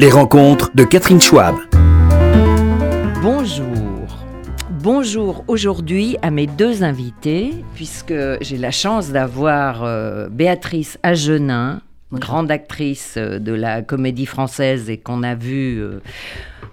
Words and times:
Les 0.00 0.10
rencontres 0.10 0.72
de 0.74 0.82
Catherine 0.82 1.20
Schwab. 1.20 1.54
Bonjour. 3.22 3.68
Bonjour 4.68 5.44
aujourd'hui 5.46 6.16
à 6.20 6.32
mes 6.32 6.48
deux 6.48 6.82
invités, 6.82 7.52
puisque 7.76 8.12
j'ai 8.40 8.56
la 8.58 8.72
chance 8.72 9.10
d'avoir 9.10 9.84
euh, 9.84 10.28
Béatrice 10.28 10.98
Agenin, 11.04 11.80
grande 12.10 12.50
actrice 12.50 13.14
euh, 13.18 13.38
de 13.38 13.52
la 13.52 13.82
comédie 13.82 14.26
française 14.26 14.90
et 14.90 14.98
qu'on 14.98 15.22
a 15.22 15.36
vue 15.36 15.80
euh, 15.80 16.00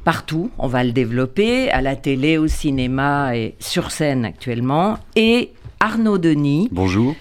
partout. 0.04 0.50
On 0.58 0.66
va 0.66 0.84
le 0.84 0.92
développer, 0.92 1.70
à 1.70 1.82
la 1.82 1.96
télé, 1.96 2.40
au 2.40 2.48
cinéma 2.48 3.38
et 3.38 3.54
sur 3.60 3.92
scène 3.92 4.26
actuellement. 4.26 4.98
Et 5.16 5.52
Arnaud 5.80 6.18
Denis. 6.18 6.70
Bonjour 6.72 7.14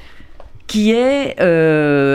qui 0.67 0.93
est 0.93 1.41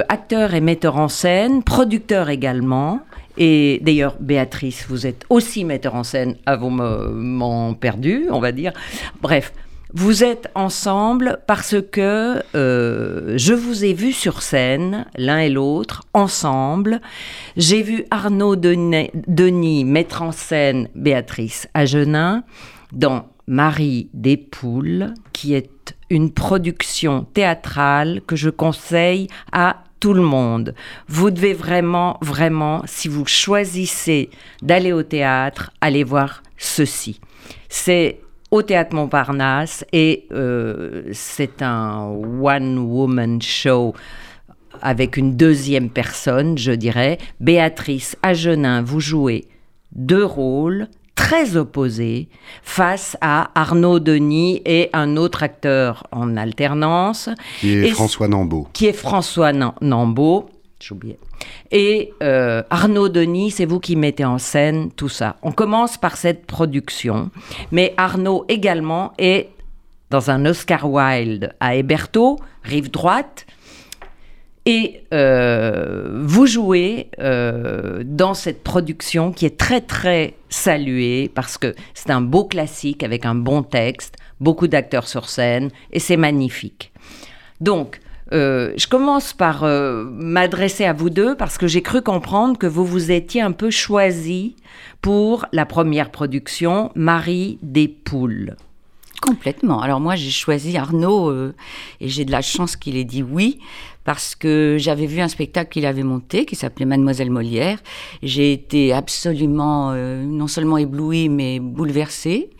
acteur 0.07 0.53
et 0.53 0.61
metteur 0.61 0.95
en 0.95 1.09
scène, 1.09 1.61
producteur 1.61 2.29
également, 2.29 3.01
et 3.37 3.79
d'ailleurs, 3.83 4.15
Béatrice, 4.19 4.85
vous 4.87 5.05
êtes 5.07 5.25
aussi 5.29 5.65
metteur 5.65 5.95
en 5.95 6.03
scène 6.03 6.37
à 6.45 6.55
vos 6.55 6.69
moments 6.69 7.73
perdus, 7.73 8.27
on 8.31 8.39
va 8.39 8.51
dire. 8.51 8.71
Bref, 9.21 9.53
vous 9.97 10.25
êtes 10.25 10.49
ensemble 10.55 11.39
parce 11.47 11.77
que 11.89 12.43
euh, 12.53 13.37
je 13.37 13.53
vous 13.53 13.85
ai 13.85 13.93
vu 13.93 14.11
sur 14.11 14.41
scène, 14.41 15.05
l'un 15.15 15.39
et 15.39 15.49
l'autre, 15.49 16.03
ensemble. 16.13 16.99
J'ai 17.55 17.81
vu 17.81 18.03
Arnaud 18.11 18.57
Denis, 18.57 19.85
mettre 19.85 20.21
en 20.21 20.33
scène 20.33 20.89
Béatrice 20.95 21.69
Agenin 21.73 22.43
dans 22.91 23.27
Marie 23.47 24.09
des 24.13 24.35
Poules, 24.35 25.13
qui 25.31 25.53
est 25.53 25.95
une 26.09 26.31
production 26.31 27.25
théâtrale 27.33 28.21
que 28.27 28.35
je 28.35 28.49
conseille 28.49 29.27
à 29.53 29.84
tout 30.05 30.13
le 30.13 30.21
monde. 30.21 30.75
Vous 31.07 31.31
devez 31.31 31.55
vraiment, 31.55 32.19
vraiment, 32.21 32.83
si 32.85 33.07
vous 33.07 33.25
choisissez 33.25 34.29
d'aller 34.61 34.93
au 34.93 35.01
théâtre, 35.01 35.71
aller 35.81 36.03
voir 36.03 36.43
ceci. 36.57 37.19
C'est 37.69 38.19
au 38.51 38.61
théâtre 38.61 38.95
Montparnasse 38.95 39.83
et 39.91 40.27
euh, 40.31 41.09
c'est 41.11 41.63
un 41.63 42.05
one-woman 42.39 43.41
show 43.41 43.95
avec 44.79 45.17
une 45.17 45.35
deuxième 45.35 45.89
personne, 45.89 46.55
je 46.55 46.73
dirais. 46.73 47.17
Béatrice 47.39 48.15
Agenin, 48.21 48.83
vous 48.83 48.99
jouez 48.99 49.45
deux 49.91 50.23
rôles 50.23 50.87
très 51.15 51.55
opposé 51.55 52.27
face 52.61 53.17
à 53.21 53.49
Arnaud 53.55 53.99
Denis 53.99 54.61
et 54.65 54.89
un 54.93 55.17
autre 55.17 55.43
acteur 55.43 56.05
en 56.11 56.37
alternance. 56.37 57.29
Qui 57.59 57.73
est 57.73 57.87
François 57.87 58.27
Nambeau. 58.27 58.67
Qui 58.73 58.87
est 58.87 58.93
François 58.93 59.51
Nambeau. 59.53 60.49
J'oubliais. 60.79 61.17
Et 61.71 62.13
euh, 62.21 62.61
Arnaud 62.69 63.09
Denis, 63.09 63.51
c'est 63.51 63.65
vous 63.65 63.79
qui 63.79 63.95
mettez 63.95 64.25
en 64.25 64.37
scène 64.37 64.91
tout 64.91 65.09
ça. 65.09 65.37
On 65.41 65.51
commence 65.51 65.97
par 65.97 66.17
cette 66.17 66.45
production, 66.45 67.31
mais 67.71 67.93
Arnaud 67.97 68.45
également 68.49 69.13
est 69.17 69.49
dans 70.09 70.29
un 70.29 70.45
Oscar 70.45 70.89
Wilde 70.89 71.53
à 71.59 71.75
Héberto, 71.75 72.37
rive 72.63 72.91
droite, 72.91 73.45
et 74.65 75.03
euh, 75.13 76.21
vous 76.23 76.47
jouez 76.47 77.09
euh, 77.19 78.01
dans 78.03 78.33
cette 78.33 78.63
production 78.63 79.31
qui 79.31 79.45
est 79.45 79.57
très 79.57 79.81
très 79.81 80.33
saluée 80.49 81.31
parce 81.33 81.57
que 81.57 81.75
c'est 81.93 82.09
un 82.09 82.21
beau 82.21 82.45
classique 82.45 83.03
avec 83.03 83.25
un 83.25 83.35
bon 83.35 83.61
texte, 83.61 84.15
beaucoup 84.39 84.67
d'acteurs 84.67 85.07
sur 85.07 85.29
scène 85.29 85.69
et 85.91 85.99
c'est 85.99 86.17
magnifique. 86.17 86.91
Donc, 87.61 87.99
euh, 88.33 88.73
je 88.75 88.87
commence 88.87 89.33
par 89.33 89.65
m'adresser 89.65 90.85
à 90.85 90.93
vous 90.93 91.11
deux 91.11 91.35
parce 91.35 91.59
que 91.59 91.67
j'ai 91.67 91.83
cru 91.83 92.01
comprendre 92.01 92.57
que 92.57 92.65
vous 92.65 92.85
vous 92.85 93.11
étiez 93.11 93.41
un 93.41 93.51
peu 93.51 93.69
choisi 93.69 94.55
pour 95.01 95.45
la 95.51 95.67
première 95.67 96.09
production, 96.09 96.91
Marie 96.95 97.59
des 97.61 97.87
Poules. 97.87 98.55
Complètement. 99.21 99.81
Alors 99.81 99.99
moi, 99.99 100.15
j'ai 100.15 100.29
choisi 100.29 100.77
Arnaud 100.77 101.31
et 102.01 102.09
j'ai 102.09 102.25
de 102.25 102.31
la 102.31 102.41
chance 102.41 102.75
qu'il 102.75 102.97
ait 102.97 103.03
dit 103.03 103.23
oui 103.23 103.59
parce 104.05 104.35
que 104.35 104.77
j'avais 104.79 105.07
vu 105.07 105.19
un 105.19 105.27
spectacle 105.27 105.71
qu'il 105.71 105.85
avait 105.85 106.03
monté 106.03 106.45
qui 106.45 106.55
s'appelait 106.55 106.85
Mademoiselle 106.85 107.31
Molière. 107.31 107.79
J'ai 108.23 108.53
été 108.53 108.93
absolument 108.93 109.91
euh, 109.91 110.23
non 110.23 110.47
seulement 110.47 110.77
éblouie 110.77 111.27
mais 111.27 111.59
bouleversée. 111.59 112.51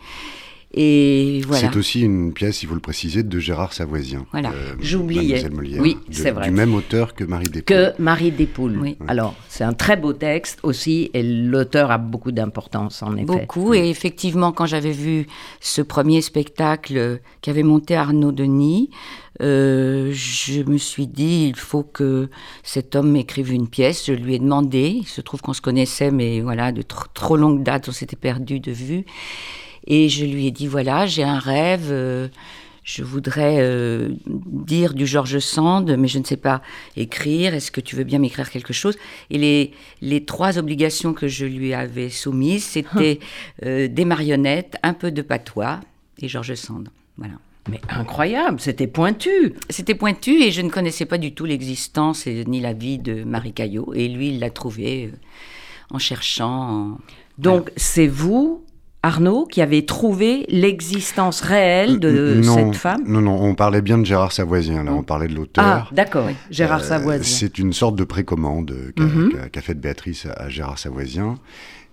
Et 0.78 1.40
voilà. 1.46 1.70
C'est 1.70 1.78
aussi 1.78 2.02
une 2.02 2.34
pièce, 2.34 2.62
il 2.62 2.66
faut 2.68 2.74
le 2.74 2.80
préciser, 2.80 3.22
de 3.22 3.38
Gérard 3.38 3.72
Savoisien. 3.72 4.26
Voilà, 4.30 4.50
euh, 4.50 4.74
j'oubliais. 4.78 5.42
Oui, 5.78 5.96
c'est 6.10 6.32
vrai. 6.32 6.48
Du 6.48 6.54
même 6.54 6.74
auteur 6.74 7.14
que 7.14 7.24
Marie 7.24 7.46
Despoules. 7.46 7.64
Que 7.64 8.02
Marie 8.02 8.30
Despoules. 8.30 8.78
Oui. 8.78 8.98
Alors, 9.08 9.34
c'est 9.48 9.64
un 9.64 9.72
très 9.72 9.96
beau 9.96 10.12
texte 10.12 10.58
aussi, 10.62 11.10
et 11.14 11.22
l'auteur 11.22 11.90
a 11.90 11.96
beaucoup 11.96 12.30
d'importance, 12.30 13.02
en 13.02 13.16
effet. 13.16 13.24
Beaucoup, 13.24 13.72
et 13.72 13.88
effectivement, 13.88 14.52
quand 14.52 14.66
j'avais 14.66 14.92
vu 14.92 15.26
ce 15.60 15.80
premier 15.80 16.20
spectacle 16.20 17.20
qu'avait 17.40 17.62
monté 17.62 17.96
Arnaud 17.96 18.32
Denis, 18.32 18.90
euh, 19.42 20.10
je 20.12 20.62
me 20.62 20.76
suis 20.76 21.06
dit, 21.06 21.46
il 21.48 21.56
faut 21.56 21.84
que 21.84 22.28
cet 22.62 22.96
homme 22.96 23.12
m'écrive 23.12 23.50
une 23.50 23.68
pièce. 23.68 24.06
Je 24.06 24.12
lui 24.12 24.34
ai 24.34 24.38
demandé. 24.38 24.98
Il 25.00 25.06
se 25.06 25.22
trouve 25.22 25.40
qu'on 25.40 25.52
se 25.54 25.62
connaissait, 25.62 26.10
mais 26.10 26.40
voilà, 26.40 26.70
de 26.70 26.82
trop 26.82 27.36
longue 27.36 27.62
date, 27.62 27.88
on 27.88 27.92
s'était 27.92 28.16
perdu 28.16 28.60
de 28.60 28.72
vue. 28.72 29.04
Et 29.86 30.08
je 30.08 30.24
lui 30.24 30.46
ai 30.46 30.50
dit, 30.50 30.66
voilà, 30.66 31.06
j'ai 31.06 31.22
un 31.22 31.38
rêve. 31.38 31.88
Euh, 31.90 32.28
je 32.84 33.02
voudrais 33.02 33.56
euh, 33.58 34.10
dire 34.26 34.94
du 34.94 35.06
Georges 35.06 35.40
Sand, 35.40 35.96
mais 35.98 36.08
je 36.08 36.18
ne 36.18 36.24
sais 36.24 36.36
pas 36.36 36.62
écrire. 36.96 37.54
Est-ce 37.54 37.70
que 37.70 37.80
tu 37.80 37.96
veux 37.96 38.04
bien 38.04 38.18
m'écrire 38.18 38.50
quelque 38.50 38.72
chose? 38.72 38.96
Et 39.30 39.38
les, 39.38 39.72
les 40.02 40.24
trois 40.24 40.58
obligations 40.58 41.12
que 41.12 41.26
je 41.26 41.46
lui 41.46 41.74
avais 41.74 42.10
soumises, 42.10 42.64
c'était 42.64 43.18
des 43.62 44.04
marionnettes, 44.04 44.76
un 44.82 44.94
peu 44.94 45.10
de 45.10 45.22
patois 45.22 45.80
et 46.20 46.28
Georges 46.28 46.54
Sand. 46.54 46.88
Voilà. 47.16 47.34
Mais 47.68 47.80
incroyable, 47.88 48.60
c'était 48.60 48.86
pointu. 48.86 49.54
C'était 49.70 49.94
pointu 49.94 50.42
et 50.42 50.52
je 50.52 50.62
ne 50.62 50.70
connaissais 50.70 51.06
pas 51.06 51.18
du 51.18 51.32
tout 51.32 51.44
l'existence 51.44 52.26
ni 52.26 52.60
la 52.60 52.72
vie 52.72 52.98
de 52.98 53.24
Marie 53.24 53.52
Caillot. 53.52 53.92
Et 53.94 54.08
lui, 54.08 54.28
il 54.28 54.38
l'a 54.38 54.50
trouvé 54.50 55.06
euh, 55.06 55.16
en 55.90 55.98
cherchant. 55.98 56.98
Donc 57.38 57.72
c'est 57.76 58.06
vous, 58.06 58.64
Arnaud, 59.06 59.46
qui 59.46 59.62
avez 59.62 59.86
trouvé 59.86 60.44
l'existence 60.48 61.40
réelle 61.40 62.00
de 62.00 62.42
cette 62.42 62.74
femme 62.74 63.04
Non, 63.06 63.20
non, 63.20 63.40
on 63.40 63.54
parlait 63.54 63.80
bien 63.80 63.98
de 63.98 64.04
Gérard 64.04 64.32
Savoisien, 64.32 64.82
là, 64.82 64.92
on 64.92 65.04
parlait 65.04 65.28
de 65.28 65.34
l'auteur. 65.34 65.64
Ah, 65.64 65.88
d'accord, 65.92 66.28
Gérard 66.50 66.80
euh, 66.80 66.88
Savoisien. 66.88 67.22
C'est 67.22 67.60
une 67.60 67.72
sorte 67.72 67.94
de 67.94 68.02
précommande 68.02 68.74
qu'a 68.96 69.04
mhm. 69.04 69.30
faite 69.62 69.80
Béatrice 69.80 70.26
à, 70.36 70.48
Gérard 70.48 70.80
Savoisien. 70.80 71.38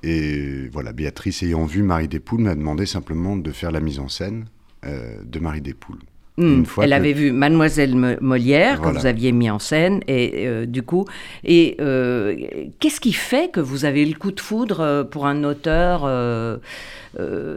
Et 0.02 0.68
voilà, 0.74 0.92
Béatrice 0.92 1.44
ayant 1.44 1.66
vu 1.66 1.84
Marie 1.84 2.08
Despoules 2.08 2.42
m'a 2.42 2.56
demandé 2.56 2.88
simplement 2.88 3.38
de 3.38 3.52
faire 3.52 3.72
la 3.72 3.80
mise 3.80 4.00
en 4.00 4.10
scène 4.10 4.46
euh, 4.84 5.18
de 5.24 5.38
Marie 5.38 5.62
Despoules. 5.62 6.00
Hmm. 6.36 6.64
Elle 6.82 6.94
avait 6.94 7.14
vu 7.14 7.32
Mademoiselle 7.32 8.18
Molière 8.20 8.82
que 8.82 8.90
vous 8.90 9.06
aviez 9.06 9.32
mis 9.32 9.52
en 9.52 9.60
scène 9.60 10.02
et 10.08 10.48
euh, 10.48 10.66
du 10.66 10.82
coup 10.82 11.06
et 11.44 11.78
euh, 11.80 12.36
qu'est-ce 12.80 13.00
qui 13.00 13.14
fait 13.14 13.52
que 13.52 13.60
vous 13.60 13.86
avez 13.86 14.04
le 14.04 14.16
coup 14.16 14.32
de 14.32 14.40
foudre 14.40 15.08
pour 15.12 15.28
un 15.28 15.44
auteur 15.44 16.10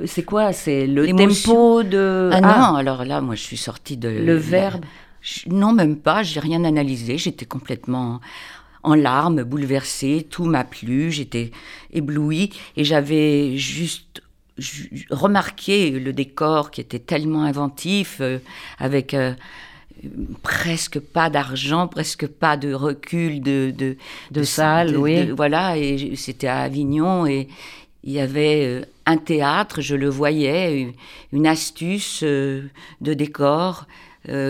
C'est 0.04 0.22
quoi? 0.24 0.52
C'est 0.52 0.86
le 0.86 1.06
tempo 1.06 1.82
de 1.84 2.28
ah, 2.32 2.40
non 2.42 2.48
ah. 2.50 2.78
alors 2.78 3.06
là 3.06 3.22
moi 3.22 3.34
je 3.34 3.42
suis 3.42 3.56
sortie 3.56 3.96
de 3.96 4.10
le 4.10 4.36
verbe 4.36 4.84
non 5.46 5.72
même 5.72 5.96
pas 5.96 6.22
j'ai 6.22 6.40
rien 6.40 6.62
analysé 6.64 7.16
j'étais 7.16 7.46
complètement 7.46 8.20
en 8.82 8.94
larmes 8.94 9.42
bouleversée 9.42 10.26
tout 10.28 10.44
m'a 10.44 10.64
plu 10.64 11.10
j'étais 11.10 11.50
éblouie 11.92 12.50
et 12.76 12.84
j'avais 12.84 13.56
juste 13.56 14.22
remarquer 15.10 15.90
le 15.90 16.12
décor 16.12 16.70
qui 16.70 16.80
était 16.80 16.98
tellement 16.98 17.42
inventif, 17.42 18.18
euh, 18.20 18.38
avec 18.78 19.14
euh, 19.14 19.34
presque 20.42 20.98
pas 20.98 21.30
d'argent, 21.30 21.88
presque 21.88 22.26
pas 22.26 22.56
de 22.56 22.72
recul 22.72 23.42
de, 23.42 23.72
de, 23.76 23.96
de, 24.30 24.42
salle, 24.42 24.96
oui. 24.96 25.30
voilà, 25.30 25.76
et 25.76 26.14
c'était 26.16 26.46
à 26.46 26.60
Avignon 26.60 27.26
et 27.26 27.48
il 28.04 28.12
y 28.12 28.20
avait 28.20 28.64
euh, 28.64 28.84
un 29.04 29.16
théâtre, 29.16 29.80
je 29.80 29.94
le 29.94 30.08
voyais, 30.08 30.94
une 31.32 31.46
astuce 31.46 32.22
de 32.22 32.70
décor 33.00 33.86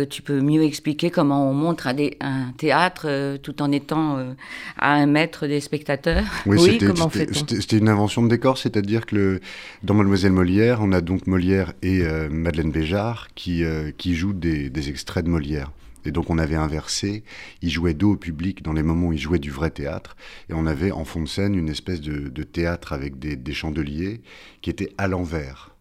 tu 0.06 0.23
peux 0.23 0.40
mieux 0.40 0.62
expliquer 0.62 1.11
comment 1.11 1.50
on 1.50 1.55
montre 1.55 1.87
un, 1.87 2.52
théâtre 2.56 3.06
euh, 3.06 3.37
tout 3.38 3.61
en 3.62 3.73
étant 3.73 4.17
euh, 4.17 4.32
à 4.78 4.94
un 4.94 5.06
mètre 5.06 5.46
des 5.46 5.61
spectateurs? 5.61 6.25
Oui, 6.46 6.78
comment 6.78 7.11
C'était 7.11 7.78
une 7.78 7.88
invention 7.88 8.23
de 8.23 8.28
décor, 8.28 8.58
c'est-à-dire 8.58 9.06
que 9.06 9.40
dans 9.82 9.94
Mademoiselle 9.94 10.32
Molière, 10.32 10.78
on 10.82 10.93
a 10.93 11.00
donc 11.00 11.26
Molière 11.26 11.73
et 11.82 12.02
Madeleine 12.31 12.70
Béjart 12.70 13.28
qui, 13.34 13.64
qui 13.99 14.14
jouent 14.14 14.32
des, 14.32 14.88
extraits 14.88 15.25
de 15.25 15.31
Molière. 15.31 15.70
Et 16.05 16.12
donc 16.12 16.31
on 16.31 16.38
avait 16.38 16.56
inversé, 16.56 17.25
ils 17.62 17.70
jouaient 17.70 17.94
dos 17.94 18.12
au 18.12 18.17
public 18.17 18.62
dans 18.62 18.73
les 18.73 18.84
moments 18.84 19.08
où 19.08 19.12
ils 19.12 19.19
jouaient 19.19 19.40
du 19.40 19.50
vrai 19.50 19.70
théâtre, 19.70 20.17
et 20.49 20.55
on 20.55 20.67
avait 20.67 20.93
en 20.93 21.05
fond 21.05 21.23
de 21.23 21.28
scène 21.28 21.55
une 21.56 21.69
espèce 21.69 22.00
de, 22.00 22.43
théâtre 22.44 22.93
avec 22.93 23.19
des, 23.19 23.34
des 23.34 23.52
chandeliers 23.52 24.20
qui 24.62 24.70
étaient 24.70 24.93
à 24.99 25.08
l'envers. 25.08 25.75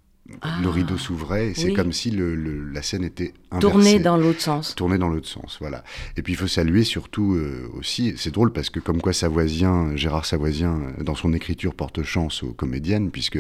Le 0.62 0.70
rideau 0.70 0.98
s'ouvrait, 0.98 1.54
c'est 1.56 1.74
comme 1.74 1.92
si 1.92 2.10
le, 2.10 2.36
la 2.72 2.82
scène 2.82 3.04
était 3.04 3.34
inversée. 3.52 3.72
Tournée 3.72 4.00
dans 4.00 4.18
l'autre 4.18 4.42
sens. 4.42 4.74
Tournée 4.76 4.98
dans 4.98 5.08
l'autre 5.08 5.28
sens, 5.28 5.58
voilà. 5.60 5.84
Et 6.18 6.24
puis 6.24 6.34
il 6.34 6.36
faut 6.36 6.48
saluer 6.48 6.84
surtout 6.84 7.36
euh, 7.36 7.70
aussi, 7.78 8.16
c'est 8.18 8.34
drôle 8.34 8.52
parce 8.52 8.72
que 8.72 8.80
comme 8.80 9.02
quoi 9.02 9.14
Savoisien, 9.14 9.96
Gérard 9.96 10.26
Savoisien, 10.26 10.80
dans 11.00 11.14
son 11.14 11.34
écriture 11.34 11.76
porte 11.76 12.02
chance 12.02 12.42
aux 12.42 12.54
comédiennes, 12.54 13.12
puisque 13.12 13.38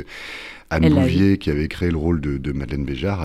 Anne 0.70 0.94
Bouvier, 0.94 1.38
qui 1.40 1.50
avait 1.50 1.68
créé 1.68 1.90
le 1.90 1.98
rôle 1.98 2.22
de, 2.22 2.52
Madeleine 2.52 2.86
Béjart, 2.86 3.22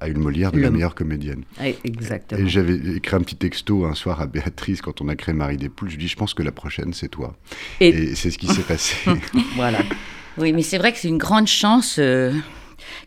a, 0.00 0.08
eu 0.08 0.12
le 0.12 0.20
Molière 0.20 0.50
de 0.50 0.60
la 0.60 0.70
meilleure 0.70 0.94
comédienne. 0.94 1.44
Exactement. 1.84 2.40
Et 2.40 2.48
j'avais 2.48 2.76
écrit 2.96 3.16
un 3.16 3.20
petit 3.20 3.36
texto 3.36 3.84
un 3.84 3.94
soir 3.94 4.20
à 4.20 4.26
Béatrice 4.26 4.80
quand 4.80 5.00
on 5.00 5.08
a 5.08 5.16
créé 5.16 5.34
Marie 5.34 5.56
des 5.56 5.68
Poules. 5.68 5.88
Je 5.88 5.96
lui 5.96 6.04
dis, 6.04 6.08
je 6.08 6.16
pense 6.16 6.34
que 6.34 6.42
la 6.42 6.52
prochaine, 6.52 6.92
c'est 6.92 7.08
toi. 7.08 7.36
Et, 7.80 8.14
c'est 8.14 8.30
ce 8.30 8.38
qui 8.38 8.46
s'est 8.46 8.62
passé. 8.62 8.96
voilà. 9.56 9.78
Oui, 10.36 10.52
mais 10.52 10.62
c'est 10.62 10.78
vrai 10.78 10.92
que 10.92 10.98
c'est 10.98 11.08
une 11.08 11.18
grande 11.18 11.46
chance. 11.46 11.96
Euh, 11.98 12.32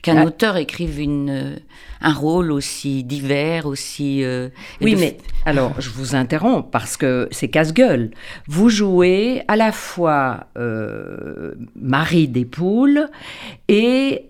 qu'un 0.01 0.17
ah. 0.17 0.25
auteur 0.25 0.57
écrive 0.57 0.99
une, 0.99 1.29
euh, 1.29 1.55
un 2.01 2.13
rôle 2.13 2.51
aussi 2.51 3.03
divers, 3.03 3.65
aussi... 3.65 4.23
Euh, 4.23 4.49
oui, 4.81 4.95
mais 4.97 5.17
alors, 5.45 5.79
je 5.79 5.89
vous 5.89 6.15
interromps 6.15 6.67
parce 6.71 6.97
que 6.97 7.27
c'est 7.31 7.47
casse-gueule. 7.47 8.11
Vous 8.47 8.69
jouez 8.69 9.43
à 9.47 9.55
la 9.55 9.71
fois 9.71 10.47
euh, 10.57 11.53
Marie 11.79 12.27
des 12.27 12.45
Poules 12.45 13.07
et, 13.69 14.25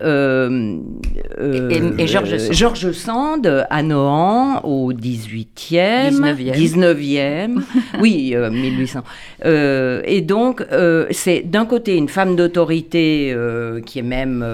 et, 1.98 2.06
Georges 2.06 2.38
Sand. 2.38 2.52
Georges 2.52 2.92
Sand 2.92 3.66
à 3.68 3.82
Nohant 3.82 4.60
au 4.64 4.92
18e, 4.92 6.10
19e. 6.10 6.54
19e 6.54 7.62
oui, 8.00 8.34
1800. 8.36 9.02
et 9.44 10.20
donc, 10.20 10.64
c'est 11.10 11.42
d'un 11.42 11.66
côté 11.66 11.96
une 11.96 12.08
femme 12.08 12.36
d'autorité 12.36 13.36
qui 13.84 13.98
est 13.98 14.02
même 14.02 14.44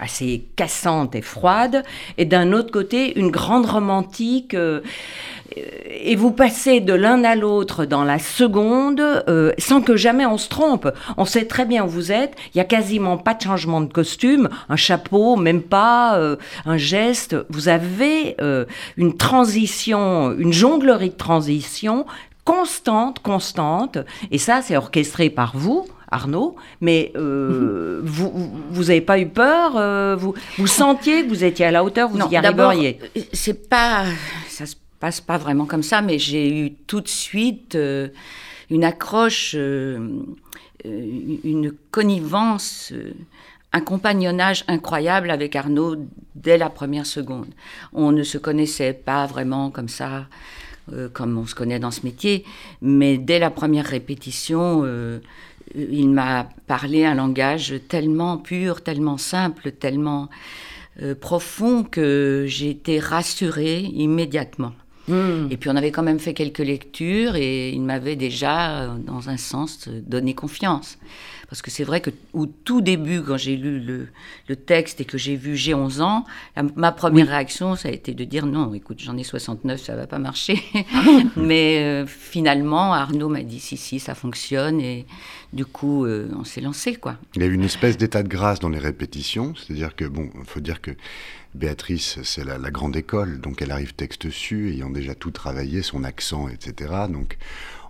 assez 0.00 0.17
cassante 0.56 1.14
et 1.14 1.22
froide, 1.22 1.82
et 2.16 2.24
d'un 2.24 2.52
autre 2.52 2.70
côté, 2.70 3.18
une 3.18 3.30
grande 3.30 3.66
romantique. 3.66 4.54
Euh, 4.54 4.80
et 5.90 6.14
vous 6.14 6.30
passez 6.30 6.80
de 6.80 6.92
l'un 6.92 7.24
à 7.24 7.34
l'autre 7.34 7.86
dans 7.86 8.04
la 8.04 8.18
seconde 8.18 9.00
euh, 9.00 9.52
sans 9.58 9.80
que 9.80 9.96
jamais 9.96 10.26
on 10.26 10.36
se 10.36 10.48
trompe. 10.48 10.88
On 11.16 11.24
sait 11.24 11.46
très 11.46 11.64
bien 11.64 11.84
où 11.84 11.88
vous 11.88 12.12
êtes. 12.12 12.34
Il 12.54 12.58
y 12.58 12.60
a 12.60 12.64
quasiment 12.64 13.16
pas 13.16 13.34
de 13.34 13.42
changement 13.42 13.80
de 13.80 13.92
costume, 13.92 14.50
un 14.68 14.76
chapeau, 14.76 15.36
même 15.36 15.62
pas 15.62 16.18
euh, 16.18 16.36
un 16.66 16.76
geste. 16.76 17.34
Vous 17.48 17.68
avez 17.68 18.36
une 18.96 19.16
transition, 19.16 20.32
une 20.38 20.52
jonglerie 20.52 21.10
de 21.10 21.16
transition 21.16 22.04
constante, 22.44 23.18
constante. 23.20 23.98
Et 24.30 24.38
ça, 24.38 24.62
c'est 24.62 24.76
orchestré 24.76 25.28
par 25.28 25.56
vous. 25.56 25.86
Arnaud, 26.10 26.56
mais 26.80 27.12
euh, 27.16 28.00
vous 28.04 28.50
vous 28.70 28.84
n'avez 28.84 29.00
pas 29.00 29.18
eu 29.18 29.28
peur 29.28 29.76
euh, 29.76 30.16
vous, 30.16 30.34
vous 30.56 30.66
sentiez 30.66 31.24
que 31.24 31.28
vous 31.28 31.44
étiez 31.44 31.66
à 31.66 31.70
la 31.70 31.84
hauteur, 31.84 32.08
vous 32.08 32.18
y 32.30 32.36
arriveriez? 32.36 32.98
C'est 33.32 33.68
pas, 33.68 34.04
ça 34.48 34.66
se 34.66 34.76
passe 35.00 35.20
pas 35.20 35.38
vraiment 35.38 35.66
comme 35.66 35.82
ça, 35.82 36.00
mais 36.00 36.18
j'ai 36.18 36.48
eu 36.48 36.72
tout 36.86 37.00
de 37.00 37.08
suite 37.08 37.74
euh, 37.74 38.08
une 38.70 38.84
accroche, 38.84 39.54
une 39.54 40.02
connivence 41.90 42.92
un 43.70 43.82
compagnonnage 43.82 44.64
incroyable 44.66 45.30
avec 45.30 45.54
Arnaud 45.54 45.96
dès 46.34 46.56
la 46.56 46.70
première 46.70 47.04
seconde. 47.04 47.48
On 47.92 48.12
ne 48.12 48.22
se 48.22 48.38
connaissait 48.38 48.94
pas 48.94 49.26
vraiment 49.26 49.70
comme 49.70 49.88
ça, 49.90 50.26
comme 51.12 51.36
on 51.36 51.44
se 51.46 51.54
connaît 51.54 51.78
dans 51.78 51.90
ce 51.90 52.00
métier, 52.04 52.46
mais 52.80 53.18
dès 53.18 53.38
la 53.38 53.50
première 53.50 53.84
répétition, 53.84 54.86
il 55.74 56.08
m'a 56.08 56.48
parlé 56.66 57.04
un 57.04 57.14
langage 57.14 57.74
tellement 57.88 58.38
pur, 58.38 58.82
tellement 58.82 59.18
simple, 59.18 59.72
tellement 59.72 60.28
euh, 61.02 61.14
profond 61.14 61.84
que 61.84 62.44
j'ai 62.48 62.70
été 62.70 62.98
rassurée 62.98 63.80
immédiatement. 63.80 64.72
Hmm. 65.06 65.48
Et 65.50 65.56
puis 65.56 65.70
on 65.70 65.76
avait 65.76 65.90
quand 65.90 66.02
même 66.02 66.18
fait 66.18 66.34
quelques 66.34 66.58
lectures 66.58 67.36
et 67.36 67.70
il 67.70 67.80
m'avait 67.82 68.16
déjà, 68.16 68.82
euh, 68.82 68.98
dans 68.98 69.30
un 69.30 69.36
sens, 69.36 69.88
donné 69.88 70.34
confiance. 70.34 70.98
Parce 71.48 71.62
que 71.62 71.70
c'est 71.70 71.84
vrai 71.84 72.02
que 72.02 72.10
au 72.34 72.44
tout 72.44 72.82
début, 72.82 73.22
quand 73.22 73.38
j'ai 73.38 73.56
lu 73.56 73.80
le, 73.80 74.56
texte 74.56 75.00
et 75.00 75.04
que 75.06 75.16
j'ai 75.16 75.36
vu 75.36 75.56
J'ai 75.56 75.72
11 75.72 76.02
ans, 76.02 76.26
ma 76.76 76.92
première 76.92 77.28
réaction, 77.28 77.74
ça 77.74 77.88
a 77.88 77.92
été 77.92 78.12
de 78.12 78.24
dire 78.24 78.44
non, 78.44 78.74
écoute, 78.74 79.00
j'en 79.00 79.16
ai 79.16 79.24
69, 79.24 79.80
ça 79.80 79.96
va 79.96 80.06
pas 80.06 80.18
marcher. 80.18 80.62
Mais 81.36 81.78
euh, 81.78 82.06
finalement, 82.06 82.92
Arnaud 82.92 83.30
m'a 83.30 83.42
dit 83.42 83.60
si, 83.60 83.78
si, 83.78 83.98
ça 83.98 84.14
fonctionne. 84.14 84.80
Et 84.80 85.06
du 85.54 85.64
coup, 85.64 86.04
euh, 86.04 86.28
on 86.38 86.44
s'est 86.44 86.60
lancé, 86.60 86.96
quoi. 86.96 87.16
Il 87.34 87.42
y 87.42 87.44
a 87.44 87.48
eu 87.48 87.54
une 87.54 87.64
espèce 87.64 87.96
d'état 87.96 88.22
de 88.22 88.28
grâce 88.28 88.60
dans 88.60 88.68
les 88.68 88.78
répétitions. 88.78 89.54
C'est-à-dire 89.56 89.96
que, 89.96 90.04
bon, 90.04 90.28
il 90.38 90.44
faut 90.44 90.60
dire 90.60 90.82
que 90.82 90.90
Béatrice, 91.54 92.18
c'est 92.24 92.44
la, 92.44 92.58
la, 92.58 92.70
grande 92.70 92.94
école, 92.94 93.40
donc 93.40 93.62
elle 93.62 93.70
arrive 93.70 93.94
texte 93.94 94.28
su, 94.28 94.70
ayant 94.70 94.90
déjà 94.90 95.14
tout 95.14 95.30
travaillé, 95.30 95.82
son 95.82 96.04
accent, 96.04 96.46
etc. 96.48 96.92
Donc 97.08 97.38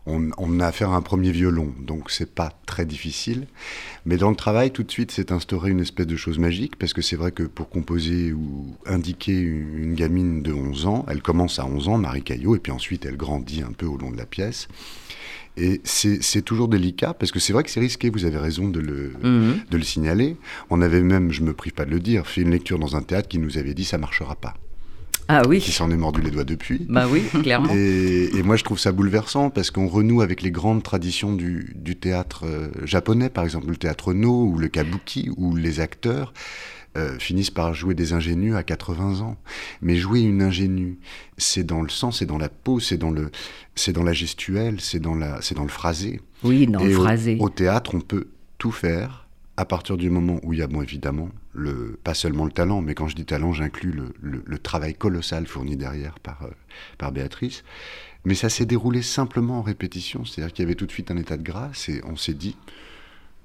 on, 0.09 0.61
a 0.61 0.67
affaire 0.67 0.91
à 0.91 0.97
un 0.97 1.03
premier 1.03 1.31
violon, 1.31 1.73
donc 1.81 2.11
c'est 2.11 2.35
pas 2.35 2.53
très 2.67 2.87
difficile. 2.87 3.47
Mais 4.07 4.17
dans 4.17 4.31
le 4.31 4.37
travail, 4.37 4.71
tout 4.71 4.83
de 4.83 4.91
suite, 4.91 5.11
c'est 5.11 5.33
instauré 5.33 5.71
une 5.71 5.81
espèce 5.81 6.07
de 6.07 6.17
chose 6.17 6.39
magique, 6.39 6.77
parce 6.77 6.93
que 6.93 7.03
c'est 7.03 7.17
vrai 7.17 7.33
que 7.33 7.43
pour 7.43 7.69
composer 7.69 8.33
ou 8.33 8.77
indiquer 8.87 9.39
une 9.39 9.95
gamine 9.95 10.43
de 10.43 10.53
11 10.53 10.87
ans, 10.87 11.07
elle 11.09 11.23
commence 11.23 11.59
à 11.59 11.67
11 11.67 11.89
ans, 11.89 11.99
Marie 11.99 12.23
Caillot, 12.23 12.57
et 12.57 12.59
puis 12.59 12.73
ensuite 12.73 13.05
elle 13.05 13.17
grandit 13.17 13.63
un 13.63 13.73
peu 13.73 13.87
au 13.87 13.97
long 13.97 14.11
de 14.11 14.17
la 14.17 14.27
pièce. 14.27 14.69
Et 15.57 15.81
c'est 15.83 16.43
toujours 16.43 16.69
délicat, 16.69 17.15
parce 17.15 17.33
que 17.33 17.41
c'est 17.41 17.53
vrai 17.53 17.65
que 17.65 17.71
c'est 17.71 17.81
risqué, 17.81 18.11
vous 18.11 18.25
avez 18.25 18.39
raison 18.39 18.69
de 18.69 18.79
le, 18.79 19.13
mhm. 19.23 19.61
de 19.71 19.77
le 19.77 19.83
signaler. 19.83 20.37
On 20.71 20.81
avait 20.81 21.03
même, 21.03 21.33
je 21.33 21.43
me 21.43 21.53
prive 21.53 21.73
pas 21.73 21.85
de 21.85 21.91
le 21.91 22.01
dire, 22.01 22.27
fait 22.29 22.43
une 22.43 22.51
lecture 22.51 22.79
dans 22.79 22.95
un 22.95 23.03
théâtre 23.03 23.29
qui 23.29 23.39
nous 23.39 23.59
avait 23.59 23.75
dit 23.75 23.85
ça 23.85 23.99
marchera 23.99 24.37
pas. 24.37 24.55
Ah 25.29 25.43
oui. 25.47 25.61
Qui 25.61 25.73
s'en 25.73 25.91
est 25.91 25.97
mordu 25.97 26.23
les 26.23 26.31
doigts 26.31 26.45
depuis. 26.45 26.87
Bah 26.89 27.07
oui, 27.09 27.23
clairement. 27.43 27.73
Et, 27.75 28.43
moi, 28.43 28.57
je 28.57 28.65
trouve 28.65 28.79
ça 28.79 28.93
bouleversant 28.93 29.51
parce 29.51 29.71
qu'on 29.71 29.87
renoue 29.87 30.23
avec 30.23 30.41
les 30.41 30.51
grandes 30.51 30.83
traditions 30.83 31.35
du, 31.35 31.97
théâtre 32.01 32.47
euh, 32.47 32.69
japonais, 32.85 33.29
par 33.29 33.45
exemple 33.45 33.69
le 33.69 33.77
théâtre 33.77 34.15
No 34.15 34.45
ou 34.45 34.59
le 34.59 34.69
kabuki, 34.69 35.31
où 35.37 35.55
les 35.55 35.81
acteurs 35.81 36.33
euh, 36.97 37.19
finissent 37.19 37.51
par 37.51 37.75
jouer 37.75 37.95
des 37.95 38.15
ingénus 38.15 38.55
à 38.55 38.63
80 38.63 39.21
ans. 39.21 39.37
Mais 39.83 39.97
jouer 39.97 40.21
une 40.21 40.41
ingénue, 40.41 40.99
c'est 41.37 41.65
dans 41.65 41.83
le 41.83 41.91
sens, 41.91 42.21
c'est 42.21 42.27
dans 42.27 42.39
la 42.39 42.49
peau, 42.49 42.81
c'est 42.81 42.97
dans 42.97 43.11
le, 43.11 43.31
c'est 43.75 43.93
dans 43.93 44.05
la 44.05 44.15
gestuelle, 44.15 44.81
c'est 44.81 45.01
dans 45.01 45.15
la, 45.15 45.43
c'est 45.43 45.55
dans 45.55 45.63
le 45.63 45.69
phrasé. 45.69 46.23
Oui, 46.43 46.67
dans 46.67 46.83
le 46.83 46.91
phrasé. 46.91 47.37
au 47.39 47.51
théâtre, 47.51 47.95
on 47.95 48.01
peut 48.01 48.29
tout 48.57 48.73
faire 48.73 49.28
à 49.59 49.65
partir 49.65 49.97
du 49.97 50.09
moment 50.09 50.39
où 50.45 50.53
il 50.53 50.61
y 50.61 50.63
a, 50.63 50.69
bon, 50.69 50.83
évidemment, 50.83 51.31
le, 51.53 51.99
pas 52.05 52.15
seulement 52.15 52.45
le 52.45 52.53
talent, 52.53 52.81
mais 52.81 52.95
quand 52.95 53.09
je 53.09 53.17
dis 53.17 53.25
talent, 53.25 53.53
j'inclus 53.53 53.93
le, 54.21 54.59
travail 54.61 54.95
colossal 54.95 55.49
fourni 55.49 55.77
derrière 55.77 56.21
par, 56.21 56.45
euh, 56.45 56.51
par 56.97 57.11
Béatrice. 57.11 57.65
Mais 58.25 58.37
ça 58.37 58.51
s'est 58.51 58.67
déroulé 58.67 59.03
simplement 59.03 59.59
en 59.59 59.63
répétition, 59.63 60.25
c'est-à-dire 60.25 60.53
qu'il 60.53 60.63
y 60.63 60.67
avait 60.67 60.77
tout 60.77 60.87
de 60.87 60.93
suite 60.93 61.11
un 61.11 61.17
état 61.17 61.37
de 61.37 61.43
grâce 61.43 61.89
et 61.89 62.01
on 62.05 62.15
s'est 62.15 62.35
dit, 62.35 62.57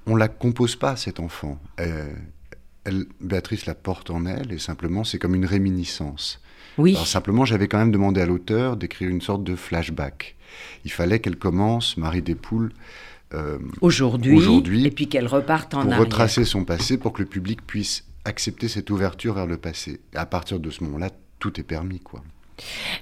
on 0.05 0.15
la 0.15 0.27
compose 0.27 0.75
pas, 0.75 0.95
cet 0.97 1.19
enfant. 1.19 1.59
Euh, 1.79 2.13
elle, 2.83 3.05
Béatrice 3.19 3.65
la 3.65 3.73
porte 3.73 4.11
en 4.11 4.27
elle 4.27 4.51
et 4.51 4.59
simplement 4.59 5.03
c'est 5.03 5.17
comme 5.17 5.33
une 5.33 5.47
réminiscence. 5.47 6.43
Oui. 6.77 6.93
Alors 6.93 7.07
simplement, 7.07 7.43
j'avais 7.43 7.67
quand 7.67 7.79
même 7.79 7.91
demandé 7.91 8.21
à 8.21 8.27
l'auteur 8.27 8.77
d'écrire 8.77 9.09
une 9.09 9.21
sorte 9.21 9.43
de 9.43 9.55
flashback. 9.55 10.35
Il 10.85 10.91
fallait 10.91 11.17
qu'elle 11.17 11.37
commence, 11.37 11.97
Marie 11.97 12.21
des 12.21 12.35
Poules, 12.35 12.71
euh, 13.33 13.57
aujourd'hui, 13.81 14.85
et 14.85 14.91
puis 14.91 15.07
qu'elle 15.07 15.27
reparte 15.27 15.73
en 15.73 15.85
pour 15.85 15.97
retracer 15.97 16.45
son 16.45 16.65
passé 16.65 16.97
pour 16.97 17.13
que 17.13 17.21
le 17.21 17.27
public 17.27 17.65
puisse 17.65 18.05
accepter 18.25 18.67
cette 18.67 18.89
ouverture 18.89 19.33
vers 19.33 19.47
le 19.47 19.57
passé. 19.57 19.99
Et 20.13 20.17
à 20.17 20.25
partir 20.25 20.59
de 20.59 20.69
ce 20.69 20.83
moment-là, 20.83 21.09
tout 21.39 21.59
est 21.59 21.63
permis, 21.63 21.99
quoi. 21.99 22.23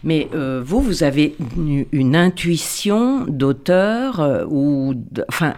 Mais 0.03 0.29
euh, 0.33 0.61
vous, 0.65 0.81
vous 0.81 1.03
avez 1.03 1.35
une, 1.91 2.15
intuition 2.15 3.25
d'auteur 3.25 4.19
euh, 4.19 4.45
ou, 4.47 4.95
enfin, 5.27 5.55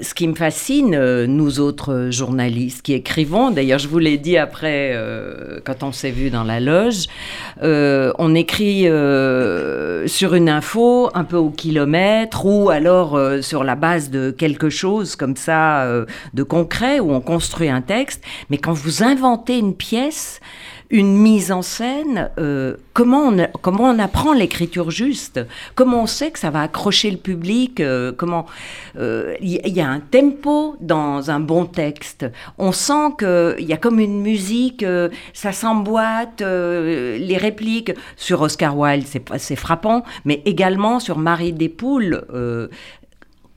ce 0.00 0.14
qui 0.14 0.26
me 0.26 0.34
fascine, 0.34 0.94
euh, 0.94 1.26
nous 1.26 1.60
autres 1.60 2.08
journalistes 2.10 2.82
qui 2.82 2.92
écrivons, 2.92 3.50
d'ailleurs 3.50 3.78
je 3.78 3.88
vous 3.88 3.98
l'ai 3.98 4.18
dit 4.18 4.36
après, 4.36 4.94
quand 5.64 5.82
on 5.82 5.92
s'est 5.92 6.10
vu 6.10 6.30
dans 6.30 6.44
la 6.44 6.60
loge, 6.60 7.06
on 7.62 8.34
écrit 8.34 8.82
sur 10.06 10.34
une 10.34 10.48
info 10.48 11.10
un 11.14 11.24
peu 11.24 11.36
au 11.36 11.50
kilomètre 11.50 12.46
ou 12.46 12.70
alors 12.70 13.18
sur 13.42 13.64
la 13.64 13.74
base 13.74 14.10
de 14.10 14.30
quelque 14.30 14.70
chose 14.70 15.16
comme 15.16 15.36
ça 15.36 15.88
de 16.34 16.42
concret 16.42 17.00
où 17.00 17.12
on 17.12 17.20
construit 17.20 17.68
un 17.68 17.82
texte, 17.82 18.22
mais 18.50 18.58
quand 18.58 18.72
vous 18.72 19.02
inventez 19.02 19.58
une 19.58 19.74
pièce, 19.74 20.40
une 20.90 21.16
mise 21.16 21.50
en 21.50 21.62
scène, 21.62 22.30
euh, 22.38 22.76
comment, 22.92 23.28
on, 23.28 23.46
comment 23.60 23.84
on 23.84 23.98
apprend 23.98 24.32
l'écriture 24.32 24.90
juste? 24.90 25.40
Comment 25.74 26.02
on 26.02 26.06
sait 26.06 26.30
que 26.30 26.38
ça 26.38 26.50
va 26.50 26.62
accrocher 26.62 27.10
le 27.10 27.16
public 27.16 27.80
euh, 27.80 28.12
Comment 28.16 28.46
il 28.94 29.00
euh, 29.00 29.34
y, 29.40 29.80
a 29.80 29.88
un 29.88 30.00
tempo 30.00 30.76
dans 30.80 31.30
un 31.30 31.40
bon 31.40 31.66
texte? 31.66 32.26
On 32.58 32.72
sent 32.72 33.14
qu'il 33.18 33.66
y 33.66 33.72
a 33.72 33.76
comme 33.76 33.98
une 33.98 34.22
musique, 34.22 34.84
ça 35.32 35.52
s'emboîte, 35.52 36.40
les 36.40 37.36
répliques 37.36 37.92
sur 38.16 38.42
Oscar 38.42 38.76
Wilde, 38.76 39.06
c'est 39.38 39.56
frappant, 39.56 40.04
mais 40.24 40.42
également 40.44 41.00
sur 41.00 41.18
Marie 41.18 41.52
Despoules 41.52 42.22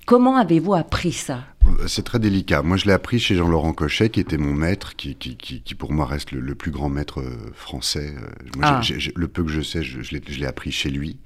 Comment 0.10 0.38
avez-vous 0.38 0.74
appris 0.74 1.12
ça 1.12 1.46
c'est 1.86 2.04
très 2.04 2.18
délicat. 2.18 2.64
Moi, 2.64 2.78
je 2.78 2.86
l'ai 2.86 2.94
appris 2.94 3.20
chez 3.20 3.36
Jean-Laurent 3.36 3.74
Cochet, 3.74 4.10
qui 4.10 4.20
était 4.20 4.38
mon 4.38 4.56
maître, 4.56 4.96
qui, 4.96 5.14
qui, 5.14 5.38
qui, 5.38 5.76
pour 5.76 5.94
moi 5.94 6.08
reste 6.08 6.32
le, 6.32 6.56
plus 6.56 6.72
grand 6.72 6.90
maître 6.90 7.22
euh, 7.22 7.38
français. 7.54 8.16
Euh, 8.18 8.28
moi, 8.58 8.82
ah. 8.82 8.82
le 9.16 9.28
peu 9.28 9.44
que 9.44 9.52
je 9.52 9.62
sais, 9.62 9.84
je, 9.84 10.02
je 10.02 10.16
l'ai 10.16 10.46
appris 10.48 10.72
chez 10.72 10.90
lui. 10.90 11.20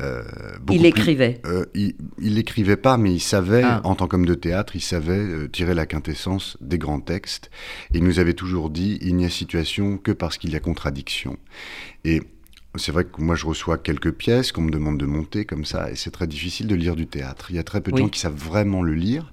Euh, 0.00 0.22
il 0.70 0.86
écrivait 0.86 1.42
Il 1.74 1.94
n'écrivait 2.20 2.78
pas, 2.78 2.96
mais 2.96 3.12
il 3.12 3.20
savait, 3.20 3.64
ah. 3.64 3.82
en 3.84 3.94
tant 3.94 4.08
qu'homme 4.08 4.24
de 4.24 4.34
théâtre, 4.34 4.76
il 4.76 4.80
savait 4.80 5.48
tirer 5.48 5.74
la 5.74 5.84
quintessence 5.84 6.56
des 6.62 6.78
grands 6.78 7.00
textes. 7.00 7.50
Et 7.92 7.98
il 7.98 8.04
nous 8.04 8.18
avait 8.18 8.32
toujours 8.32 8.70
dit 8.70 8.98
il 9.02 9.14
n'y 9.14 9.26
a 9.26 9.30
situation 9.30 9.98
que 9.98 10.12
parce 10.12 10.38
qu'il 10.38 10.52
y 10.52 10.56
a 10.56 10.60
contradiction. 10.60 11.36
Et 12.04 12.22
c'est 12.76 12.92
vrai 12.92 13.04
que 13.04 13.20
moi 13.20 13.34
je 13.34 13.46
reçois 13.46 13.78
quelques 13.78 14.12
pièces 14.12 14.52
qu'on 14.52 14.62
me 14.62 14.70
demande 14.70 14.98
de 14.98 15.06
monter 15.06 15.44
comme 15.44 15.64
ça, 15.64 15.90
et 15.90 15.96
c'est 15.96 16.10
très 16.10 16.26
difficile 16.26 16.66
de 16.66 16.74
lire 16.74 16.96
du 16.96 17.06
théâtre. 17.06 17.46
Il 17.50 17.56
y 17.56 17.58
a 17.58 17.64
très 17.64 17.80
peu 17.80 17.90
de 17.92 17.96
gens 17.96 18.08
qui 18.08 18.20
savent 18.20 18.34
vraiment 18.34 18.82
le 18.82 18.94
lire, 18.94 19.30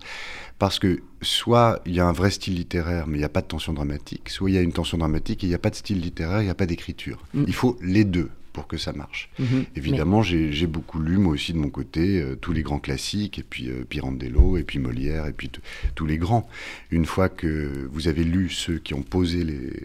parce 0.60 0.80
que 0.80 1.02
soit 1.22 1.82
il 1.86 1.94
y 1.94 2.00
a 2.00 2.08
un 2.08 2.14
vrai 2.14 2.32
style 2.32 2.56
littéraire, 2.56 3.08
mais 3.08 3.18
il 3.18 3.20
n'y 3.20 3.26
a 3.26 3.30
pas 3.30 3.42
de 3.42 3.48
tension 3.48 3.74
dramatique, 3.74 4.30
soit 4.30 4.50
il 4.50 4.54
y 4.54 4.58
a 4.58 4.62
une 4.62 4.74
tension 4.74 4.98
dramatique 4.98 5.44
et 5.44 5.48
il 5.48 5.50
n'y 5.50 5.56
a 5.56 5.60
pas 5.60 5.70
de 5.70 5.76
style 5.76 6.02
littéraire, 6.02 6.42
il 6.42 6.46
n'y 6.46 6.52
a 6.52 6.56
pas 6.56 6.66
d'écriture. 6.66 7.24
Mm. 7.34 7.44
Il 7.48 7.54
faut 7.54 7.78
les 7.82 8.06
deux 8.06 8.30
pour 8.54 8.66
que 8.66 8.78
ça 8.78 8.92
marche. 8.92 9.30
Mm-hmm. 9.40 9.66
Évidemment, 9.76 10.24
j'ai 10.24 10.66
beaucoup 10.66 11.00
lu, 11.00 11.20
moi 11.20 11.34
aussi, 11.34 11.54
de 11.54 11.60
mon 11.60 11.70
côté, 11.70 12.20
euh, 12.20 12.36
tous 12.36 12.54
les 12.54 12.64
grands 12.64 12.80
classiques, 12.80 13.38
et 13.38 13.44
puis 13.44 13.70
euh, 13.70 13.84
Pirandello, 13.88 14.58
et 14.58 14.64
puis 14.64 14.80
Molière, 14.80 15.28
et 15.28 15.32
puis 15.32 15.52
tous 15.94 16.06
les 16.08 16.18
grands. 16.18 16.50
Une 16.90 17.06
fois 17.06 17.30
que 17.30 17.88
vous 17.92 18.08
avez 18.08 18.24
lu 18.24 18.50
ceux 18.50 18.80
qui 18.80 18.96
ont 18.96 19.04
posé 19.04 19.44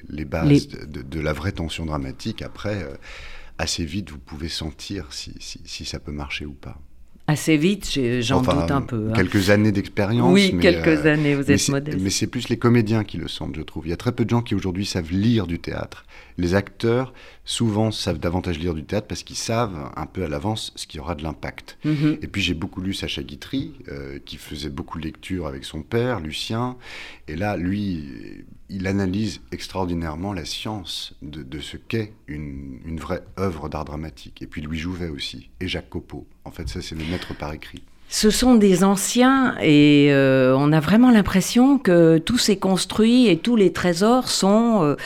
les, 0.09 0.25
bases 0.25 0.69
De, 0.69 1.21
la 1.21 1.35
vraie 1.35 1.53
tension 1.53 1.85
dramatique, 1.85 2.41
après... 2.41 2.83
Euh, 2.83 2.95
assez 3.59 3.85
vite, 3.85 4.11
vous 4.11 4.19
pouvez 4.19 4.49
sentir 4.49 5.13
si, 5.13 5.35
si, 5.39 5.85
ça 5.85 5.99
peut 5.99 6.13
marcher 6.13 6.47
ou 6.47 6.53
pas. 6.53 6.79
Assez 7.29 7.57
vite, 7.57 7.99
j'en 8.21 8.43
doute 8.43 8.71
un 8.71 8.83
peu. 8.83 9.11
Hein. 9.11 9.13
Quelques 9.15 9.51
années 9.51 9.71
d'expérience. 9.71 10.33
Oui, 10.33 10.59
quelques 10.61 11.07
euh, 11.07 11.13
années, 11.13 11.37
vous 11.37 11.51
êtes 11.51 11.69
modeste. 11.69 11.99
Mais 12.01 12.11
c'est 12.11 12.27
plus 12.27 12.49
les 12.49 12.59
comédiens 12.59 13.05
qui 13.05 13.17
le 13.17 13.29
sentent, 13.29 13.55
je 13.55 13.63
trouve. 13.63 13.87
Il 13.87 13.91
y 13.91 13.93
a 13.93 13.97
très 13.97 14.11
peu 14.11 14.25
de 14.25 14.31
gens 14.31 14.43
qui 14.43 14.57
aujourd'hui 14.57 14.85
savent 14.85 15.13
lire 15.13 15.47
du 15.47 15.61
théâtre. 15.61 16.05
Les 16.37 16.55
acteurs, 16.55 17.15
souvent, 17.45 17.93
savent 17.93 18.19
davantage 18.19 18.59
lire 18.59 18.75
du 18.75 18.85
théâtre 18.85 19.07
parce 19.07 19.23
qu'ils 19.23 19.37
savent 19.37 19.93
un 19.95 20.07
peu 20.07 20.25
à 20.25 20.29
l'avance 20.29 20.73
ce 20.75 20.89
qui 20.89 20.99
aura 20.99 21.15
de 21.15 21.23
l'impact. 21.23 21.79
Mhm. 21.85 22.19
Et 22.23 22.27
puis 22.27 22.43
j'ai 22.43 22.55
beaucoup 22.55 22.81
lu 22.81 22.93
Sacha 22.93 23.23
Guitry, 23.23 23.75
euh, 23.89 24.19
qui 24.25 24.37
faisait 24.37 24.71
beaucoup 24.71 24.99
de 24.99 25.05
lectures 25.05 25.47
avec 25.47 25.65
son 25.65 25.83
père, 25.83 26.19
Lucien. 26.19 26.77
Et 27.29 27.37
là, 27.37 27.57
lui, 27.57 28.45
il 28.73 28.87
analyse 28.87 29.43
extraordinairement 29.53 30.33
la 30.33 30.47
science 30.47 31.15
de, 31.21 31.61
ce 31.61 31.77
qu'est 31.77 32.15
une, 32.27 32.99
vraie 32.99 33.23
œuvre 33.39 33.69
d'art 33.69 33.85
dramatique. 33.85 34.41
Et 34.41 34.47
puis 34.47 34.63
Louis 34.63 34.79
Jouvet 34.79 35.09
aussi, 35.09 35.51
et 35.61 35.69
Jacques 35.69 35.91
Copeau. 35.91 36.27
En 36.45 36.51
fait, 36.51 36.69
ça, 36.69 36.81
c'est 36.81 36.95
le 36.95 37.05
maître 37.05 37.37
par 37.37 37.53
écrit. 37.53 37.85
Ce 38.15 38.29
sont 38.29 38.57
des 38.57 38.85
anciens 38.85 39.55
et 39.63 40.09
euh, 40.11 40.55
on 40.55 40.71
a 40.75 40.81
vraiment 40.81 41.11
l'impression 41.11 41.79
que 41.79 42.19
tout 42.19 42.37
s'est 42.37 42.59
construit 42.59 43.27
et 43.29 43.39
tous 43.39 43.57
les 43.57 43.73
trésors 43.73 44.29
sont 44.29 44.83
euh, 44.83 44.97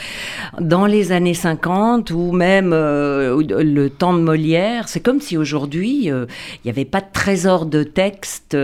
dans 0.59 0.85
les 0.85 1.13
années 1.13 1.33
50 1.33 2.11
ou 2.11 2.33
même 2.33 2.73
euh, 2.73 3.41
le 3.41 3.89
temps 3.89 4.13
de 4.13 4.19
Molière. 4.19 4.89
C'est 4.89 4.99
comme 4.99 5.21
si 5.21 5.37
aujourd'hui 5.37 6.07
il 6.07 6.27
n'y 6.65 6.69
avait 6.69 6.83
pas 6.83 6.99
de 6.99 7.07
trésors 7.13 7.65
de 7.65 7.83
textes 7.83 8.57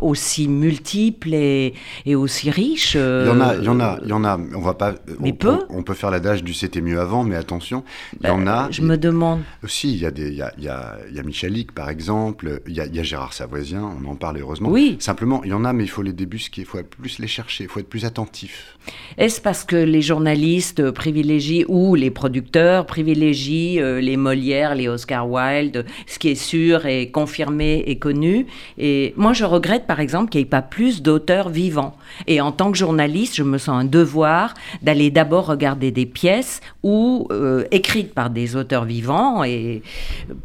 aussi 0.00 0.48
multiples 0.48 1.32
et, 1.32 1.74
et, 2.04 2.16
aussi 2.16 2.50
riches. 2.50 2.96
Il 2.96 3.28
y 3.28 3.30
en 3.30 3.40
a, 3.40 3.54
il 3.54 3.62
y 3.62 3.68
en 3.68 3.78
a, 3.78 4.00
il 4.02 4.08
y 4.08 4.12
en 4.12 4.24
a. 4.24 4.36
On 4.56 4.60
va 4.60 4.74
pas. 4.74 4.94
Mais 5.20 5.30
on, 5.30 5.36
peu. 5.36 5.58
On, 5.70 5.84
peut 5.84 5.94
faire 5.94 6.10
l'adage 6.10 6.42
du 6.42 6.52
c'était 6.52 6.80
mieux 6.80 6.98
avant, 6.98 7.22
mais 7.22 7.36
attention, 7.36 7.84
il 8.20 8.26
y 8.26 8.30
en 8.30 8.44
a. 8.48 8.66
Je 8.72 8.82
me 8.82 8.98
demande. 8.98 9.42
Aussi, 9.62 9.92
il 9.92 10.00
y 10.00 10.06
a 10.06 10.10
des, 10.10 10.30
il 10.30 10.36
y 10.36 10.42
a, 10.42 10.52
il 10.58 10.64
y 10.64 10.68
a, 10.68 10.96
il 11.08 11.14
y 11.14 11.20
a 11.20 11.22
Michalik 11.22 11.72
par 11.72 11.90
exemple, 11.90 12.60
il 12.66 12.74
y 12.74 12.80
a, 12.80 12.86
il 12.86 12.96
y 12.96 12.98
a 12.98 13.04
Gérard 13.04 13.32
Savoisien 13.32 13.83
on 13.84 14.10
en 14.10 14.14
parle 14.14 14.38
heureusement. 14.38 14.68
Oui. 14.68 14.96
Simplement, 15.00 15.42
il 15.44 15.50
y 15.50 15.52
en 15.52 15.64
a, 15.64 15.72
mais 15.72 15.84
il 15.84 15.90
faut 15.90 16.02
les 16.02 16.12
débusquer, 16.12 16.62
il 16.62 16.66
faut 16.66 16.78
plus 16.82 17.18
les 17.18 17.26
chercher, 17.26 17.64
il 17.64 17.70
faut 17.70 17.80
être 17.80 17.88
plus 17.88 18.04
attentif. 18.04 18.76
Est-ce 19.16 19.40
parce 19.40 19.64
que 19.64 19.76
les 19.76 20.02
journalistes 20.02 20.90
privilégient 20.90 21.64
ou 21.68 21.94
les 21.94 22.10
producteurs 22.10 22.86
privilégient 22.86 23.80
euh, 23.80 24.00
les 24.00 24.16
Molières, 24.16 24.74
les 24.74 24.88
Oscar 24.88 25.28
Wilde, 25.30 25.86
ce 26.06 26.18
qui 26.18 26.28
est 26.28 26.34
sûr 26.34 26.86
et 26.86 27.10
confirmé 27.10 27.84
et 27.86 27.98
connu? 27.98 28.46
Et 28.78 29.14
moi, 29.16 29.32
je 29.32 29.44
regrette 29.44 29.86
par 29.86 30.00
exemple 30.00 30.30
qu'il 30.30 30.40
n'y 30.40 30.46
ait 30.46 30.50
pas 30.50 30.62
plus 30.62 31.02
d'auteurs 31.02 31.48
vivants. 31.48 31.96
Et 32.26 32.40
en 32.40 32.52
tant 32.52 32.70
que 32.72 32.78
journaliste, 32.78 33.34
je 33.36 33.42
me 33.42 33.58
sens 33.58 33.80
un 33.80 33.84
devoir 33.84 34.54
d'aller 34.82 35.10
d'abord 35.10 35.46
regarder 35.46 35.90
des 35.90 36.06
pièces 36.06 36.60
ou 36.82 37.26
euh, 37.30 37.64
écrites 37.70 38.12
par 38.12 38.30
des 38.30 38.56
auteurs 38.56 38.84
vivants 38.84 39.44
et 39.44 39.82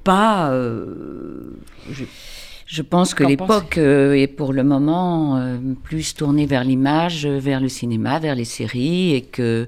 pas. 0.03 0.51
Euh, 0.51 0.86
je 1.91 2.03
pense 2.84 3.16
que 3.16 3.24
l'époque 3.24 3.80
euh, 3.80 4.14
est 4.14 4.28
pour 4.28 4.54
le 4.54 4.64
moment 4.64 5.38
euh, 5.38 5.58
plus 5.84 6.14
tournée 6.14 6.46
vers 6.46 6.64
l'image, 6.64 7.26
vers 7.26 7.60
le 7.60 7.68
cinéma, 7.68 8.20
vers 8.20 8.36
les 8.36 8.46
séries, 8.46 9.16
et 9.16 9.22
que 9.24 9.68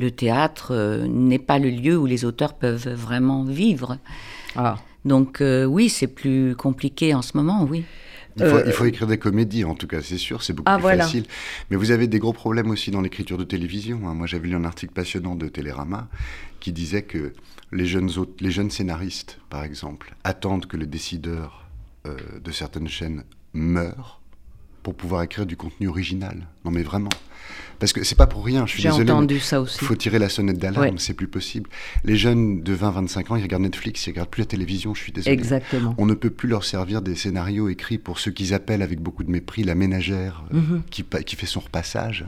le 0.00 0.10
théâtre 0.10 0.72
euh, 0.72 1.06
n'est 1.06 1.38
pas 1.38 1.60
le 1.60 1.70
lieu 1.70 1.96
où 1.96 2.06
les 2.06 2.24
auteurs 2.24 2.54
peuvent 2.54 2.88
vraiment 2.88 3.44
vivre. 3.44 3.98
Ah. 4.56 4.78
Donc 5.04 5.42
oui, 5.42 5.88
c'est 5.88 6.08
plus 6.08 6.54
compliqué 6.56 7.14
en 7.14 7.22
ce 7.22 7.36
moment, 7.36 7.64
oui. 7.64 7.84
Il 8.36 8.72
faut, 8.72 8.84
écrire 8.84 9.06
des 9.06 9.18
comédies, 9.18 9.64
en 9.64 9.74
tout 9.74 9.86
cas, 9.86 10.02
c'est 10.02 10.18
sûr, 10.18 10.42
c'est 10.42 10.52
beaucoup 10.52 10.70
ah, 10.70 10.78
plus 10.78 10.98
facile. 10.98 11.24
Mais 11.70 11.76
vous 11.76 11.90
avez 11.90 12.06
des 12.06 12.18
gros 12.18 12.32
problèmes 12.32 12.70
aussi 12.70 12.90
dans 12.90 13.00
l'écriture 13.00 13.38
de 13.38 13.44
télévision. 13.44 14.00
Hein. 14.06 14.14
Moi, 14.14 14.26
j'avais 14.26 14.48
lu 14.48 14.54
un 14.54 14.64
article 14.64 14.92
passionnant 14.92 15.34
de 15.34 15.48
Télérama 15.48 16.08
qui 16.58 16.72
disait 16.72 17.02
que 17.02 17.32
les 17.72 17.86
jeunes, 17.86 18.10
les 18.40 18.50
jeunes 18.50 18.70
scénaristes, 18.70 19.38
par 19.48 19.64
exemple, 19.64 20.14
attendent 20.24 20.66
que 20.66 20.76
le 20.76 20.86
décideur 20.86 21.60
euh, 21.60 21.69
de 22.04 22.50
certaines 22.52 22.88
chaînes 22.88 23.24
meurent 23.52 24.20
pour 24.82 24.94
pouvoir 24.94 25.22
écrire 25.22 25.46
du 25.46 25.56
contenu 25.56 25.88
original. 25.88 26.46
Non 26.64 26.70
mais 26.70 26.82
vraiment. 26.82 27.10
Parce 27.78 27.94
que 27.94 28.04
c'est 28.04 28.14
pas 28.14 28.26
pour 28.26 28.44
rien, 28.44 28.66
je 28.66 28.72
suis 28.72 28.82
désolé. 28.82 29.06
J'ai 29.06 29.12
entendu 29.12 29.40
ça 29.40 29.60
aussi. 29.60 29.78
Il 29.80 29.86
faut 29.86 29.96
tirer 29.96 30.18
la 30.18 30.28
sonnette 30.28 30.58
d'alarme, 30.58 30.98
c'est 30.98 31.14
plus 31.14 31.28
possible. 31.28 31.70
Les 32.04 32.16
jeunes 32.16 32.62
de 32.62 32.76
20-25 32.76 33.32
ans, 33.32 33.36
ils 33.36 33.42
regardent 33.42 33.62
Netflix, 33.62 34.06
ils 34.06 34.10
regardent 34.10 34.28
plus 34.28 34.42
la 34.42 34.46
télévision, 34.46 34.94
je 34.94 35.02
suis 35.02 35.12
désolé. 35.12 35.32
Exactement. 35.32 35.94
On 35.96 36.04
ne 36.04 36.14
peut 36.14 36.30
plus 36.30 36.48
leur 36.48 36.64
servir 36.64 37.00
des 37.00 37.14
scénarios 37.14 37.68
écrits 37.70 37.98
pour 37.98 38.18
ceux 38.18 38.30
qu'ils 38.30 38.52
appellent 38.52 38.82
avec 38.82 39.00
beaucoup 39.00 39.24
de 39.24 39.30
mépris 39.30 39.64
la 39.64 39.74
ménagère 39.74 40.44
euh, 40.52 40.58
mhm. 40.58 40.82
qui, 40.90 41.04
qui 41.24 41.36
fait 41.36 41.46
son 41.46 41.60
repassage. 41.60 42.26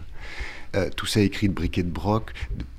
Euh, 0.75 0.89
tout 0.97 1.05
ça 1.05 1.21
écrit 1.21 1.49
de 1.49 1.55
briquet 1.55 1.83
de 1.83 1.91
broc. 1.91 2.33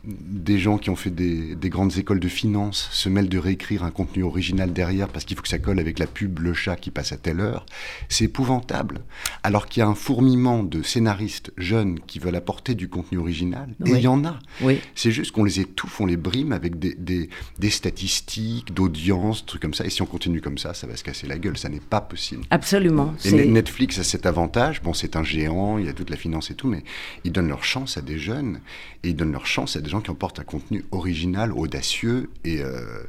Des 0.03 0.59
gens 0.59 0.77
qui 0.77 0.89
ont 0.89 0.95
fait 0.95 1.09
des, 1.09 1.55
grandes 1.69 1.97
écoles 1.97 2.19
de 2.19 2.27
finance 2.27 2.89
se 2.91 3.07
mêlent 3.07 3.29
de 3.29 3.37
réécrire 3.37 3.83
un 3.83 3.91
contenu 3.91 4.23
original 4.23 4.73
derrière 4.73 5.07
parce 5.07 5.23
qu'il 5.23 5.37
faut 5.37 5.43
que 5.43 5.47
ça 5.47 5.59
colle 5.59 5.79
avec 5.79 5.97
la 5.97 6.07
pub 6.07 6.39
Le 6.39 6.53
Chat 6.53 6.75
qui 6.75 6.91
passe 6.91 7.13
à 7.13 7.17
telle 7.17 7.39
heure. 7.39 7.65
C'est 8.09 8.25
épouvantable. 8.25 9.01
Alors 9.43 9.67
qu'il 9.67 9.79
y 9.79 9.83
a 9.83 9.87
un 9.87 9.95
fourmillement 9.95 10.63
de 10.63 10.81
scénaristes 10.83 11.53
jeunes 11.57 12.01
qui 12.01 12.19
veulent 12.19 12.35
apporter 12.35 12.75
du 12.75 12.89
contenu 12.89 13.17
original. 13.17 13.69
Et 13.85 13.91
il 13.91 14.01
y 14.01 14.07
en 14.07 14.25
a. 14.25 14.39
Oui. 14.61 14.81
C'est 14.93 15.11
juste 15.11 15.31
qu'on 15.31 15.45
les 15.45 15.61
étouffe, 15.61 16.01
on 16.01 16.05
les 16.05 16.17
brime 16.17 16.51
avec 16.51 16.79
des, 16.79 16.95
des, 16.95 17.69
statistiques, 17.69 18.73
d'audience, 18.73 19.45
trucs 19.45 19.61
comme 19.61 19.73
ça. 19.73 19.85
Et 19.85 19.89
si 19.89 20.01
on 20.01 20.05
continue 20.05 20.41
comme 20.41 20.57
ça, 20.57 20.73
ça 20.73 20.85
va 20.85 20.97
se 20.97 21.03
casser 21.03 21.27
la 21.27 21.37
gueule. 21.37 21.57
Ça 21.57 21.69
n'est 21.69 21.79
pas 21.79 22.01
possible. 22.01 22.43
Absolument. 22.49 23.13
Et 23.23 23.45
Netflix 23.45 23.99
a 23.99 24.03
cet 24.03 24.25
avantage. 24.25 24.81
Bon, 24.81 24.93
c'est 24.93 25.15
un 25.15 25.23
géant, 25.23 25.77
il 25.77 25.85
y 25.85 25.89
a 25.89 25.93
toute 25.93 26.09
la 26.09 26.17
finance 26.17 26.51
et 26.51 26.55
tout, 26.55 26.67
mais 26.67 26.83
ils 27.23 27.31
donnent 27.31 27.47
leur 27.47 27.63
chance 27.63 27.97
à 27.97 28.01
des 28.01 28.17
jeunes 28.17 28.59
et 29.03 29.09
ils 29.09 29.15
donnent 29.15 29.31
leur 29.31 29.45
chance 29.45 29.77
à 29.77 29.81
des 29.81 29.92
gens 29.93 30.01
qui 30.01 30.11
emportent 30.11 30.39
un 30.39 30.43
contenu 30.43 30.85
original, 30.91 31.51
audacieux 31.53 32.29
et 32.43 32.61
euh, 32.61 33.03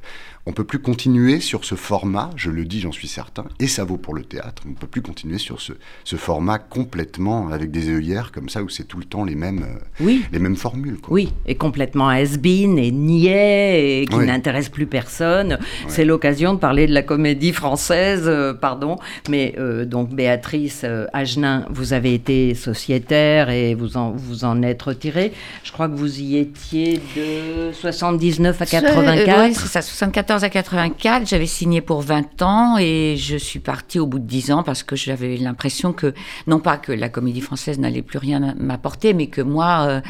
on 0.46 0.52
peut 0.52 0.64
plus 0.64 0.78
continuer 0.78 1.40
sur 1.40 1.64
ce 1.64 1.74
format, 1.74 2.28
je 2.36 2.50
le 2.50 2.66
dis, 2.66 2.80
j'en 2.80 2.92
suis 2.92 3.08
certain, 3.08 3.46
et 3.60 3.66
ça 3.66 3.84
vaut 3.84 3.96
pour 3.96 4.12
le 4.12 4.24
théâtre. 4.24 4.62
On 4.68 4.74
peut 4.74 4.86
plus 4.86 5.00
continuer 5.00 5.38
sur 5.38 5.60
ce, 5.62 5.72
ce 6.04 6.16
format 6.16 6.58
complètement 6.58 7.48
avec 7.48 7.70
des 7.70 7.88
œillères 7.88 8.30
comme 8.30 8.50
ça 8.50 8.62
où 8.62 8.68
c'est 8.68 8.84
tout 8.84 8.98
le 8.98 9.06
temps 9.06 9.24
les 9.24 9.36
mêmes, 9.36 9.62
euh, 9.62 10.04
oui. 10.04 10.22
les 10.32 10.38
mêmes 10.38 10.56
formules. 10.56 10.98
Oui, 11.08 11.32
et 11.46 11.54
complètement 11.54 12.08
has-been 12.08 12.78
et 12.78 12.90
niais 12.90 14.02
et 14.02 14.06
qui 14.06 14.18
n'intéresse 14.18 14.68
plus 14.68 14.86
personne. 14.86 15.58
C'est 15.88 16.04
l'occasion 16.04 16.52
de 16.52 16.58
parler 16.58 16.86
de 16.86 16.92
la 16.92 17.02
comédie 17.02 17.52
française, 17.52 18.24
euh, 18.26 18.52
pardon, 18.52 18.98
mais 19.30 19.54
euh, 19.58 19.86
donc 19.86 20.10
Béatrice 20.10 20.84
Agenin, 21.14 21.64
vous 21.70 21.94
avez 21.94 22.12
été 22.12 22.54
sociétaire 22.54 23.48
et 23.48 23.74
vous 23.74 23.96
en, 23.96 24.10
vous 24.10 24.44
en 24.44 24.62
êtes 24.62 24.82
retirée. 24.82 25.32
Je 25.62 25.72
crois 25.72 25.88
que 25.88 25.94
vous 25.94 26.20
y 26.20 26.36
étiez 26.36 26.73
de 26.74 27.72
79 27.72 28.60
à 28.60 28.66
84. 28.66 29.44
oui, 29.44 29.54
c'est 29.54 29.68
ça, 29.68 29.80
74 29.80 30.42
à 30.42 30.48
84, 30.48 31.26
j'avais 31.26 31.46
signé 31.46 31.80
pour 31.80 32.00
20 32.00 32.42
ans 32.42 32.76
et 32.78 33.14
je 33.16 33.36
suis 33.36 33.60
partie 33.60 34.00
au 34.00 34.06
bout 34.06 34.18
de 34.18 34.26
10 34.26 34.50
ans 34.50 34.62
parce 34.64 34.82
que 34.82 34.96
j'avais 34.96 35.36
l'impression 35.36 35.92
que, 35.92 36.14
non 36.46 36.58
pas 36.58 36.76
que 36.76 36.90
la 36.90 37.08
comédie 37.08 37.40
française 37.40 37.78
n'allait 37.78 38.02
plus 38.02 38.18
rien 38.18 38.54
m'apporter, 38.58 39.14
mais 39.14 39.28
que 39.28 39.40
moi, 39.40 39.86
euh, 39.88 40.00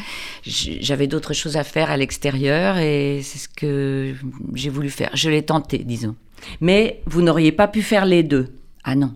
j'avais 0.45 1.07
d'autres 1.07 1.35
choses 1.35 1.57
à 1.57 1.65
faire 1.65 1.91
à 1.91 1.97
l'extérieur 1.97 2.79
et 2.79 3.21
c'est 3.23 3.39
ce 3.39 3.49
que 3.49 4.15
j'ai 4.55 4.71
voulu 4.71 4.89
faire. 4.89 5.11
Je 5.13 5.29
l'ai 5.29 5.43
tenté, 5.43 5.79
disons. 5.79 6.17
Mais 6.61 7.03
vous 7.07 7.21
n'auriez 7.21 7.53
pas 7.53 7.69
pu 7.69 7.83
faire 7.83 8.07
les 8.07 8.23
deux 8.23 8.55
Ah 8.85 8.95
non. 8.95 9.13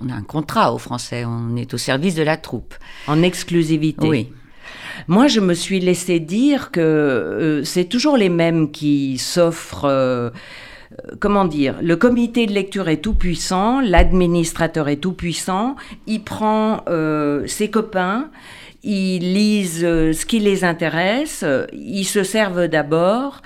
On 0.00 0.08
a 0.08 0.14
un 0.14 0.22
contrat 0.22 0.72
aux 0.72 0.78
Français, 0.78 1.24
on 1.24 1.56
est 1.56 1.72
au 1.74 1.78
service 1.78 2.14
de 2.14 2.22
la 2.22 2.36
troupe. 2.36 2.74
En 3.06 3.22
exclusivité 3.22 4.08
Oui. 4.08 4.28
Moi, 5.08 5.26
je 5.26 5.40
me 5.40 5.54
suis 5.54 5.80
laissé 5.80 6.20
dire 6.20 6.70
que 6.70 6.80
euh, 6.80 7.64
c'est 7.64 7.84
toujours 7.84 8.16
les 8.16 8.28
mêmes 8.28 8.70
qui 8.70 9.18
s'offrent. 9.18 9.84
Euh, 9.84 10.30
comment 11.20 11.44
dire, 11.44 11.76
le 11.82 11.96
comité 11.96 12.46
de 12.46 12.52
lecture 12.52 12.88
est 12.88 12.98
tout 12.98 13.14
puissant, 13.14 13.80
l'administrateur 13.80 14.88
est 14.88 14.96
tout 14.96 15.12
puissant, 15.12 15.76
il 16.06 16.22
prend 16.22 16.84
ses 17.46 17.70
copains, 17.70 18.30
ils 18.84 19.34
lisent 19.34 19.80
ce 19.80 20.24
qui 20.24 20.38
les 20.38 20.64
intéresse, 20.64 21.44
ils 21.72 22.04
se 22.04 22.22
servent 22.22 22.68
d'abord 22.68 23.42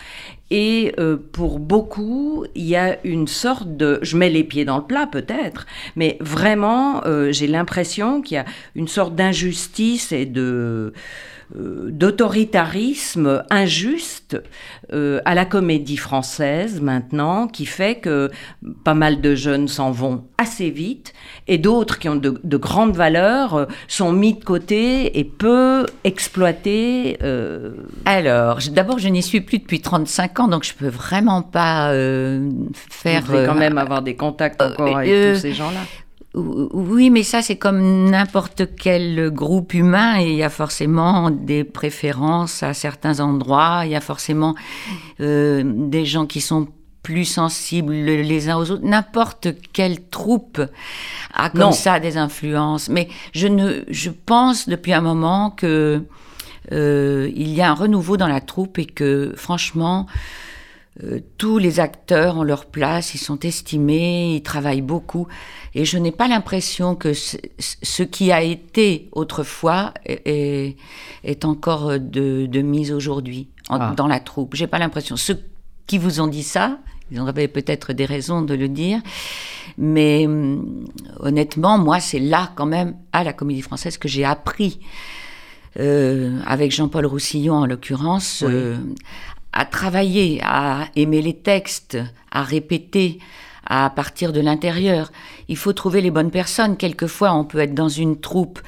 et 0.51 0.93
euh, 0.99 1.17
pour 1.17 1.61
beaucoup, 1.61 2.45
il 2.55 2.65
y 2.65 2.77
a 2.77 2.99
une 3.05 3.29
sorte 3.29 3.77
de... 3.77 3.99
Je 4.03 4.17
mets 4.17 4.31
les 4.31 4.45
pieds 4.45 4.65
dans 4.65 4.79
le 4.79 4.85
plat 4.85 5.07
peut-être, 5.07 5.67
mais 5.95 6.17
vraiment, 6.21 7.05
euh, 7.07 7.31
j'ai 7.31 7.47
l'impression 7.47 8.21
qu'il 8.21 8.35
y 8.35 8.39
a 8.39 8.45
une 8.75 8.89
sorte 8.89 9.15
d'injustice 9.15 10.13
et 10.13 10.27
de... 10.27 10.93
Euh, 11.59 11.91
d'autoritarisme 11.91 13.43
injuste 13.51 14.41
euh, 14.93 15.21
à 15.25 15.35
la 15.35 15.45
comédie 15.45 15.97
française 15.97 16.81
maintenant, 16.81 17.49
qui 17.49 17.67
fait 17.67 17.97
que 17.97 18.31
pas 18.85 18.95
mal 18.95 19.21
de 19.21 19.35
jeunes 19.35 19.67
s'en 19.67 19.91
vont 19.91 20.27
assez 20.39 20.71
vite, 20.71 21.13
et 21.49 21.59
d'autres 21.59 21.99
qui 21.99 22.09
ont 22.09 22.15
de, 22.15 22.57
grandes 22.57 22.95
valeurs 22.95 23.55
euh, 23.55 23.67
sont 23.89 24.13
mis 24.13 24.35
de 24.35 24.45
côté 24.45 25.19
et 25.19 25.25
peu 25.25 25.87
exploités. 26.05 27.19
Alors, 28.05 28.59
d'abord, 28.71 29.01
je 29.01 29.09
n'y 29.09 29.23
suis 29.23 29.41
plus 29.41 29.59
depuis 29.59 29.81
35 29.81 30.41
ans, 30.41 30.49
donc 30.49 30.65
je 30.65 30.75
peux 30.75 30.89
vraiment 30.89 31.43
pas 31.43 31.93
faire... 32.75 33.23
Vous 33.25 33.45
quand 33.47 33.55
même 33.55 33.79
avoir 33.79 34.03
des 34.03 34.15
contacts 34.15 34.63
encore 34.63 34.99
avec 34.99 35.35
tous 35.35 35.41
ces 35.41 35.53
gens-là 35.53 35.81
oui, 36.35 37.11
mais 37.11 37.25
ça, 37.25 37.43
c'est 37.43 37.57
comme 37.57 38.09
n'importe 38.09 38.77
quel 38.77 39.31
groupe 39.31 39.75
humain. 39.75 40.19
Il 40.21 40.35
y 40.35 40.45
a 40.45 40.51
forcément 40.51 41.31
des 41.31 41.65
préférences 41.65 42.63
à 42.63 42.73
certains 42.73 43.19
endroits. 43.19 43.83
Il 43.85 43.91
y 43.91 43.97
a 43.97 44.01
forcément 44.01 44.55
euh, 45.21 45.63
des 45.65 46.05
gens 46.05 46.27
qui 46.27 46.41
sont 46.41 46.69
plus 47.03 47.25
sensibles 47.25 47.93
les 47.93 48.49
uns 48.49 48.59
aux 48.59 48.71
autres. 48.71 48.85
N'importe 48.85 49.49
quelle 49.73 50.05
troupe 50.09 50.61
a 51.35 51.51
comme 51.51 51.73
ça 51.73 51.99
des 51.99 52.17
influences. 52.17 52.89
Mais 52.89 53.09
je, 53.33 53.49
ne, 53.49 53.83
je 53.89 54.11
pense 54.11 54.69
depuis 54.69 54.93
un 54.93 55.01
moment 55.01 55.51
que 55.51 56.05
euh, 56.73 57.31
il 57.35 57.53
y 57.53 57.61
a 57.61 57.71
un 57.71 57.75
renouveau 57.75 58.17
dans 58.17 58.29
la 58.29 58.41
troupe 58.41 58.79
et 58.79 58.87
que, 58.87 59.33
franchement, 59.37 60.07
euh, 61.03 61.21
tous 61.39 61.59
les 61.59 61.79
acteurs 61.81 62.37
ont 62.37 62.43
leur 62.43 62.67
place, 62.67 63.15
ils 63.15 63.19
sont 63.19 63.39
estimés, 63.41 64.35
ils 64.37 64.43
travaillent 64.43 64.83
beaucoup. 64.83 65.29
Et 65.75 65.85
je 65.85 65.99
n'ai 65.99 66.11
pas 66.13 66.29
l'impression 66.29 66.97
que 66.97 67.13
ce, 67.15 68.03
qui 68.03 68.33
a 68.33 68.43
été 68.43 69.09
autrefois 69.13 69.95
est, 70.05 70.75
encore 71.45 71.99
de, 71.99 72.61
mise 72.61 72.93
aujourd'hui 72.93 73.49
ah. 73.69 73.95
dans 73.97 74.09
la 74.09 74.21
troupe. 74.21 74.57
J'ai 74.57 74.67
pas 74.67 74.79
l'impression. 74.79 75.17
Ceux 75.17 75.41
qui 75.87 75.97
vous 75.97 76.21
ont 76.21 76.27
dit 76.27 76.43
ça, 76.43 76.79
ils 77.11 77.19
avaient 77.21 77.49
peut-être 77.49 77.93
des 77.93 78.05
raisons 78.05 78.43
de 78.43 78.55
le 78.55 78.69
dire. 78.69 79.01
Mais 79.79 80.27
hum, 80.27 80.87
honnêtement, 81.21 81.79
moi, 81.79 82.01
c'est 82.01 82.19
là 82.19 82.53
quand 82.57 82.67
même, 82.67 82.97
à 83.13 83.25
la 83.25 83.33
Comédie 83.33 83.63
Française, 83.63 83.99
que 83.99 84.09
j'ai 84.09 84.25
appris, 84.25 84.81
euh, 85.79 86.39
avec 86.47 86.73
Jean-Paul 86.73 87.07
Roussillon 87.07 87.55
en 87.55 87.67
l'occurrence, 87.67 88.43
euh, 88.47 88.77
à 89.53 89.65
travailler, 89.65 90.41
à 90.43 90.87
aimer 90.97 91.23
les 91.23 91.35
textes, 91.35 91.99
à 92.31 92.43
répéter, 92.43 93.19
à 93.67 93.91
partir 93.91 94.33
de 94.33 94.41
l'intérieur. 94.41 95.13
Il 95.49 95.57
faut 95.57 95.73
trouver 95.73 96.01
les 96.01 96.11
bonnes 96.11 96.31
personnes. 96.31 96.77
Quelquefois, 96.77 97.35
on 97.35 97.45
peut 97.45 97.59
être 97.59 97.75
dans 97.75 97.89
une 97.89 98.21
troupe 98.21 98.61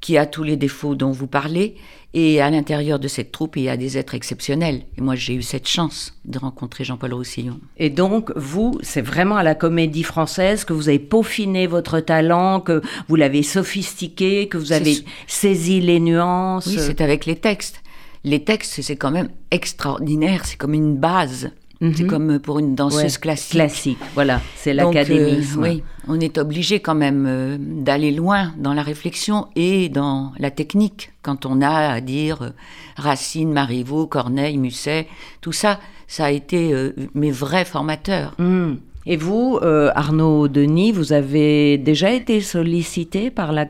qui 0.00 0.18
a 0.18 0.26
tous 0.26 0.42
les 0.42 0.56
défauts 0.56 0.94
dont 0.94 1.10
vous 1.10 1.26
parlez, 1.26 1.76
et 2.14 2.40
à 2.40 2.48
l'intérieur 2.50 2.98
de 2.98 3.08
cette 3.08 3.32
troupe, 3.32 3.56
il 3.56 3.64
y 3.64 3.68
a 3.68 3.76
des 3.76 3.98
êtres 3.98 4.14
exceptionnels. 4.14 4.82
Et 4.96 5.02
moi, 5.02 5.16
j'ai 5.16 5.34
eu 5.34 5.42
cette 5.42 5.68
chance 5.68 6.18
de 6.24 6.38
rencontrer 6.38 6.84
Jean-Paul 6.84 7.12
Roussillon. 7.12 7.60
Et 7.76 7.90
donc, 7.90 8.32
vous, 8.36 8.78
c'est 8.82 9.02
vraiment 9.02 9.36
à 9.36 9.42
la 9.42 9.54
comédie 9.54 10.02
française 10.02 10.64
que 10.64 10.72
vous 10.72 10.88
avez 10.88 10.98
peaufiné 10.98 11.66
votre 11.66 12.00
talent, 12.00 12.60
que 12.60 12.80
vous 13.08 13.16
l'avez 13.16 13.42
sophistiqué, 13.42 14.48
que 14.48 14.56
vous 14.56 14.72
avez 14.72 14.98
saisi 15.26 15.80
les 15.80 16.00
nuances. 16.00 16.66
Oui, 16.66 16.78
c'est 16.78 17.00
avec 17.00 17.26
les 17.26 17.36
textes 17.36 17.82
les 18.26 18.42
textes, 18.42 18.82
c'est 18.82 18.96
quand 18.96 19.12
même 19.12 19.28
extraordinaire, 19.50 20.44
c'est 20.44 20.58
comme 20.58 20.74
une 20.74 20.96
base. 20.96 21.50
C'est 21.78 22.04
mhm. 22.04 22.06
comme 22.06 22.38
pour 22.38 22.58
une 22.58 22.74
danseuse 22.74 23.18
classique. 23.18 23.52
Classique, 23.52 23.98
voilà, 24.14 24.40
c'est 24.56 24.72
l'académisme. 24.72 25.62
Euh, 25.62 25.68
oui, 25.68 25.82
on 26.08 26.18
est 26.18 26.38
obligé 26.38 26.80
quand 26.80 26.94
même 26.94 27.26
euh, 27.28 27.58
d'aller 27.60 28.12
loin 28.12 28.54
dans 28.56 28.72
la 28.72 28.82
réflexion 28.82 29.48
et 29.56 29.90
dans 29.90 30.32
la 30.38 30.50
technique. 30.50 31.12
Quand 31.20 31.44
on 31.44 31.60
a 31.60 31.90
à 31.90 32.00
dire 32.00 32.40
euh, 32.40 32.50
Racine, 32.96 33.52
Marivaux, 33.52 34.06
Corneille, 34.06 34.56
Musset, 34.56 35.06
tout 35.42 35.52
ça, 35.52 35.78
ça 36.08 36.24
a 36.24 36.30
été 36.30 36.72
mes 37.14 37.30
vrais 37.30 37.66
formateurs. 37.66 38.34
Hmm. 38.38 38.76
Et 39.06 39.16
vous, 39.16 39.58
Arnaud 39.62 40.48
Denis, 40.48 40.92
vous 40.92 41.12
avez 41.12 41.78
déjà 41.78 42.12
été 42.12 42.40
sollicité 42.40 43.30
par 43.30 43.52
la 43.52 43.66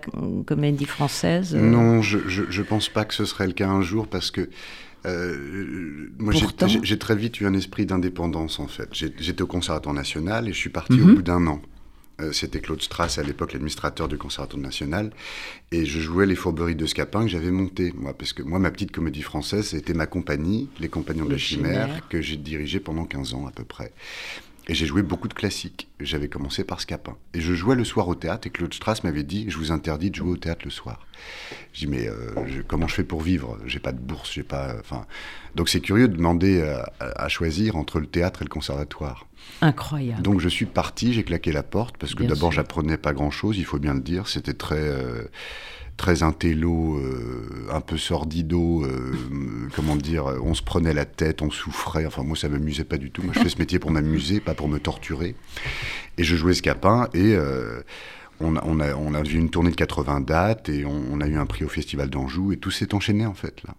comédie 0.47 0.87
française 0.87 1.55
Non, 1.55 2.03
je 2.03 2.19
ne 2.19 2.63
pense 2.65 2.89
pas 2.89 3.05
que 3.05 3.15
ce 3.15 3.25
serait 3.25 3.47
le 3.47 3.53
cas 3.53 3.69
un 3.69 3.83
jour 3.83 4.07
parce 4.07 4.31
que 4.31 4.49
euh, 5.07 6.11
moi, 6.19 6.35
j'ai 6.83 6.99
très 6.99 7.17
vite 7.17 7.41
eu 7.41 7.47
un 7.47 7.55
esprit 7.55 7.87
d'indépendance, 7.87 8.59
en 8.59 8.67
fait. 8.67 8.89
J'étais 8.93 9.43
au 9.43 9.47
Conservatoire 9.47 9.95
national 9.95 10.49
et 10.49 10.53
je 10.53 10.59
suis 10.59 10.71
parti 10.71 10.95
au 10.95 11.07
mhm. 11.07 11.15
bout 11.15 11.23
d'un 11.23 11.47
an. 11.47 11.63
Euh, 12.21 12.33
c'était 12.33 12.61
Claude 12.61 12.81
Strass, 12.81 13.19
à 13.19 13.23
l'époque 13.23 13.53
l'administrateur 13.53 14.09
du 14.09 14.17
Conservatoire 14.17 14.63
national, 14.63 15.11
et 15.71 15.85
je 15.85 16.01
jouais 16.01 16.25
les 16.25 16.35
fourberies 16.35 16.75
de 16.75 16.87
Scapin 16.87 17.25
que 17.25 17.29
j'avais 17.29 17.51
montées, 17.51 17.93
moi, 17.95 18.15
parce 18.15 18.33
que 18.33 18.43
moi, 18.43 18.59
ma 18.59 18.71
petite 18.71 18.91
comédie 18.91 19.21
française, 19.21 19.67
c'était 19.67 19.93
ma 19.93 20.07
compagnie, 20.07 20.71
Les 20.81 20.89
Compagnons 20.89 21.27
de 21.27 21.33
la 21.33 21.39
Chimère, 21.39 22.09
que 22.09 22.23
j'ai 22.23 22.37
dirigé 22.37 22.81
pendant 22.81 23.05
15 23.05 23.35
ans 23.35 23.47
à 23.47 23.51
peu 23.51 23.65
près. 23.65 23.93
Et 24.69 24.75
j'ai 24.75 24.87
joué 24.87 25.03
beaucoup 25.03 25.29
de 25.29 25.35
classiques. 25.35 25.89
J'avais 26.01 26.29
commencé 26.29 26.65
par 26.65 26.81
Scapin. 26.81 27.17
Et 27.35 27.41
je 27.41 27.55
jouais 27.55 27.77
le 27.77 27.85
soir 27.85 28.09
au 28.09 28.17
théâtre, 28.17 28.49
et 28.49 28.51
Claude 28.51 28.75
Strass 28.75 29.05
m'avait 29.05 29.23
dit 29.23 29.47
Je 29.49 29.59
vous 29.59 29.71
interdis 29.71 30.11
de 30.11 30.17
jouer 30.17 30.31
au 30.31 30.37
théâtre 30.37 30.63
le 30.65 30.71
soir. 30.71 31.07
Je 31.73 31.81
dis 31.81 31.87
Mais 31.87 32.09
euh, 32.09 32.63
comment 32.67 32.89
je 32.89 32.95
fais 32.95 33.05
pour 33.05 33.23
vivre? 33.23 33.59
J'ai 33.67 33.79
pas 33.79 33.93
de 33.93 34.01
bourse, 34.01 34.33
j'ai 34.33 34.43
pas. 34.43 34.75
Enfin, 34.81 35.07
donc 35.55 35.69
c'est 35.69 35.81
curieux 35.81 36.09
de 36.09 36.17
demander 36.17 36.63
à, 37.01 37.29
choisir 37.29 37.77
entre 37.77 38.01
le 38.01 38.07
théâtre 38.07 38.43
et 38.43 38.45
le 38.45 38.51
conservatoire. 38.51 39.27
Incroyable. 39.61 40.23
Donc 40.23 40.41
je 40.41 40.49
suis 40.49 40.67
parti, 40.67 41.13
j'ai 41.13 41.23
claqué 41.23 41.53
la 41.53 41.63
porte, 41.63 41.97
parce 41.97 42.15
que 42.15 42.25
d'abord 42.25 42.51
j'apprenais 42.51 42.99
pas 42.99 43.13
grand 43.13 43.31
chose, 43.31 43.59
il 43.59 43.65
faut 43.65 43.79
bien 43.79 43.95
le 43.95 44.01
dire. 44.01 44.27
C'était 44.27 44.55
très. 44.55 44.77
Euh, 44.79 45.25
très 45.97 46.23
intello, 46.23 46.99
euh, 46.99 47.69
un 47.73 47.81
peu 47.81 47.97
sordido, 47.97 48.85
euh, 48.85 49.15
comment 49.75 49.97
dire, 49.97 50.27
on 50.43 50.55
se 50.55 50.63
prenait 50.63 50.95
la 50.95 51.05
tête, 51.05 51.43
on 51.43 51.51
souffrait. 51.51 52.07
Enfin, 52.07 52.23
moi, 52.23 52.37
ça 52.37 52.49
m'amusait 52.49 52.85
pas 52.85 52.99
du 52.99 53.11
tout. 53.11 53.23
Moi, 53.23 53.33
je 53.35 53.41
fais 53.41 53.49
ce 53.49 53.59
métier 53.59 53.79
pour 53.79 53.91
m'amuser, 53.91 54.41
pas 54.41 54.55
pour 54.55 54.69
me 54.69 54.79
torturer. 54.79 55.35
Et 56.19 56.25
je 56.25 56.37
jouais 56.37 56.55
Scapin 56.55 57.09
et 57.15 57.35
euh, 57.35 57.83
on, 58.41 58.57
a, 58.57 58.65
on, 58.65 58.81
a, 58.81 58.95
on, 58.95 59.23
vu 59.23 59.39
une 59.39 59.51
tournée 59.51 59.71
de 59.71 59.77
80 59.77 60.21
dates 60.21 60.69
et 60.69 60.85
on, 60.85 61.21
a 61.21 61.27
eu 61.27 61.37
un 61.37 61.47
prix 61.47 61.65
au 61.65 61.69
Festival 61.69 62.11
d'Anjou 62.11 62.53
et 62.53 62.57
tout 62.57 62.71
s'est 62.71 62.95
enchaîné 62.95 63.27
en 63.27 63.35
fait 63.35 63.63
là. 63.65 63.75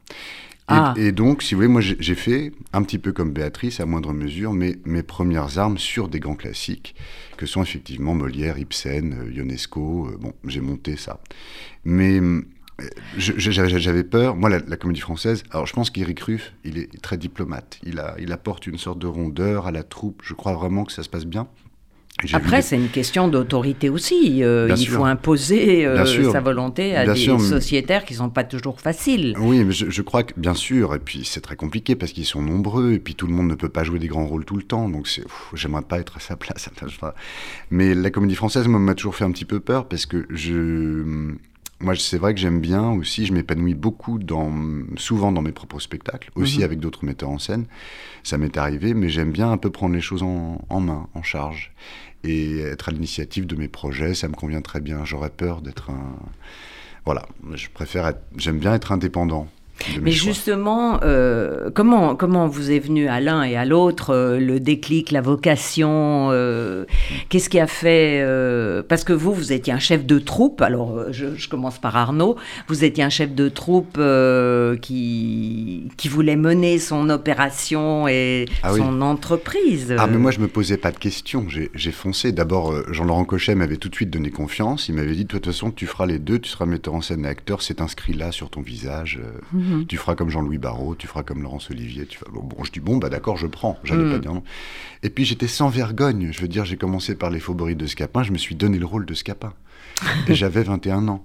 Ah. 0.68 0.94
Et, 0.98 1.14
donc, 1.14 1.44
si 1.44 1.56
vous 1.56 1.60
voulez, 1.60 1.70
moi 1.70 1.82
j'ai 1.82 2.16
fait, 2.16 2.52
un 2.74 2.84
petit 2.84 3.00
peu 3.00 3.14
comme 3.14 3.32
Béatrice, 3.32 3.80
à 3.80 3.86
moindre 3.86 4.14
mesure, 4.14 4.54
mes, 4.54 4.76
mes 4.86 5.02
premières 5.02 5.58
armes 5.60 5.78
sur 5.78 6.10
des 6.10 6.20
grands 6.20 6.36
classiques, 6.36 6.94
que 7.38 7.46
sont 7.46 7.64
effectivement 7.64 8.14
Molière, 8.14 8.58
Ibsen, 8.58 9.14
euh, 9.14 9.32
Ionesco. 9.32 10.08
Euh, 10.08 10.18
bon, 10.18 10.34
j'ai 10.46 10.60
monté 10.60 10.98
ça. 10.98 11.22
Mais 11.86 12.20
euh, 12.20 12.42
j'avais 13.18 14.04
peur, 14.04 14.36
moi 14.36 14.50
la, 14.50 14.78
comédie 14.78 15.00
française, 15.00 15.44
alors 15.52 15.66
je 15.66 15.74
pense 15.74 15.90
qu'Éric 15.90 16.20
Ruff, 16.20 16.54
il 16.66 16.78
est 16.78 17.02
très 17.02 17.18
diplomate, 17.18 17.80
il, 17.84 18.00
a, 18.00 18.16
il 18.20 18.32
apporte 18.34 18.68
une 18.68 18.78
sorte 18.78 19.00
de 19.00 19.08
rondeur 19.08 19.68
à 19.68 19.72
la 19.72 19.84
troupe, 19.84 20.22
je 20.24 20.34
crois 20.34 20.54
vraiment 20.54 20.84
que 20.84 20.92
ça 20.92 21.02
se 21.02 21.10
passe 21.10 21.26
bien. 21.26 21.48
Après, 22.34 22.62
c'est 22.62 22.76
une 22.76 22.90
question 22.90 23.28
d'autorité 23.28 23.90
aussi. 23.90 24.44
Euh, 24.44 24.74
il 24.76 24.88
faut 24.88 25.06
imposer 25.06 25.86
euh, 25.86 26.32
sa 26.32 26.40
volonté 26.40 26.96
à 26.96 27.06
des 27.06 27.40
sociétaires 27.40 28.06
qui 28.06 28.14
ne 28.14 28.18
sont 28.20 28.30
pas 28.30 28.44
toujours 28.44 28.82
faciles. 28.82 29.36
Oui, 29.40 29.64
mais 29.64 29.72
je, 29.72 30.02
crois 30.02 30.24
que, 30.24 30.34
bien 30.38 30.54
sûr, 30.54 30.96
et 30.96 31.00
puis 31.00 31.24
c'est 31.26 31.42
très 31.42 31.56
compliqué 31.56 31.96
parce 31.96 32.12
qu'ils 32.12 32.26
sont 32.26 32.42
nombreux, 32.42 32.94
et 32.94 33.00
puis 33.00 33.16
tout 33.16 33.28
le 33.28 33.34
monde 33.34 33.48
ne 33.48 33.56
peut 33.56 33.70
pas 33.70 33.84
jouer 33.84 34.00
des 34.00 34.08
grands 34.08 34.26
rôles 34.26 34.46
tout 34.46 34.56
le 34.56 34.64
temps, 34.64 34.90
donc 34.90 35.08
j'aimerais 35.54 35.84
pas 35.84 36.00
être 36.00 36.18
à 36.18 36.20
sa 36.20 36.36
place. 36.36 36.70
Mais 37.70 37.94
la 37.94 38.10
comédie 38.10 38.36
française, 38.36 38.68
m'a 38.68 38.96
toujours 38.96 39.16
fait 39.16 39.26
un 39.26 39.32
petit 39.32 39.46
peu 39.46 39.60
peur 39.60 39.88
parce 39.88 40.06
que 40.06 40.26
je 40.30 41.34
moi, 41.80 41.96
c'est 41.96 42.18
vrai 42.18 42.34
que 42.34 42.40
j'aime 42.40 42.60
bien 42.60 42.90
aussi, 42.92 43.26
je 43.26 43.34
m'épanouis 43.34 43.76
beaucoup, 43.76 44.18
dans, 44.18 44.52
souvent 44.96 45.32
dans 45.32 45.44
mes 45.44 45.52
propres 45.52 45.80
spectacles, 45.80 46.32
aussi 46.36 46.60
mhm. 46.60 46.64
avec 46.64 46.80
d'autres 46.80 47.06
metteurs 47.06 47.30
en 47.30 47.38
scène. 47.38 47.66
Ça 48.24 48.38
m'est 48.38 48.58
arrivé, 48.58 48.94
mais 48.94 49.10
j'aime 49.10 49.32
bien 49.32 49.52
un 49.52 49.58
peu 49.58 49.70
prendre 49.70 49.94
les 49.94 50.02
choses 50.02 50.24
en, 50.24 50.80
main, 50.80 51.08
en 51.14 51.24
charge. 51.24 51.74
Et 52.24 52.60
être 52.60 52.90
à 52.90 52.92
l'initiative 52.92 53.46
de 53.46 53.56
mes 53.56 53.68
projets, 53.68 54.16
ça 54.16 54.28
me 54.28 54.34
convient 54.34 54.62
très 54.62 54.82
bien. 54.82 55.06
J'aurais 55.06 55.30
peur 55.30 55.62
d'être 55.62 55.92
un. 55.92 56.18
Voilà, 57.06 57.26
je 57.54 57.70
préfère 57.70 58.12
J'aime 58.36 58.58
bien 58.58 58.74
être 58.74 58.92
indépendant. 58.92 59.48
Mais 60.02 60.12
justement, 60.12 61.00
euh, 61.04 61.70
comment, 61.74 62.16
comment 62.16 62.48
vous 62.48 62.72
est 62.72 62.80
venu 62.80 63.08
à 63.08 63.20
l'un 63.20 63.44
et 63.44 63.56
à 63.56 63.66
l'autre 63.66 64.14
euh, 64.14 64.40
le 64.40 64.60
déclic, 64.60 65.12
la 65.12 65.22
vocation 65.22 66.30
euh, 66.32 66.86
Qu'est-ce 67.30 67.50
qui 67.50 67.60
a 67.60 67.68
fait 67.68 68.24
Parce 68.88 69.04
que 69.04 69.14
vous, 69.14 69.34
vous 69.34 69.54
étiez 69.54 69.74
un 69.74 69.80
chef 69.80 70.06
de 70.06 70.20
troupe, 70.20 70.62
alors 70.62 71.12
je, 71.12 71.48
commence 71.48 71.80
par 71.80 71.96
Arnaud, 71.96 72.36
vous 72.68 72.84
étiez 72.84 73.04
un 73.04 73.10
chef 73.10 73.34
de 73.34 73.50
troupe 73.50 74.00
qui, 74.82 75.90
qui 75.98 76.08
voulait 76.08 76.36
mener 76.36 76.80
son 76.80 77.10
opération 77.10 78.08
et 78.08 78.46
ah 78.64 78.74
son 78.74 79.02
entreprise. 79.02 79.96
Ah, 79.98 80.08
mais 80.08 80.18
moi, 80.18 80.32
je 80.32 80.40
me 80.40 80.48
posais 80.48 80.78
pas 80.78 80.92
de 80.92 80.98
questions, 80.98 81.48
j'ai 81.48 81.92
foncé. 81.92 82.32
D'abord, 82.32 82.74
Jean-Laurent 82.92 83.26
Cochet 83.26 83.56
m'avait 83.56 83.78
tout 83.78 83.90
de 83.90 83.96
suite 83.96 84.10
donné 84.10 84.32
confiance, 84.32 84.90
il 84.90 84.96
m'avait 84.96 85.16
dit, 85.16 85.24
de 85.24 85.30
toute 85.30 85.46
façon, 85.46 85.72
tu 85.72 85.86
feras 85.86 86.06
les 86.06 86.20
deux, 86.20 86.40
tu 86.40 86.50
seras 86.50 86.66
metteur 86.66 86.94
en 86.94 87.02
scène 87.02 87.26
et 87.26 87.30
acteur, 87.30 87.62
c'est 87.62 87.82
inscrit 87.82 88.14
là 88.14 88.32
sur 88.32 88.50
ton 88.50 88.62
visage. 88.62 89.20
Mhm. 89.68 89.86
Tu 89.88 89.98
feras 89.98 90.16
comme 90.16 90.30
Jean-Louis 90.30 90.58
Barrault, 90.58 90.96
tu 90.96 91.08
feras 91.08 91.24
comme 91.24 91.44
Laurence 91.44 91.70
Olivier. 91.70 92.06
Tu 92.06 92.20
bon, 92.32 92.64
je 92.64 92.72
dis 92.72 92.80
bon, 92.80 92.98
bah 92.98 93.10
d'accord, 93.10 93.38
je 93.38 93.48
prends. 93.48 93.78
J'allais 93.84 94.04
mhm. 94.04 94.12
pas 94.12 94.20
dire 94.20 94.34
non. 94.34 94.44
Et 95.04 95.10
puis 95.10 95.26
j'étais 95.26 95.48
sans 95.48 95.70
vergogne. 95.70 96.32
Je 96.32 96.42
veux 96.42 96.48
dire, 96.48 96.66
j'ai 96.66 96.78
commencé 96.78 97.16
par 97.16 97.30
les 97.30 97.40
faubourgs 97.40 97.76
de 97.76 97.88
Scapin. 97.88 98.24
Je 98.24 98.32
me 98.32 98.38
suis 98.38 98.56
donné 98.56 98.80
le 98.80 98.86
rôle 98.86 99.06
de 99.06 99.14
Scapin. 99.14 99.54
et 100.28 100.36
j'avais 100.36 100.64
21 100.64 101.08
ans. 101.08 101.24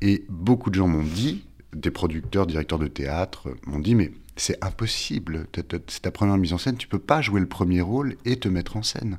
Et 0.00 0.24
beaucoup 0.28 0.70
de 0.70 0.74
gens 0.74 0.88
m'ont 0.88 1.04
dit, 1.04 1.44
des 1.74 1.90
producteurs, 1.90 2.46
directeurs 2.46 2.78
de 2.78 2.88
théâtre, 2.88 3.48
m'ont 3.66 3.78
dit 3.78 3.94
mais 3.94 4.10
c'est 4.36 4.62
impossible. 4.64 5.46
C'est 5.88 6.02
ta 6.02 6.10
première 6.10 6.38
mise 6.38 6.52
en 6.52 6.58
scène, 6.58 6.76
tu 6.76 6.88
peux 6.88 6.98
pas 6.98 7.20
jouer 7.20 7.40
le 7.40 7.46
premier 7.46 7.80
rôle 7.80 8.16
et 8.24 8.36
te 8.36 8.48
mettre 8.48 8.76
en 8.76 8.82
scène. 8.82 9.18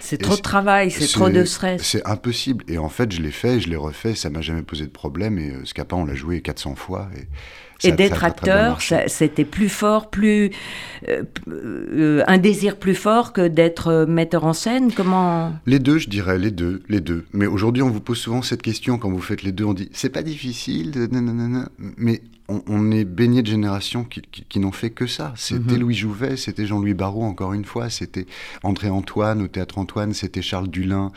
C'est 0.00 0.18
trop 0.18 0.36
de 0.36 0.40
travail, 0.40 0.90
c'est 0.90 1.08
trop 1.08 1.28
de 1.28 1.44
stress. 1.44 1.82
C'est 1.82 2.06
impossible. 2.06 2.64
Et 2.68 2.78
en 2.78 2.88
fait, 2.88 3.10
je 3.12 3.20
l'ai 3.20 3.32
fait, 3.32 3.60
je 3.60 3.68
l'ai 3.68 3.76
refait, 3.76 4.14
ça 4.14 4.30
m'a 4.30 4.40
jamais 4.40 4.62
posé 4.62 4.84
de 4.84 4.90
problème. 4.90 5.38
Et 5.38 5.50
euh, 5.50 5.64
Scapin, 5.64 5.96
on 5.96 6.04
l'a 6.04 6.14
joué 6.14 6.40
400 6.42 6.76
fois. 6.76 7.08
Et 7.16 7.26
et 7.84 7.92
d'être 7.92 8.24
acteur, 8.24 8.78
c'était 9.06 9.44
plus 9.44 9.68
fort, 9.68 10.10
plus 10.10 10.50
euh, 11.08 11.22
euh, 11.48 12.22
un 12.26 12.38
désir 12.38 12.76
plus 12.76 12.94
fort 12.94 13.32
que 13.32 13.48
d'être 13.48 13.88
euh, 13.88 14.06
metteur 14.06 14.44
en 14.44 14.52
scène. 14.52 14.92
Comment? 14.92 15.52
Les 15.66 15.78
deux, 15.78 15.98
je 15.98 16.08
dirais 16.08 16.38
les 16.38 16.50
deux, 16.50 16.82
les 16.88 17.00
deux. 17.00 17.24
Mais 17.32 17.46
aujourd'hui, 17.46 17.82
on 17.82 17.90
vous 17.90 18.00
pose 18.00 18.18
souvent 18.18 18.42
cette 18.42 18.62
question 18.62 18.98
quand 18.98 19.10
vous 19.10 19.20
faites 19.20 19.42
les 19.42 19.52
deux. 19.52 19.64
On 19.64 19.74
dit 19.74 19.88
c'est 19.92 20.10
pas 20.10 20.22
difficile, 20.22 20.92
mais 21.96 22.22
on, 22.48 22.90
est 22.90 23.04
baigné 23.04 23.42
de 23.42 23.46
générations 23.46 24.04
qui, 24.04 24.58
n'ont 24.58 24.72
fait 24.72 24.90
que 24.90 25.06
ça. 25.06 25.32
C'était 25.36 25.74
mhm. 25.74 25.80
Louis 25.80 25.94
Jouvet, 25.94 26.36
c'était 26.36 26.66
Jean-Louis 26.66 26.94
Barrault, 26.94 27.24
encore 27.24 27.52
une 27.52 27.64
fois, 27.64 27.88
c'était 27.88 28.26
André 28.62 28.90
Antoine 28.90 29.42
au 29.42 29.48
Théâtre 29.48 29.78
Antoine, 29.78 30.12
c'était 30.12 30.42
Charles 30.42 30.68
Dulin. 30.68 31.12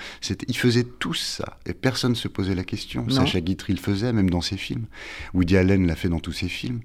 Ils 0.47 0.57
faisaient 0.57 0.85
tous 0.99 1.15
ça. 1.15 1.57
Et 1.65 1.73
personne 1.73 2.11
ne 2.11 2.15
se 2.15 2.27
posait 2.27 2.55
la 2.55 2.63
question. 2.63 3.09
Sacha 3.09 3.41
Guitry 3.41 3.73
le 3.73 3.79
faisait, 3.79 4.13
même 4.13 4.29
dans 4.29 4.41
ses 4.41 4.57
films. 4.57 4.85
Woody 5.33 5.57
Allen 5.57 5.87
l'a 5.87 5.95
fait 5.95 6.09
dans 6.09 6.19
tous 6.19 6.33
ses 6.33 6.47
films. 6.47 6.81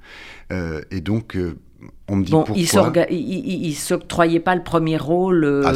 Euh, 0.52 0.80
et 0.90 1.00
donc, 1.00 1.36
euh, 1.36 1.56
on 2.08 2.16
me 2.16 2.24
dit 2.24 2.32
bon, 2.32 2.44
pourquoi... 2.44 3.06
Il 3.10 3.68
ne 3.68 3.74
s'octroyait 3.74 4.40
pas 4.40 4.54
le 4.54 4.62
premier 4.62 4.96
rôle 4.96 5.44
euh, 5.44 5.62
ah, 5.66 5.72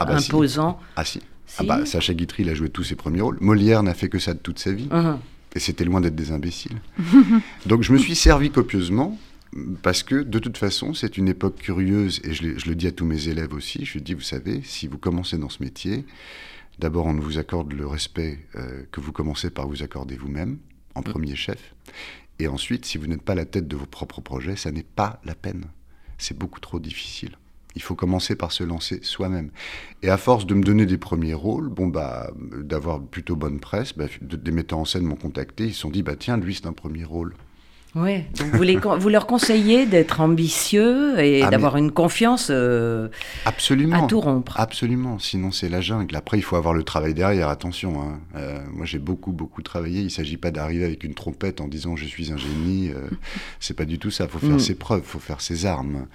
ah, 0.00 0.04
bah, 0.04 0.16
imposant. 0.16 0.78
Ah 0.96 1.04
si. 1.04 1.20
Ah 1.58 1.64
bah, 1.64 1.84
Sacha 1.84 2.14
Guitry, 2.14 2.44
il 2.44 2.48
a 2.48 2.54
joué 2.54 2.70
tous 2.70 2.84
ses 2.84 2.94
premiers 2.94 3.20
rôles. 3.20 3.36
Molière 3.40 3.82
n'a 3.82 3.94
fait 3.94 4.08
que 4.08 4.18
ça 4.18 4.32
de 4.32 4.38
toute 4.38 4.58
sa 4.58 4.72
vie. 4.72 4.88
Uh-huh. 4.90 5.16
Et 5.54 5.60
c'était 5.60 5.84
loin 5.84 6.00
d'être 6.00 6.14
des 6.14 6.32
imbéciles. 6.32 6.80
Donc 7.66 7.82
je 7.82 7.92
me 7.92 7.98
suis 7.98 8.14
servi 8.14 8.50
copieusement, 8.50 9.18
parce 9.82 10.02
que 10.02 10.22
de 10.22 10.38
toute 10.38 10.56
façon, 10.56 10.94
c'est 10.94 11.18
une 11.18 11.28
époque 11.28 11.56
curieuse, 11.56 12.20
et 12.24 12.32
je, 12.32 12.68
le 12.68 12.74
dis 12.74 12.86
à 12.86 12.92
tous 12.92 13.04
mes 13.04 13.28
élèves 13.28 13.52
aussi, 13.52 13.84
je 13.84 13.98
dis, 13.98 14.14
vous 14.14 14.20
savez, 14.20 14.62
si 14.64 14.86
vous 14.86 14.98
commencez 14.98 15.36
dans 15.36 15.50
ce 15.50 15.62
métier, 15.62 16.06
d'abord 16.78 17.06
on 17.06 17.12
ne 17.12 17.20
vous 17.20 17.38
accorde 17.38 17.72
le 17.72 17.86
respect 17.86 18.46
euh, 18.56 18.84
que 18.90 19.00
vous 19.00 19.12
commencez 19.12 19.50
par 19.50 19.68
vous 19.68 19.82
accorder 19.82 20.16
vous-même, 20.16 20.58
en 20.94 21.00
mm. 21.00 21.04
premier 21.04 21.36
chef, 21.36 21.74
et 22.38 22.48
ensuite, 22.48 22.86
si 22.86 22.98
vous 22.98 23.06
n'êtes 23.06 23.22
pas 23.22 23.34
la 23.34 23.44
tête 23.44 23.68
de 23.68 23.76
vos 23.76 23.86
propres 23.86 24.20
projets, 24.20 24.56
ça 24.56 24.72
n'est 24.72 24.82
pas 24.82 25.20
la 25.24 25.34
peine. 25.34 25.66
C'est 26.18 26.36
beaucoup 26.36 26.60
trop 26.60 26.80
difficile. 26.80 27.36
Il 27.74 27.82
faut 27.82 27.94
commencer 27.94 28.36
par 28.36 28.52
se 28.52 28.64
lancer 28.64 29.00
soi-même. 29.02 29.50
Et 30.02 30.10
à 30.10 30.16
force 30.16 30.46
de 30.46 30.54
me 30.54 30.62
donner 30.62 30.86
des 30.86 30.98
premiers 30.98 31.34
rôles, 31.34 31.68
bon 31.68 31.86
bah, 31.86 32.30
d'avoir 32.36 33.00
plutôt 33.00 33.36
bonne 33.36 33.60
presse, 33.60 33.96
bah, 33.96 34.06
des 34.20 34.50
metteurs 34.50 34.78
en 34.78 34.84
scène 34.84 35.04
m'ont 35.04 35.16
contacté. 35.16 35.66
Ils 35.66 35.74
se 35.74 35.80
sont 35.80 35.90
dit, 35.90 36.02
bah 36.02 36.16
tiens, 36.18 36.36
lui 36.36 36.54
c'est 36.54 36.66
un 36.66 36.72
premier 36.72 37.04
rôle. 37.04 37.34
Oui, 37.94 38.22
vous, 38.36 38.64
vous, 39.00 39.08
leur 39.10 39.26
conseillez 39.26 39.84
d'être 39.84 40.22
ambitieux 40.22 41.20
et 41.20 41.42
ah, 41.42 41.50
d'avoir 41.50 41.76
une 41.76 41.92
confiance 41.92 42.48
euh, 42.50 43.08
absolument, 43.44 44.04
à 44.04 44.06
tout 44.06 44.18
rompre. 44.18 44.58
Absolument, 44.58 45.18
sinon 45.18 45.50
c'est 45.50 45.68
la 45.68 45.82
jungle. 45.82 46.16
Après, 46.16 46.38
il 46.38 46.42
faut 46.42 46.56
avoir 46.56 46.72
le 46.72 46.84
travail 46.84 47.12
derrière, 47.12 47.50
attention. 47.50 48.00
Hein. 48.00 48.20
Euh, 48.36 48.60
moi, 48.72 48.86
j'ai 48.86 48.98
beaucoup, 48.98 49.32
beaucoup 49.32 49.60
travaillé. 49.60 50.00
Il 50.00 50.04
ne 50.04 50.10
s'agit 50.10 50.38
pas 50.38 50.50
d'arriver 50.50 50.86
avec 50.86 51.04
une 51.04 51.12
trompette 51.12 51.60
en 51.60 51.68
disant 51.68 51.94
je 51.94 52.06
suis 52.06 52.32
un 52.32 52.38
génie. 52.38 52.88
Euh, 52.88 53.10
c'est 53.60 53.76
pas 53.76 53.84
du 53.84 53.98
tout 53.98 54.10
ça. 54.10 54.24
Il 54.24 54.30
faut 54.30 54.38
faire 54.38 54.56
mm. 54.56 54.60
ses 54.60 54.74
preuves, 54.74 55.02
il 55.04 55.08
faut 55.08 55.18
faire 55.18 55.42
ses 55.42 55.66
armes. 55.66 56.06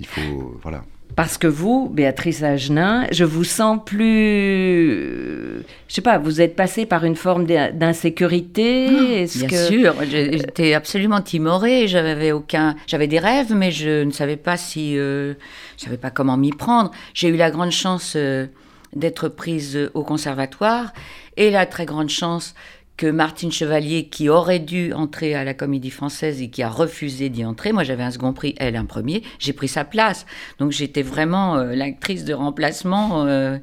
Il 0.00 0.06
faut. 0.06 0.58
Voilà. 0.62 0.84
Parce 1.14 1.38
que 1.38 1.46
vous, 1.46 1.88
Béatrice 1.88 2.42
Agenin, 2.42 3.06
je 3.10 3.24
vous 3.24 3.44
sens 3.44 3.78
plus. 3.84 5.62
Je 5.88 5.94
sais 5.94 6.02
pas, 6.02 6.18
vous 6.18 6.42
êtes 6.42 6.54
passée 6.54 6.84
par 6.84 7.04
une 7.04 7.16
forme 7.16 7.46
d'insécurité 7.46 8.86
ah, 8.90 9.46
Bien 9.46 9.48
sûr, 9.48 9.94
j'étais 10.10 10.74
absolument 10.74 11.22
timorée, 11.22 11.88
j'avais 11.88 12.32
aucun. 12.32 12.76
J'avais 12.86 13.06
des 13.06 13.18
rêves, 13.18 13.54
mais 13.54 13.70
je 13.70 14.04
ne 14.04 14.10
savais 14.10 14.36
pas 14.36 14.58
si. 14.58 14.98
Euh, 14.98 15.34
je 15.78 15.84
savais 15.84 15.96
pas 15.96 16.10
comment 16.10 16.36
m'y 16.36 16.50
prendre. 16.50 16.90
J'ai 17.14 17.28
eu 17.28 17.36
la 17.36 17.50
grande 17.50 17.70
chance 17.70 18.12
euh, 18.16 18.46
d'être 18.94 19.28
prise 19.28 19.90
au 19.94 20.02
conservatoire 20.02 20.92
et 21.38 21.50
la 21.50 21.64
très 21.64 21.86
grande 21.86 22.10
chance 22.10 22.54
que 22.96 23.06
Martine 23.06 23.52
Chevalier, 23.52 24.08
qui 24.08 24.28
aurait 24.28 24.58
dû 24.58 24.92
entrer 24.92 25.34
à 25.34 25.44
la 25.44 25.54
Comédie 25.54 25.90
Française 25.90 26.40
et 26.40 26.48
qui 26.48 26.62
a 26.62 26.68
refusé 26.68 27.28
d'y 27.28 27.44
entrer, 27.44 27.72
moi 27.72 27.84
j'avais 27.84 28.02
un 28.02 28.10
second 28.10 28.32
prix, 28.32 28.54
elle 28.58 28.76
un 28.76 28.86
premier, 28.86 29.22
j'ai 29.38 29.52
pris 29.52 29.68
sa 29.68 29.84
place. 29.84 30.26
Donc 30.58 30.72
j'étais 30.72 31.02
vraiment 31.02 31.56
euh, 31.56 31.74
l'actrice 31.74 32.24
de 32.24 32.32
remplacement 32.32 33.26
euh, 33.26 33.58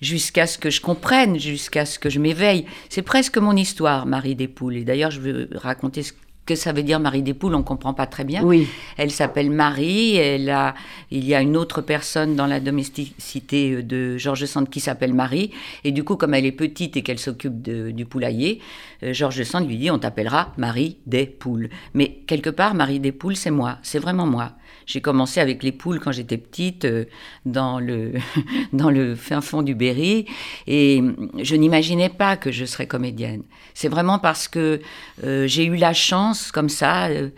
jusqu'à 0.00 0.46
ce 0.46 0.58
que 0.58 0.70
je 0.70 0.80
comprenne, 0.80 1.38
jusqu'à 1.38 1.86
ce 1.86 1.98
que 1.98 2.10
je 2.10 2.18
m'éveille. 2.18 2.66
C'est 2.88 3.02
presque 3.02 3.38
mon 3.38 3.56
histoire, 3.56 4.06
Marie 4.06 4.34
Despoules. 4.34 4.76
Et 4.76 4.84
d'ailleurs, 4.84 5.10
je 5.10 5.20
veux 5.20 5.48
raconter 5.54 6.02
ce 6.02 6.12
que 6.44 6.54
ça 6.54 6.72
veut 6.72 6.82
dire 6.82 6.98
Marie 6.98 7.22
des 7.22 7.34
Poules, 7.34 7.54
on 7.54 7.58
ne 7.58 7.64
comprend 7.64 7.94
pas 7.94 8.06
très 8.06 8.24
bien. 8.24 8.42
Oui. 8.42 8.66
Elle 8.96 9.10
s'appelle 9.10 9.50
Marie, 9.50 10.16
elle 10.16 10.50
a, 10.50 10.74
il 11.10 11.24
y 11.24 11.34
a 11.34 11.40
une 11.40 11.56
autre 11.56 11.82
personne 11.82 12.34
dans 12.34 12.46
la 12.46 12.58
domesticité 12.58 13.82
de 13.82 14.16
Georges 14.18 14.46
Sand 14.46 14.68
qui 14.68 14.80
s'appelle 14.80 15.14
Marie, 15.14 15.52
et 15.84 15.92
du 15.92 16.02
coup, 16.04 16.16
comme 16.16 16.34
elle 16.34 16.46
est 16.46 16.52
petite 16.52 16.96
et 16.96 17.02
qu'elle 17.02 17.18
s'occupe 17.18 17.62
du 17.62 18.04
poulailler, 18.06 18.60
euh, 19.02 19.12
Georges 19.12 19.44
Sand 19.44 19.66
lui 19.68 19.76
dit 19.76 19.90
on 19.90 19.98
t'appellera 19.98 20.52
Marie 20.56 20.96
des 21.06 21.26
Poules. 21.26 21.70
Mais 21.94 22.18
quelque 22.26 22.50
part, 22.50 22.74
Marie 22.74 23.00
des 23.00 23.12
Poules, 23.12 23.36
c'est 23.36 23.50
moi, 23.50 23.78
c'est 23.82 23.98
vraiment 23.98 24.26
moi. 24.26 24.52
J'ai 24.92 25.00
commencé 25.00 25.40
avec 25.40 25.62
les 25.62 25.72
poules 25.72 26.00
quand 26.00 26.12
j'étais 26.12 26.36
petite 26.36 26.84
euh, 26.84 27.06
dans, 27.46 27.80
le, 27.80 28.12
dans 28.74 28.90
le 28.90 29.14
fin 29.14 29.40
fond 29.40 29.62
du 29.62 29.74
Berry 29.74 30.26
et 30.66 31.02
je 31.40 31.56
n'imaginais 31.56 32.10
pas 32.10 32.36
que 32.36 32.52
je 32.52 32.66
serais 32.66 32.86
comédienne. 32.86 33.42
C'est 33.72 33.88
vraiment 33.88 34.18
parce 34.18 34.48
que 34.48 34.82
euh, 35.24 35.46
j'ai 35.46 35.64
eu 35.64 35.76
la 35.76 35.94
chance 35.94 36.52
comme 36.52 36.68
ça 36.68 37.06
euh, 37.06 37.30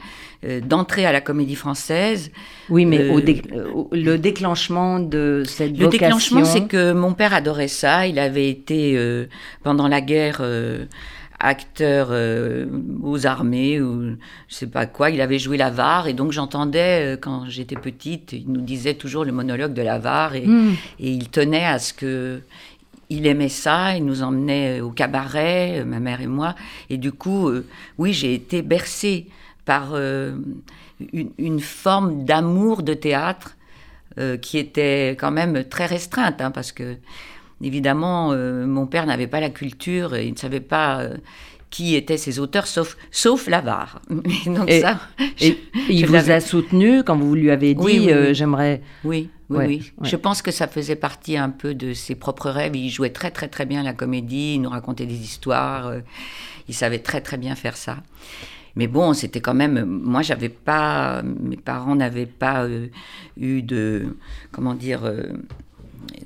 d'entrer 0.62 1.06
à 1.06 1.12
la 1.12 1.20
comédie 1.20 1.54
française. 1.54 2.32
Oui, 2.70 2.86
mais 2.86 3.08
au 3.08 3.20
le 3.92 4.16
déclenchement 4.16 4.98
de 4.98 5.44
cette 5.46 5.78
le 5.78 5.84
vocation... 5.84 5.90
Le 5.90 5.90
déclenchement, 5.90 6.44
c'est 6.44 6.66
que 6.66 6.92
mon 6.92 7.14
père 7.14 7.34
adorait 7.34 7.68
ça. 7.68 8.08
Il 8.08 8.18
avait 8.18 8.48
été, 8.48 8.98
pendant 9.62 9.86
la 9.86 10.00
guerre 10.00 10.42
acteur 11.44 12.08
euh, 12.10 12.66
aux 13.02 13.26
armées 13.26 13.80
ou 13.80 14.16
je 14.48 14.54
sais 14.54 14.66
pas 14.66 14.86
quoi. 14.86 15.10
Il 15.10 15.20
avait 15.20 15.38
joué 15.38 15.56
l'avare 15.58 16.08
et 16.08 16.14
donc 16.14 16.32
j'entendais 16.32 17.14
euh, 17.14 17.16
quand 17.20 17.44
j'étais 17.48 17.76
petite, 17.76 18.32
il 18.32 18.50
nous 18.50 18.62
disait 18.62 18.94
toujours 18.94 19.24
le 19.24 19.32
monologue 19.32 19.74
de 19.74 19.82
l'avare 19.82 20.34
et, 20.34 20.46
hmm. 20.46 20.74
et 20.98 21.10
il 21.10 21.28
tenait 21.28 21.66
à 21.66 21.78
ce 21.78 21.92
que 21.92 22.40
il 23.10 23.26
aimait 23.26 23.50
ça, 23.50 23.94
il 23.94 24.06
nous 24.06 24.22
emmenait 24.22 24.80
au 24.80 24.90
cabaret, 24.90 25.80
euh, 25.80 25.84
ma 25.84 26.00
mère 26.00 26.22
et 26.22 26.26
moi. 26.26 26.54
Et 26.88 26.96
du 26.96 27.12
coup, 27.12 27.50
oui, 27.98 28.14
j'ai 28.14 28.32
été 28.32 28.62
bercée 28.62 29.26
par 29.66 29.94
une, 29.94 31.60
forme 31.60 32.24
d'amour 32.24 32.82
de 32.82 32.94
théâtre 32.94 33.56
qui 34.40 34.58
était 34.58 35.16
quand 35.18 35.30
même 35.30 35.64
très 35.64 35.86
restreinte, 35.86 36.40
hein, 36.40 36.50
parce 36.50 36.72
que 36.72 36.96
Évidemment, 37.64 38.32
euh, 38.32 38.66
mon 38.66 38.86
père 38.86 39.06
n'avait 39.06 39.26
pas 39.26 39.40
la 39.40 39.48
culture, 39.48 40.14
et 40.14 40.26
il 40.26 40.34
ne 40.34 40.38
savait 40.38 40.60
pas 40.60 41.00
euh, 41.00 41.16
qui 41.70 41.94
étaient 41.94 42.18
ses 42.18 42.38
auteurs, 42.38 42.66
sauf, 42.66 42.98
sauf 43.10 43.48
l'avare. 43.48 44.02
Donc 44.46 44.70
et, 44.70 44.82
ça, 44.82 45.00
il 45.88 46.06
vous 46.06 46.30
a 46.30 46.40
soutenu 46.40 47.02
quand 47.02 47.16
vous 47.16 47.34
lui 47.34 47.50
avez 47.50 47.74
dit 47.74 48.10
euh, 48.10 48.34
j'aimerais. 48.34 48.82
Oui, 49.02 49.30
oui, 49.48 49.64
oui. 49.66 49.92
Je 50.02 50.16
pense 50.16 50.42
que 50.42 50.50
ça 50.50 50.66
faisait 50.66 50.94
partie 50.94 51.38
un 51.38 51.48
peu 51.48 51.74
de 51.74 51.94
ses 51.94 52.14
propres 52.14 52.50
rêves. 52.50 52.76
Il 52.76 52.90
jouait 52.90 53.10
très 53.10 53.30
très 53.30 53.48
très 53.48 53.64
bien 53.64 53.82
la 53.82 53.94
comédie, 53.94 54.56
il 54.56 54.60
nous 54.60 54.70
racontait 54.70 55.06
des 55.06 55.22
histoires, 55.22 55.90
il 56.68 56.74
savait 56.74 56.98
très 56.98 57.22
très 57.22 57.38
bien 57.38 57.54
faire 57.54 57.78
ça. 57.78 57.96
Mais 58.76 58.88
bon, 58.88 59.14
c'était 59.14 59.40
quand 59.40 59.54
même. 59.54 59.84
Moi, 59.86 60.20
j'avais 60.20 60.50
pas. 60.50 61.22
Mes 61.22 61.56
parents 61.56 61.94
n'avaient 61.94 62.26
pas 62.26 62.66
eu 63.38 63.62
de. 63.62 64.16
Comment 64.52 64.74
dire 64.74 65.10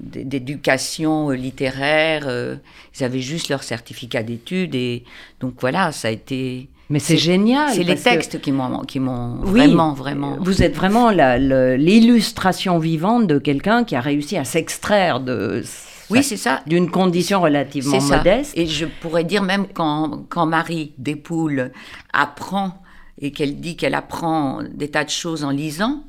d'éducation 0.01 1.31
euh, 1.31 1.35
littéraire. 1.35 2.25
Euh, 2.27 2.57
ils 2.99 3.05
avaient 3.05 3.21
juste 3.21 3.49
leur 3.49 3.63
certificat 3.63 4.23
d'études. 4.23 4.75
Et 4.75 5.05
donc 5.41 5.55
voilà, 5.61 5.93
ça 5.93 6.09
a 6.09 6.11
été, 6.11 6.69
Mais 6.91 6.99
c'est 6.99 7.17
génial. 7.17 7.73
C'est 7.73 7.85
les 7.85 7.97
textes 7.97 8.41
qui 8.41 8.53
m'ont, 8.53 8.81
qui 8.81 9.01
m'ont 9.01 9.37
vraiment, 9.37 9.93
vraiment. 9.93 10.39
Vous 10.41 10.63
êtes 10.63 10.75
vraiment 10.75 11.11
l'illustration 11.11 12.79
vivante 12.79 13.27
de 13.27 13.39
quelqu'un 13.39 13.85
qui 13.85 13.97
a 13.97 14.01
réussi 14.01 14.37
à 14.37 14.45
s'extraire 14.45 15.21
de. 15.21 15.63
Oui, 16.11 16.23
c'est 16.23 16.39
ça. 16.39 16.63
D'une 16.67 16.91
condition 16.91 17.43
relativement 17.43 18.01
modeste. 18.01 18.57
Et 18.57 18.67
je 18.67 18.87
pourrais 18.87 19.25
dire 19.25 19.43
même 19.43 19.67
quand, 19.73 20.25
quand 20.31 20.47
Marie 20.47 20.95
Despoules 20.97 21.71
apprend 22.15 22.81
et 23.21 23.31
qu'elle 23.31 23.61
dit 23.61 23.77
qu'elle 23.77 23.95
apprend 23.95 24.63
des 24.73 24.89
tas 24.89 25.05
de 25.05 25.11
choses 25.11 25.45
en 25.45 25.51
lisant, 25.51 26.05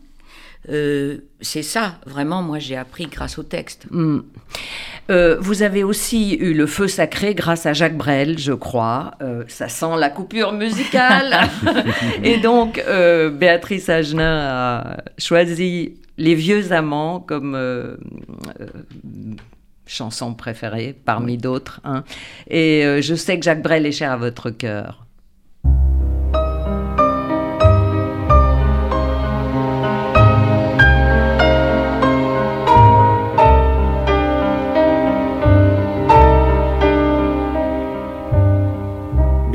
euh, 0.69 1.17
c'est 1.41 1.63
ça, 1.63 1.95
vraiment, 2.05 2.41
moi 2.41 2.59
j'ai 2.59 2.75
appris 2.75 3.07
grâce 3.07 3.37
au 3.39 3.43
texte. 3.43 3.87
Hmm. 3.89 4.19
Euh, 5.09 5.37
vous 5.39 5.63
avez 5.63 5.83
aussi 5.83 6.35
eu 6.35 6.53
le 6.53 6.67
feu 6.67 6.87
sacré 6.87 7.33
grâce 7.33 7.65
à 7.65 7.73
Jacques 7.73 7.97
Brel, 7.97 8.37
je 8.37 8.53
crois. 8.53 9.11
Euh, 9.21 9.43
ça 9.47 9.67
sent 9.67 9.97
la 9.97 10.09
coupure 10.09 10.53
musicale. 10.53 11.35
Et 12.23 12.37
donc, 12.37 12.83
Béatrice 13.33 13.89
Agenin 13.89 14.39
a 14.47 14.97
choisi 15.17 15.95
Les 16.17 16.35
Vieux 16.35 16.71
Amants 16.71 17.19
comme 17.19 17.57
chanson 19.87 20.35
préférée 20.35 20.95
parmi 21.05 21.37
d'autres. 21.37 21.81
Hein. 21.83 22.03
Et 22.47 22.99
je 23.01 23.15
sais 23.15 23.39
que 23.39 23.43
Jacques 23.43 23.63
Brel 23.63 23.87
est 23.87 23.91
cher 23.91 24.11
à 24.11 24.17
votre 24.17 24.51
cœur. 24.51 25.08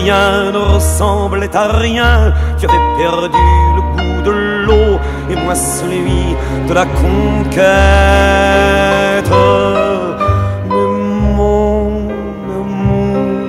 rien 0.00 0.52
ne 0.52 0.58
ressemblait 0.74 1.54
à 1.56 1.66
rien. 1.86 2.32
Tu 2.58 2.66
avais 2.66 2.84
perdu 2.98 3.46
le 3.76 3.82
goût 3.94 4.20
de 4.28 4.32
l'eau 4.64 4.92
et 5.30 5.36
moi 5.44 5.54
celui 5.54 6.24
de 6.68 6.74
la 6.80 6.86
conquête. 7.02 7.66
Mais 10.68 10.88
mon 11.38 11.80
amour, 12.60 13.46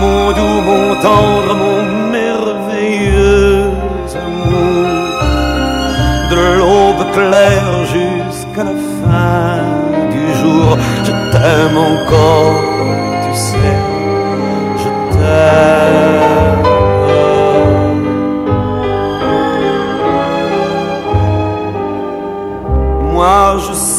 mon 0.00 0.20
doux, 0.36 0.60
mon 0.70 0.86
tendre, 1.06 1.52
mon 1.62 1.78
merveilleux 2.16 3.64
amour, 4.26 4.88
de 6.32 6.40
l'aube 6.58 7.04
claire 7.16 7.74
jusqu'à 7.96 8.64
la 8.70 8.76
fin 9.00 9.62
du 10.14 10.24
jour, 10.40 10.68
je 11.06 11.12
t'aime 11.32 11.78
encore, 11.90 12.58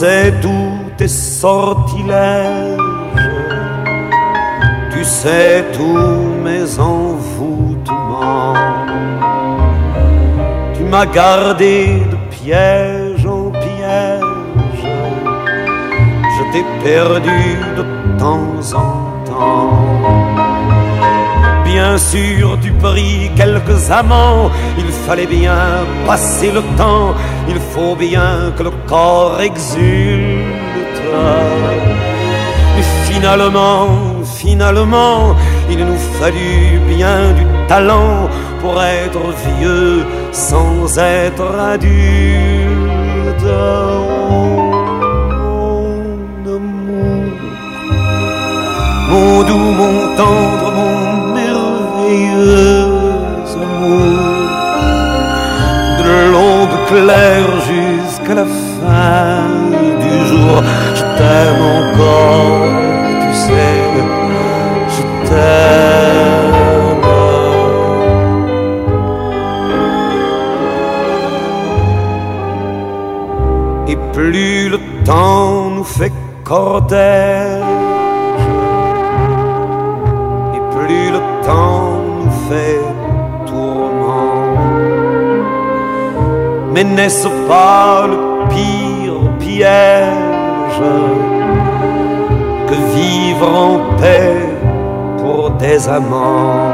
sais 0.02 0.34
tous 0.42 0.80
tes 0.98 1.08
sortilèges, 1.08 2.80
tu 4.92 5.04
sais 5.04 5.64
tous 5.78 6.24
mes 6.44 6.66
envoûtements. 6.80 8.56
Tu 10.76 10.84
m'as 10.92 11.06
gardé 11.06 12.02
de 12.12 12.18
piège 12.36 13.24
en 13.28 13.52
piège, 13.52 14.84
je 16.36 16.44
t'ai 16.52 16.66
perdu 16.84 17.42
de 17.78 17.84
temps 18.24 18.60
en 18.84 18.94
temps. 19.30 19.82
Bien 21.64 21.96
sûr 22.00 22.58
tu 22.64 22.72
pris 22.86 23.30
quelques 23.36 23.92
amants, 23.92 24.50
il 24.80 24.92
fallait 25.06 25.32
bien 25.42 25.62
passer 26.08 26.52
le 26.58 26.64
temps, 26.76 27.14
faut 27.74 27.96
bien 27.96 28.52
que 28.58 28.64
le 28.64 28.72
corps 28.88 29.40
exulte. 29.42 31.02
Et 32.80 32.86
finalement, 33.10 33.88
finalement, 34.24 35.36
il 35.70 35.80
nous 35.86 36.02
fallut 36.20 36.80
bien 36.96 37.32
du 37.40 37.46
talent 37.68 38.30
pour 38.62 38.82
être 38.82 39.24
vieux 39.46 40.06
sans 40.32 40.98
être 40.98 41.48
adulte. 41.74 43.46
mon 45.38 45.76
amour, 46.56 47.24
mon 49.10 49.44
doux, 49.48 49.72
mon 49.82 49.98
tendre, 50.18 50.68
mon 50.78 51.02
de 52.46 54.31
jusqu'à 56.92 58.36
la 58.36 58.46
fin 58.46 59.48
du 60.00 60.28
jour. 60.28 60.62
Je 60.96 61.02
t'aime 61.18 61.62
encore, 61.80 62.68
tu 63.22 63.34
sais, 63.34 63.80
je 64.90 65.02
t'aime. 65.28 66.12
Et 73.88 73.98
plus 74.14 74.70
le 74.70 74.80
temps 75.06 75.70
nous 75.70 75.84
fait 75.84 76.14
cortège, 76.44 77.61
Mais 86.84 86.96
n'est-ce 86.96 87.28
pas 87.48 88.08
le 88.08 88.48
pire 88.50 89.22
piège 89.38 90.82
que 92.68 92.74
vivre 92.96 93.48
en 93.48 93.78
paix 94.00 94.50
pour 95.20 95.52
des 95.52 95.88
amants? 95.88 96.74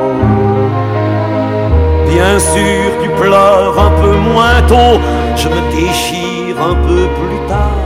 Bien 2.08 2.39
sûr, 2.39 2.86
tu 3.04 3.10
pleures 3.22 3.78
un 3.78 4.02
peu 4.02 4.15
moins 4.32 4.62
tôt, 4.70 4.98
je 5.36 5.50
me 5.50 5.62
déchire 5.76 6.56
un 6.72 6.76
peu 6.88 7.04
plus 7.20 7.41
tard, 7.50 7.84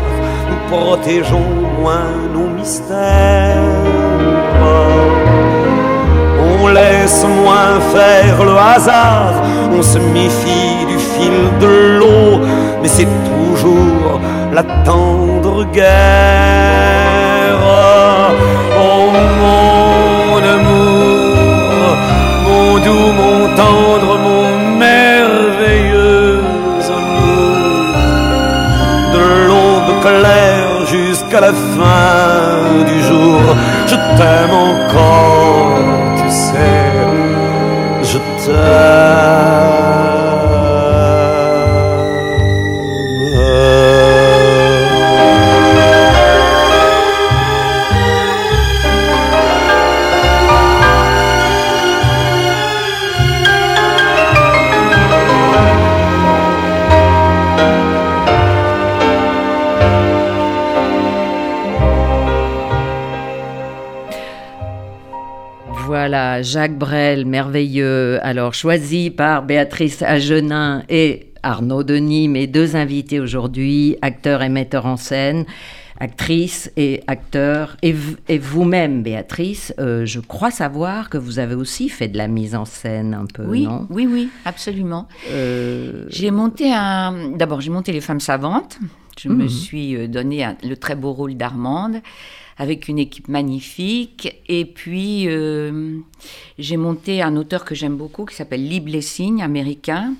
nous 0.48 0.78
protégeons 0.78 1.52
moins 1.80 2.14
nos 2.36 2.50
mystères 2.50 3.58
laisse 6.68 7.26
moins 7.26 7.80
faire 7.94 8.44
le 8.44 8.56
hasard, 8.58 9.34
on 9.78 9.82
se 9.82 9.98
méfie 9.98 10.86
du 10.88 10.98
fil 10.98 11.38
de 11.60 11.98
l'eau, 12.00 12.42
mais 12.82 12.88
c'est 12.88 13.08
toujours 13.30 14.20
la 14.54 14.64
tendre 14.84 15.66
guerre. 15.72 15.92
Oh 18.84 19.12
mon 19.42 20.38
amour, 20.58 21.82
mon 22.48 22.70
doux, 22.86 23.12
mon 23.22 23.38
tendre, 23.56 24.12
mon 24.28 24.48
merveilleux 24.78 26.42
amour, 26.98 27.94
de 29.14 29.24
l'aube 29.48 29.94
claire 30.02 30.76
jusqu'à 30.86 31.42
la 31.42 31.54
fin 31.76 32.84
du 32.86 32.98
jour, 33.04 33.42
je 33.88 33.96
t'aime 34.18 34.56
merveilleux. 67.42 68.20
Alors, 68.22 68.54
choisi 68.54 69.10
par 69.10 69.42
Béatrice 69.42 70.04
Agenin 70.04 70.84
et 70.90 71.34
Arnaud 71.42 71.84
Denis, 71.84 72.28
mes 72.28 72.46
deux 72.46 72.76
invités 72.76 73.20
aujourd'hui, 73.20 73.98
acteurs 74.04 74.44
et 74.44 74.50
metteurs 74.50 74.86
en 74.86 74.98
scène 74.98 75.46
actrice 76.00 76.72
et 76.78 77.04
acteur, 77.06 77.78
et, 77.84 77.94
vous-même, 78.40 79.04
Béatrice, 79.04 79.72
euh, 79.78 80.04
je 80.04 80.20
crois 80.20 80.50
savoir 80.50 81.12
que 81.12 81.20
vous 81.20 81.38
avez 81.38 81.54
aussi 81.54 81.90
fait 81.90 82.08
de 82.08 82.18
la 82.18 82.28
mise 82.28 82.56
en 82.56 82.66
scène 82.66 83.14
un 83.14 83.28
peu, 83.28 83.46
oui, 83.46 83.68
non? 83.68 83.86
Oui, 83.92 84.08
oui, 84.12 84.30
absolument. 84.44 85.08
Euh, 85.30 86.06
j'ai 86.10 86.32
monté 86.32 86.74
un... 86.74 87.30
D'abord, 87.36 87.62
j'ai 87.62 87.70
monté 87.70 87.92
Les 87.92 88.02
Femmes 88.02 88.20
Savantes. 88.20 88.80
Je 89.20 89.30
me 89.30 89.44
mhm. 89.44 89.50
suis 89.50 89.96
euh, 89.96 90.08
donné 90.08 90.48
le 90.64 90.76
très 90.76 90.96
beau 90.96 91.14
rôle 91.14 91.36
d'Armande 91.36 92.02
avec 92.62 92.88
une 92.88 93.00
équipe 93.00 93.28
magnifique. 93.28 94.40
Et 94.48 94.66
puis, 94.66 95.28
j'ai 96.60 96.78
monté 96.78 97.24
un 97.24 97.36
auteur 97.36 97.66
que 97.66 97.74
j'aime 97.74 97.98
beaucoup 97.98 98.26
qui 98.26 98.36
s'appelle 98.36 98.68
Lee 98.68 98.80
Blessing, 98.80 99.42
américain, 99.42 100.14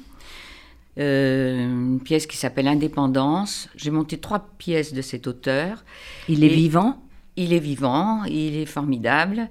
euh, 0.98 1.60
une 1.60 2.00
pièce 2.00 2.26
qui 2.26 2.36
s'appelle 2.36 2.68
Indépendance. 2.68 3.70
J'ai 3.76 3.92
monté 3.92 4.18
trois 4.18 4.40
pièces 4.58 4.92
de 4.92 5.04
cet 5.04 5.28
auteur. 5.28 5.84
Il 6.28 6.44
est 6.44 6.50
vivant? 6.50 7.04
Il 7.36 7.54
est 7.54 7.60
vivant, 7.60 8.24
il 8.24 8.58
est 8.58 8.66
formidable. 8.66 9.48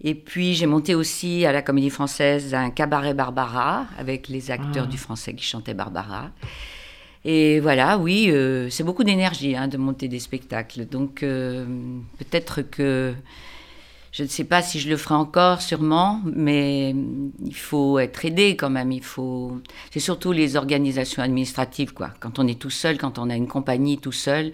Et 0.00 0.16
puis 0.16 0.54
j'ai 0.54 0.66
monté 0.66 0.96
aussi 0.96 1.46
à 1.46 1.52
la 1.52 1.62
Comédie 1.62 1.90
Française 1.90 2.54
un 2.54 2.70
cabaret 2.70 3.14
Barbara 3.14 3.86
avec 3.96 4.26
les 4.26 4.50
acteurs 4.50 4.86
ah. 4.88 4.90
du 4.90 4.98
français 4.98 5.32
qui 5.34 5.44
chantaient 5.44 5.74
Barbara. 5.74 6.30
Et 7.24 7.60
voilà, 7.60 7.98
oui, 7.98 8.30
euh, 8.30 8.68
c'est 8.68 8.82
beaucoup 8.82 9.04
d'énergie 9.04 9.54
hein, 9.56 9.68
de 9.68 9.76
monter 9.76 10.08
des 10.08 10.18
spectacles. 10.18 10.86
Donc 10.86 11.22
euh, 11.22 11.64
peut-être 12.18 12.62
que 12.62 13.14
je 14.12 14.24
ne 14.24 14.28
sais 14.28 14.44
pas 14.44 14.60
si 14.60 14.78
je 14.78 14.90
le 14.90 14.96
ferai 14.96 15.14
encore, 15.14 15.62
sûrement, 15.62 16.20
mais 16.24 16.94
il 17.44 17.54
faut 17.54 17.98
être 17.98 18.24
aidé 18.24 18.56
quand 18.56 18.70
même. 18.70 18.92
Il 18.92 19.02
faut. 19.02 19.60
C'est 19.90 20.00
surtout 20.00 20.32
les 20.32 20.56
organisations 20.56 21.22
administratives, 21.22 21.94
quoi. 21.94 22.10
Quand 22.20 22.38
on 22.38 22.46
est 22.46 22.58
tout 22.58 22.70
seul, 22.70 22.98
quand 22.98 23.18
on 23.18 23.30
a 23.30 23.36
une 23.36 23.48
compagnie 23.48 23.98
tout 23.98 24.12
seul, 24.12 24.52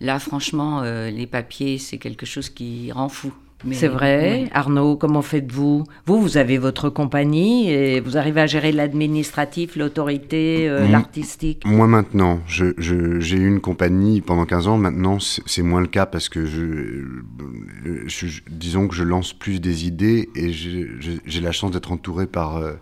là, 0.00 0.18
franchement, 0.18 0.82
euh, 0.82 1.10
les 1.10 1.26
papiers, 1.26 1.78
c'est 1.78 1.98
quelque 1.98 2.26
chose 2.26 2.50
qui 2.50 2.92
rend 2.92 3.08
fou. 3.08 3.32
C'est 3.72 3.88
vrai. 3.88 4.48
Arnaud, 4.52 4.96
comment 4.96 5.22
faites-vous? 5.22 5.84
Vous, 6.06 6.20
vous 6.20 6.36
avez 6.36 6.58
votre 6.58 6.90
compagnie 6.90 7.70
et 7.70 8.00
vous 8.00 8.16
arrivez 8.16 8.40
à 8.40 8.46
gérer 8.46 8.72
l'administratif, 8.72 9.76
l'autorité, 9.76 10.68
euh, 10.68 10.86
l'artistique? 10.88 11.64
Moi 11.64 11.86
maintenant, 11.86 12.40
j'ai 12.46 13.36
eu 13.36 13.46
une 13.46 13.60
compagnie 13.60 14.20
pendant 14.20 14.44
15 14.44 14.68
ans. 14.68 14.76
Maintenant, 14.76 15.18
c'est 15.20 15.62
moins 15.62 15.80
le 15.80 15.86
cas 15.86 16.06
parce 16.06 16.28
que 16.28 16.44
je, 16.46 18.40
disons 18.50 18.88
que 18.88 18.94
je 18.94 19.02
lance 19.02 19.32
plus 19.32 19.60
des 19.60 19.86
idées 19.86 20.28
et 20.34 20.52
j'ai 20.52 21.40
la 21.40 21.52
chance 21.52 21.70
d'être 21.70 21.92
entouré 21.92 22.26
par... 22.26 22.56
Euh, 22.56 22.74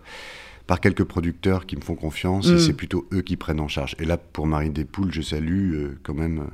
par 0.65 0.79
quelques 0.79 1.03
producteurs 1.03 1.65
qui 1.65 1.75
me 1.75 1.81
font 1.81 1.95
confiance 1.95 2.47
et 2.47 2.53
mm. 2.53 2.59
c'est 2.59 2.73
plutôt 2.73 3.05
eux 3.11 3.19
qui 3.19 3.35
prennent 3.35 3.59
en 3.59 3.67
charge. 3.67 3.97
Et 3.99 4.05
là, 4.05 4.15
pour 4.15 4.47
Marie 4.47 4.69
Despoules, 4.69 5.11
je 5.11 5.21
salue 5.21 5.73
euh, 5.73 5.99
quand 6.03 6.13
même 6.13 6.47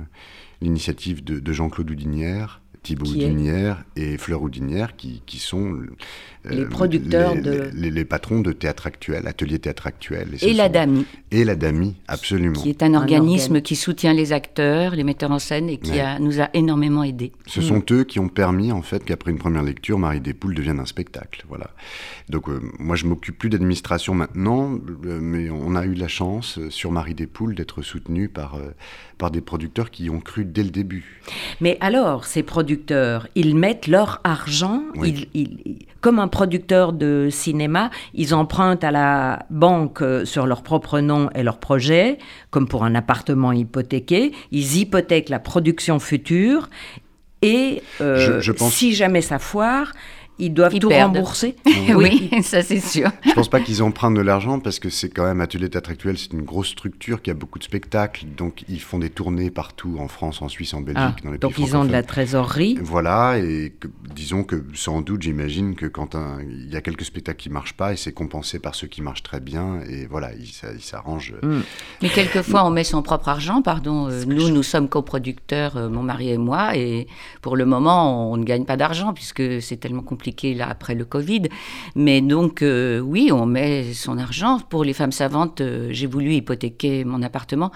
l'initiative 0.60 1.22
de, 1.22 1.38
de 1.38 1.52
Jean-Claude 1.52 1.88
Houdinière, 1.88 2.59
Thibaut 2.82 3.06
Houdinière 3.06 3.84
et 3.96 4.16
Fleur 4.16 4.42
Houdinière, 4.42 4.96
qui, 4.96 5.22
qui 5.26 5.38
sont 5.38 5.72
euh, 5.72 6.50
les 6.50 6.64
producteurs 6.64 7.36
de... 7.36 7.70
Les, 7.74 8.04
patrons 8.06 8.40
de 8.40 8.52
théâtre 8.52 8.86
actuel, 8.86 9.26
atelier 9.26 9.58
théâtre 9.58 9.86
actuel. 9.86 10.28
Et, 10.40 10.54
la 10.54 10.70
DAMI. 10.70 11.04
Et 11.30 11.44
la 11.44 11.56
DAMI, 11.56 11.96
absolument. 12.08 12.60
Qui 12.60 12.70
est 12.70 12.82
un, 12.82 12.94
organisme 12.94 13.60
qui 13.60 13.76
soutient 13.76 14.14
les 14.14 14.32
acteurs, 14.32 14.96
les 14.96 15.04
metteurs 15.04 15.30
en 15.30 15.38
scène 15.38 15.68
et 15.68 15.76
qui 15.76 16.00
a, 16.00 16.18
nous 16.18 16.40
a 16.40 16.48
énormément 16.54 17.04
aidés. 17.04 17.32
Ce 17.46 17.60
sont 17.60 17.82
eux 17.90 18.04
qui 18.04 18.18
ont 18.18 18.28
permis, 18.28 18.72
en 18.72 18.82
fait, 18.82 19.04
qu'après 19.04 19.30
une 19.30 19.38
première 19.38 19.62
lecture, 19.62 19.98
Marie 19.98 20.20
Despoules 20.20 20.54
devienne 20.54 20.80
un 20.80 20.86
spectacle. 20.86 21.44
Voilà. 21.48 21.70
Donc, 22.30 22.48
euh, 22.48 22.60
moi, 22.78 22.96
je 22.96 23.06
m'occupe 23.06 23.38
plus 23.38 23.50
d'administration 23.50 24.14
maintenant, 24.14 24.72
euh, 25.04 25.18
mais 25.20 25.50
on 25.50 25.74
a 25.74 25.84
eu 25.84 25.94
la 25.94 26.08
chance, 26.08 26.58
sur 26.70 26.90
Marie 26.92 27.14
Despoules, 27.14 27.54
d'être 27.54 27.82
soutenu 27.82 28.28
par, 28.28 28.58
par 29.20 29.30
des 29.30 29.42
producteurs 29.42 29.90
qui 29.90 30.08
ont 30.08 30.18
cru 30.18 30.44
dès 30.44 30.64
le 30.64 30.70
début. 30.70 31.20
Mais 31.60 31.76
alors, 31.80 32.24
ces 32.24 32.42
producteurs, 32.42 33.28
ils 33.34 33.54
mettent 33.54 33.86
leur 33.86 34.20
argent, 34.24 34.82
comme 36.00 36.18
un 36.18 36.28
producteur 36.28 36.94
de 36.94 37.28
cinéma, 37.30 37.90
ils 38.14 38.34
empruntent 38.34 38.82
à 38.82 38.90
la 38.90 39.44
banque 39.50 40.00
euh, 40.00 40.24
sur 40.24 40.46
leur 40.46 40.62
propre 40.62 41.00
nom 41.00 41.28
et 41.34 41.42
leur 41.42 41.58
projet, 41.58 42.16
comme 42.50 42.66
pour 42.66 42.82
un 42.84 42.94
appartement 42.94 43.52
hypothéqué. 43.52 44.32
Ils 44.50 44.78
hypothèquent 44.78 45.28
la 45.28 45.38
production 45.38 45.98
future 45.98 46.70
et 47.42 47.82
euh, 48.00 48.40
si 48.70 48.94
jamais 48.94 49.20
ça 49.20 49.38
foire, 49.38 49.92
ils 50.40 50.52
doivent 50.52 50.78
tout 50.78 50.88
rembourser. 50.88 51.56
oui, 51.94 52.30
ça 52.42 52.62
c'est 52.62 52.80
sûr. 52.80 53.10
Je 53.24 53.32
pense 53.32 53.48
pas 53.48 53.60
qu'ils 53.60 53.82
empruntent 53.82 54.14
de 54.14 54.20
l'argent 54.20 54.58
parce 54.58 54.78
que 54.78 54.90
c'est 54.90 55.08
quand 55.08 55.24
même 55.24 55.40
Atelier 55.40 55.68
Théâtre 55.68 55.90
Actuel, 55.90 56.18
c'est 56.18 56.32
une 56.32 56.42
grosse 56.42 56.68
structure 56.68 57.22
qui 57.22 57.30
a 57.30 57.34
beaucoup 57.34 57.58
de 57.58 57.64
spectacles, 57.64 58.24
donc 58.36 58.64
ils 58.68 58.80
font 58.80 58.98
des 58.98 59.10
tournées 59.10 59.50
partout 59.50 59.96
en 59.98 60.08
France, 60.08 60.42
en 60.42 60.48
Suisse, 60.48 60.74
en 60.74 60.80
Belgique, 60.80 61.16
ah, 61.18 61.24
dans 61.24 61.30
les 61.30 61.38
Donc 61.38 61.58
ils 61.58 61.76
ont 61.76 61.84
de 61.84 61.92
la 61.92 62.02
trésorerie. 62.02 62.78
Voilà, 62.80 63.38
et 63.38 63.72
disons 64.14 64.44
que 64.44 64.64
sans 64.74 65.02
doute, 65.02 65.22
j'imagine 65.22 65.74
que 65.74 65.86
quand 65.86 66.16
il 66.42 66.72
y 66.72 66.76
a 66.76 66.80
quelques 66.80 67.04
spectacles 67.04 67.38
qui 67.38 67.50
marchent 67.50 67.74
pas, 67.74 67.92
et 67.92 67.96
c'est 67.96 68.12
compensé 68.12 68.58
par 68.58 68.74
ceux 68.74 68.86
qui 68.86 69.02
marchent 69.02 69.22
très 69.22 69.40
bien, 69.40 69.80
et 69.88 70.06
voilà, 70.06 70.30
ils 70.34 70.82
s'arrangent. 70.82 71.34
Hmm. 71.42 71.60
Mais 72.02 72.08
quelquefois, 72.08 72.64
on 72.64 72.70
met 72.70 72.84
son 72.84 73.02
propre 73.02 73.28
argent, 73.28 73.62
pardon. 73.62 74.08
Euh, 74.08 74.24
nous, 74.26 74.48
nous 74.48 74.62
sommes 74.62 74.88
coproducteurs, 74.88 75.76
euh, 75.76 75.88
mon 75.88 76.02
mari 76.02 76.30
et 76.30 76.38
moi, 76.38 76.76
et 76.76 77.06
pour 77.42 77.56
le 77.56 77.66
moment, 77.66 78.32
on 78.32 78.36
ne 78.36 78.44
gagne 78.44 78.64
pas 78.64 78.76
d'argent 78.76 79.12
puisque 79.12 79.60
c'est 79.60 79.76
tellement 79.76 80.02
compliqué 80.02 80.29
là 80.54 80.68
après 80.68 80.94
le 80.94 81.04
Covid. 81.04 81.42
Mais 81.94 82.20
donc, 82.20 82.62
euh, 82.62 83.00
oui, 83.00 83.30
on 83.32 83.46
met 83.46 83.92
son 83.92 84.18
argent. 84.18 84.60
Pour 84.68 84.84
les 84.84 84.92
femmes 84.92 85.12
savantes, 85.12 85.60
euh, 85.60 85.88
j'ai 85.90 86.06
voulu 86.06 86.34
hypothéquer 86.34 87.04
mon 87.04 87.22
appartement. 87.22 87.70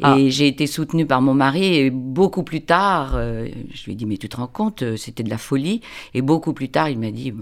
Et 0.00 0.04
ah. 0.04 0.16
j'ai 0.28 0.46
été 0.46 0.66
soutenue 0.66 1.04
par 1.04 1.20
mon 1.20 1.34
mari 1.34 1.76
et 1.76 1.90
beaucoup 1.90 2.42
plus 2.42 2.62
tard, 2.62 3.12
euh, 3.16 3.48
je 3.70 3.84
lui 3.84 3.92
ai 3.92 3.94
dit, 3.94 4.06
mais 4.06 4.16
tu 4.16 4.30
te 4.30 4.36
rends 4.38 4.46
compte, 4.46 4.82
c'était 4.96 5.22
de 5.22 5.28
la 5.28 5.36
folie. 5.36 5.82
Et 6.14 6.22
beaucoup 6.22 6.54
plus 6.54 6.70
tard, 6.70 6.88
il 6.88 6.98
m'a 6.98 7.10
dit, 7.10 7.34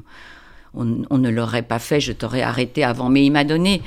on, 0.75 1.19
ne 1.19 1.31
l'aurait 1.31 1.63
pas 1.63 1.79
fait, 1.79 2.01
je 2.01 2.13
t'aurais 2.13 2.43
arrêté 2.43 2.85
avant. 2.85 3.09
Mais 3.09 3.25
il 3.25 3.31
m'a 3.31 3.45
donné, 3.45 3.83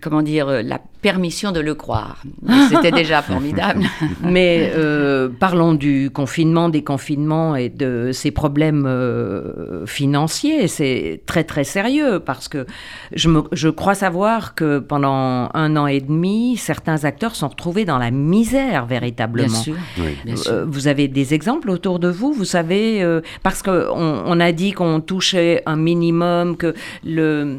comment 0.00 0.22
dire, 0.22 0.46
la 0.62 0.80
permission 1.02 1.52
de 1.52 1.60
le 1.60 1.74
croire. 1.74 2.22
C'était 2.68 2.90
déjà 2.90 3.22
formidable. 3.32 3.84
Mais 4.22 4.72
euh, 4.74 5.28
parlons 5.28 5.74
du 5.74 6.10
confinement, 6.10 6.68
des 6.68 6.82
confinements 6.82 7.54
et 7.54 7.68
de 7.68 8.10
ces 8.12 8.30
problèmes 8.30 8.86
euh, 8.86 9.86
financiers. 9.86 10.68
C'est 10.68 11.22
très 11.26 11.44
très 11.44 11.64
sérieux 11.64 12.20
parce 12.20 12.48
que 12.48 12.66
je, 13.14 13.28
je 13.52 13.68
crois 13.68 13.94
savoir 13.94 14.54
que 14.54 14.78
pendant 14.78 15.48
un 15.54 15.76
an 15.76 15.86
et 15.86 16.00
demi, 16.00 16.56
certains 16.56 17.04
acteurs 17.04 17.34
sont 17.34 17.48
retrouvés 17.48 17.84
dans 17.84 17.98
la 17.98 18.10
misère 18.10 18.86
véritablement. 18.86 19.46
Bien 19.46 19.56
sûr. 19.56 19.76
Euh, 20.48 20.64
vous 20.68 20.88
avez 20.88 21.08
des 21.08 21.34
exemples 21.34 21.70
autour 21.70 21.98
de 21.98 22.08
vous, 22.08 22.32
vous 22.32 22.44
savez, 22.44 23.04
parce 23.42 23.62
qu'on 23.62 23.72
on 24.26 24.40
a 24.40 24.52
dit 24.52 24.72
qu'on 24.72 25.00
touchait 25.00 25.62
un 25.66 25.76
minimum 25.76 25.95
minimum, 25.96 26.56
que 26.56 26.74
le, 27.04 27.58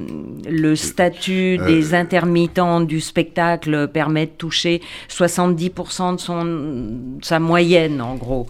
le 0.50 0.76
statut 0.76 1.58
euh, 1.60 1.66
des 1.66 1.94
intermittents 1.94 2.82
du 2.82 3.02
spectacle 3.02 3.88
permet 3.88 4.28
de 4.28 4.32
toucher 4.32 4.82
70% 5.10 6.16
de 6.16 6.20
son, 6.20 7.20
sa 7.22 7.40
moyenne, 7.40 8.02
en 8.02 8.16
gros 8.16 8.48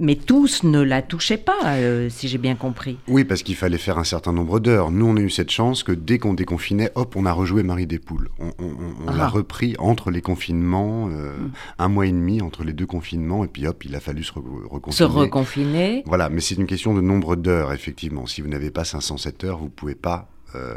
mais 0.00 0.14
tous 0.14 0.62
ne 0.62 0.80
la 0.80 1.02
touchaient 1.02 1.38
pas, 1.38 1.58
euh, 1.64 2.08
si 2.08 2.28
j'ai 2.28 2.38
bien 2.38 2.54
compris. 2.54 2.98
Oui, 3.08 3.24
parce 3.24 3.42
qu'il 3.42 3.56
fallait 3.56 3.78
faire 3.78 3.98
un 3.98 4.04
certain 4.04 4.32
nombre 4.32 4.60
d'heures. 4.60 4.90
Nous, 4.90 5.06
on 5.06 5.16
a 5.16 5.20
eu 5.20 5.30
cette 5.30 5.50
chance 5.50 5.82
que 5.82 5.92
dès 5.92 6.18
qu'on 6.18 6.34
déconfinait, 6.34 6.90
hop, 6.94 7.16
on 7.16 7.26
a 7.26 7.32
rejoué 7.32 7.62
Marie 7.62 7.86
des 7.86 7.98
Poules. 7.98 8.28
On, 8.38 9.12
l'a 9.12 9.24
ah. 9.24 9.28
repris 9.28 9.74
entre 9.78 10.10
les 10.10 10.20
confinements, 10.20 11.08
euh, 11.08 11.36
hmm. 11.36 11.50
un 11.78 11.88
mois 11.88 12.06
et 12.06 12.12
demi 12.12 12.40
entre 12.40 12.62
les 12.64 12.72
deux 12.72 12.86
confinements, 12.86 13.44
et 13.44 13.48
puis 13.48 13.66
hop, 13.66 13.84
il 13.84 13.94
a 13.94 14.00
fallu 14.00 14.22
se 14.22 14.32
reconfiner. 14.32 14.96
Se 14.96 15.04
reconfiner. 15.04 16.02
Voilà, 16.06 16.28
mais 16.28 16.40
c'est 16.40 16.56
une 16.56 16.66
question 16.66 16.94
de 16.94 17.00
nombre 17.00 17.36
d'heures, 17.36 17.72
effectivement. 17.72 18.26
Si 18.26 18.40
vous 18.40 18.48
n'avez 18.48 18.70
pas 18.70 18.84
507 18.84 19.44
heures, 19.44 19.58
vous 19.58 19.64
ne 19.64 19.70
pouvez 19.70 19.96
pas. 19.96 20.28
Euh, 20.54 20.76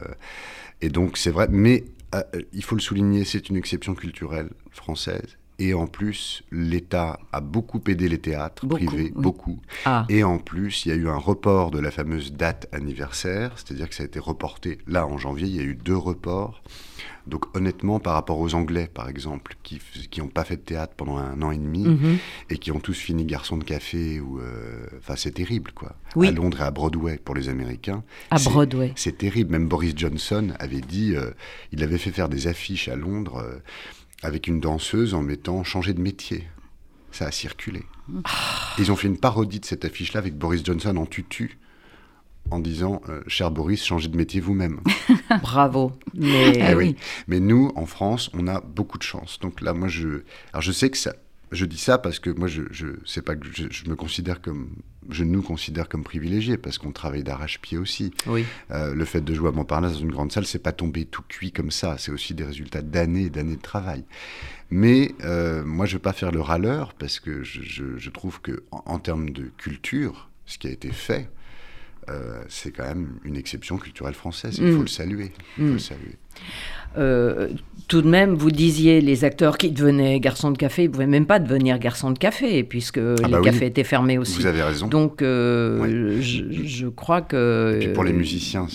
et 0.82 0.90
donc, 0.90 1.18
c'est 1.18 1.32
vrai, 1.32 1.48
mais 1.50 1.84
il 2.52 2.64
faut 2.64 2.76
le 2.76 2.82
souligner, 2.82 3.24
c'est 3.24 3.50
une 3.50 3.56
exception 3.56 3.96
culturelle 3.96 4.50
française 4.72 5.38
et 5.62 5.76
en 5.76 5.86
plus, 5.86 6.42
l'État 6.52 7.20
a 7.32 7.40
beaucoup 7.40 7.82
aidé 7.88 8.10
les 8.10 8.18
théâtres 8.18 8.66
privés, 8.66 9.14
beaucoup. 9.16 9.60
Ah. 9.86 10.08
Et 10.10 10.24
en 10.24 10.40
plus, 10.40 10.88
il 10.88 10.90
y 10.90 10.92
a 10.92 10.96
eu 10.96 11.08
un 11.08 11.18
report 11.18 11.70
de 11.70 11.78
la 11.78 11.92
fameuse 11.92 12.34
date 12.34 12.68
anniversaire, 12.72 13.52
c'est-à-dire 13.56 13.88
que 13.88 13.94
ça 13.94 14.02
a 14.02 14.08
été 14.08 14.18
reporté. 14.18 14.80
Là, 14.88 15.06
en 15.06 15.20
janvier, 15.20 15.48
il 15.48 15.56
y 15.56 15.60
a 15.60 15.64
eu 15.64 15.76
deux 15.76 15.96
reports. 15.96 16.64
Donc 17.28 17.56
honnêtement, 17.56 18.00
par 18.00 18.14
rapport 18.14 18.40
aux 18.40 18.56
Anglais, 18.56 18.90
par 18.92 19.08
exemple, 19.08 19.56
qui 19.62 19.80
n'ont 20.20 20.28
pas 20.28 20.44
fait 20.44 20.56
de 20.56 20.62
théâtre 20.62 20.94
pendant 20.98 21.18
un 21.18 21.42
an 21.44 21.52
et 21.52 21.58
demi 21.58 21.88
mhm. 21.88 22.18
et 22.50 22.58
qui 22.58 22.72
ont 22.72 22.80
tous 22.80 22.98
fini 22.98 23.26
garçon 23.26 23.58
de 23.58 23.64
café, 23.64 24.20
ou, 24.20 24.40
euh, 24.40 24.88
enfin 24.98 25.16
c'est 25.16 25.32
terrible 25.32 25.72
quoi. 25.74 25.96
À 26.20 26.32
Londres 26.32 26.62
et 26.62 26.64
à 26.64 26.72
Broadway 26.72 27.18
pour 27.18 27.36
les 27.36 27.50
Américains. 27.50 28.04
À 28.32 28.40
Broadway. 28.40 28.94
C'est 28.96 29.20
terrible. 29.20 29.52
Même 29.52 29.68
Boris 29.68 29.94
Johnson 29.96 30.50
avait 30.60 30.82
dit, 30.82 31.16
euh, 31.16 31.32
il 31.72 31.84
avait 31.84 32.00
fait 32.00 32.12
faire 32.12 32.30
des 32.30 32.48
affiches 32.48 32.88
à 32.88 32.96
Londres. 32.96 33.38
Euh, 33.38 33.60
avec 34.22 34.48
une 34.48 34.60
danseuse 34.60 35.14
en 35.14 35.22
mettant 35.22 35.64
changer 35.64 35.94
de 35.94 36.02
métier. 36.02 36.48
Ça 37.12 37.26
a 37.26 37.32
circulé. 37.32 37.84
Ils 38.78 38.92
ont 38.92 38.96
fait 38.96 39.08
une 39.08 39.18
parodie 39.18 39.60
de 39.60 39.66
cette 39.66 39.86
affiche-là 39.86 40.20
avec 40.20 40.38
Boris 40.38 40.64
Johnson 40.64 40.96
en 40.98 41.06
tutu 41.06 41.58
en 42.50 42.60
disant 42.60 43.02
euh, 43.10 43.22
Cher 43.28 43.52
Boris, 43.52 43.84
changez 43.86 44.08
de 44.08 44.18
métier 44.18 44.42
vous-même. 44.42 44.82
Bravo. 45.42 45.94
Mais, 46.14 46.72
Eh 46.72 46.76
oui. 46.76 46.96
Mais 47.28 47.40
nous, 47.40 47.72
en 47.76 47.86
France, 47.86 48.30
on 48.34 48.48
a 48.48 48.62
beaucoup 48.62 48.98
de 48.98 49.04
chance. 49.04 49.40
Donc 49.40 49.62
là, 49.62 49.74
moi, 49.74 49.88
je. 49.88 50.24
Alors, 50.52 50.62
je 50.62 50.72
sais 50.72 50.90
que 50.90 50.98
ça. 50.98 51.14
Je 51.52 51.66
dis 51.66 51.78
ça 51.78 51.98
parce 51.98 52.20
que 52.20 52.30
moi, 52.30 52.48
je, 52.48 52.64
je 52.72 52.88
sais 53.06 53.22
pas 53.22 53.36
que 53.36 53.46
je, 53.52 53.66
je 53.70 53.90
me 53.90 53.96
considère 53.96 54.42
comme, 54.42 54.76
je 55.12 55.24
nous 55.24 55.42
considère 55.42 55.88
comme 55.90 56.04
privilégiés 56.04 56.58
parce 56.58 56.78
qu'on 56.78 56.92
travaille 56.92 57.24
d'arrache-pied 57.24 57.78
aussi. 57.78 58.12
oui. 58.28 58.46
Euh, 58.72 58.94
le 58.96 59.06
fait 59.06 59.22
de 59.22 59.34
jouer 59.34 59.50
à 59.50 59.52
Montparnasse 59.52 59.94
dans 59.94 60.00
une 60.00 60.12
grande 60.12 60.32
salle, 60.32 60.46
c'est 60.46 60.60
pas 60.64 60.72
tomber 60.72 61.06
tout 61.06 61.24
cuit 61.28 61.52
comme 61.52 61.72
ça. 61.72 61.98
C'est 61.98 62.12
aussi 62.12 62.34
des 62.34 62.44
résultats 62.46 62.82
d'années 62.82 63.24
et 63.26 63.30
d'années 63.30 63.56
de 63.58 63.62
travail. 63.62 64.04
Mais 64.70 65.14
euh, 65.24 65.64
moi, 65.66 65.86
je 65.86 65.94
veux 65.94 66.00
pas 66.00 66.14
faire 66.14 66.32
le 66.32 66.40
râleur 66.42 66.94
parce 66.94 67.20
que 67.20 67.44
je, 67.44 67.62
je- 67.62 67.98
je 67.98 68.10
trouve 68.10 68.40
que 68.42 68.64
en, 68.72 68.82
en 68.86 69.00
termes 69.00 69.30
de 69.32 69.52
culture, 69.58 70.30
ce 70.46 70.58
qui 70.58 70.68
a 70.68 70.72
été 70.72 70.92
fait, 70.92 71.30
euh, 72.10 72.42
c'est 72.50 72.72
quand 72.72 72.86
même 72.86 73.10
une 73.24 73.36
exception 73.38 73.78
culturelle 73.78 74.14
française. 74.16 74.58
Il 74.58 74.66
Mm. 74.68 74.76
faut 74.76 74.82
le 74.82 74.88
saluer. 74.88 75.32
Il 75.58 75.66
faut 75.68 75.74
le 75.74 75.80
saluer. 75.80 76.16
Euh, 76.98 77.50
tout 77.88 78.02
de 78.02 78.08
même, 78.10 78.36
vous 78.36 78.52
disiez 78.52 79.02
les 79.02 79.26
acteurs 79.26 79.58
qui 79.58 79.70
devenaient 79.70 80.20
garçons 80.22 80.52
de 80.52 80.58
café, 80.58 80.84
ils 80.84 80.88
ne 80.88 80.92
pouvaient 80.94 81.08
même 81.08 81.26
pas 81.26 81.40
devenir 81.40 81.78
garçons 81.78 82.12
de 82.12 82.18
café, 82.18 82.64
puisque 82.64 82.96
les 82.98 83.16
bah 83.30 83.40
oui. 83.40 83.44
cafés 83.44 83.66
étaient 83.66 83.84
fermés 83.84 84.18
aussi. 84.18 84.40
Vous 84.40 84.46
avez 84.46 84.62
raison. 84.64 84.88
Donc, 84.88 85.22
euh, 85.22 86.22
je, 86.22 86.44
je 86.66 86.88
crois 86.88 87.22
que. 87.22 87.78
Puis 87.82 87.90
pour 87.90 88.06
les 88.06 88.14
musiciens, 88.14 88.68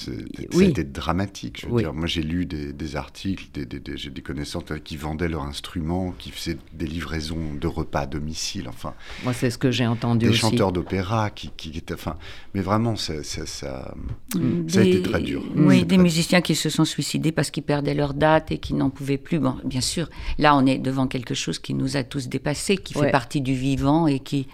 oui. 0.53 0.67
été 0.67 0.85
dramatique. 0.85 1.61
Je 1.63 1.67
veux 1.67 1.73
Oui. 1.73 1.83
dire, 1.83 1.95
moi, 1.95 2.07
j'ai 2.07 2.23
lu 2.23 2.45
des, 2.45 2.75
des 2.75 2.97
articles, 2.97 3.47
des, 3.55 3.65
des- 3.65 3.81
des- 3.81 3.97
j'ai 3.97 4.11
des 4.11 4.21
connaissances 4.21 4.65
euh, 4.71 4.77
qui 4.77 4.99
vendaient 4.99 5.29
leur 5.29 5.45
instrument, 5.45 6.15
qui 6.19 6.31
faisaient 6.31 6.59
des 6.75 6.87
livraisons 6.87 7.55
de 7.59 7.67
repas 7.67 8.01
à 8.01 8.07
domicile. 8.07 8.67
Enfin, 8.69 8.93
Moi, 9.25 9.33
c'est 9.33 9.49
ce 9.49 9.57
que 9.57 9.71
j'ai 9.71 9.87
entendu 9.87 10.27
des 10.27 10.31
aussi. 10.33 10.41
chanteurs 10.41 10.73
d'opéra 10.73 11.31
qui, 11.31 11.51
qui 11.57 11.71
étaient. 11.77 11.95
Enfin, 11.95 12.17
mais 12.55 12.61
vraiment, 12.61 12.97
ça, 12.97 13.23
ça, 13.23 13.47
ça, 13.47 13.95
Des- 14.35 14.71
ça 14.73 14.81
a 14.81 14.83
été 14.83 15.01
très 15.01 15.23
dur. 15.23 15.43
Oui, 15.57 15.79
C'est 15.79 15.85
des 15.87 15.95
très 15.97 16.03
musiciens 16.03 16.41
qui 16.43 16.55
se 16.55 16.69
sont 16.69 16.85
suicidés 16.85 17.33
parce 17.33 17.46
qu'ils 17.51 17.63
perdaient 17.63 17.95
leur 17.95 18.15
date 18.15 18.51
et 18.53 18.59
qui 18.59 18.75
n'en 18.75 18.91
pouvaient 18.91 19.19
plus. 19.19 19.39
Bon, 19.39 19.55
bien 19.65 19.81
sûr, 19.81 20.09
là, 20.39 20.57
on 20.57 20.67
est 20.67 20.79
devant 20.79 21.07
quelque 21.07 21.35
chose 21.35 21.59
qui 21.59 21.75
nous 21.75 21.97
a 21.97 22.03
tous 22.05 22.29
dépassés, 22.29 22.77
qui 22.77 22.97
Ouais. 22.97 23.07
fait 23.07 23.13
partie 23.13 23.41
du 23.41 23.55
vivant 23.55 24.07
et 24.07 24.19
qui, 24.21 24.47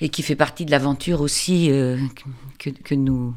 et 0.00 0.08
qui 0.08 0.22
fait 0.22 0.36
partie 0.36 0.64
de 0.64 0.70
l'aventure 0.70 1.20
aussi 1.20 1.70
euh, 1.70 1.96
que, 2.58 2.70
que 2.70 2.94
nous 2.94 3.34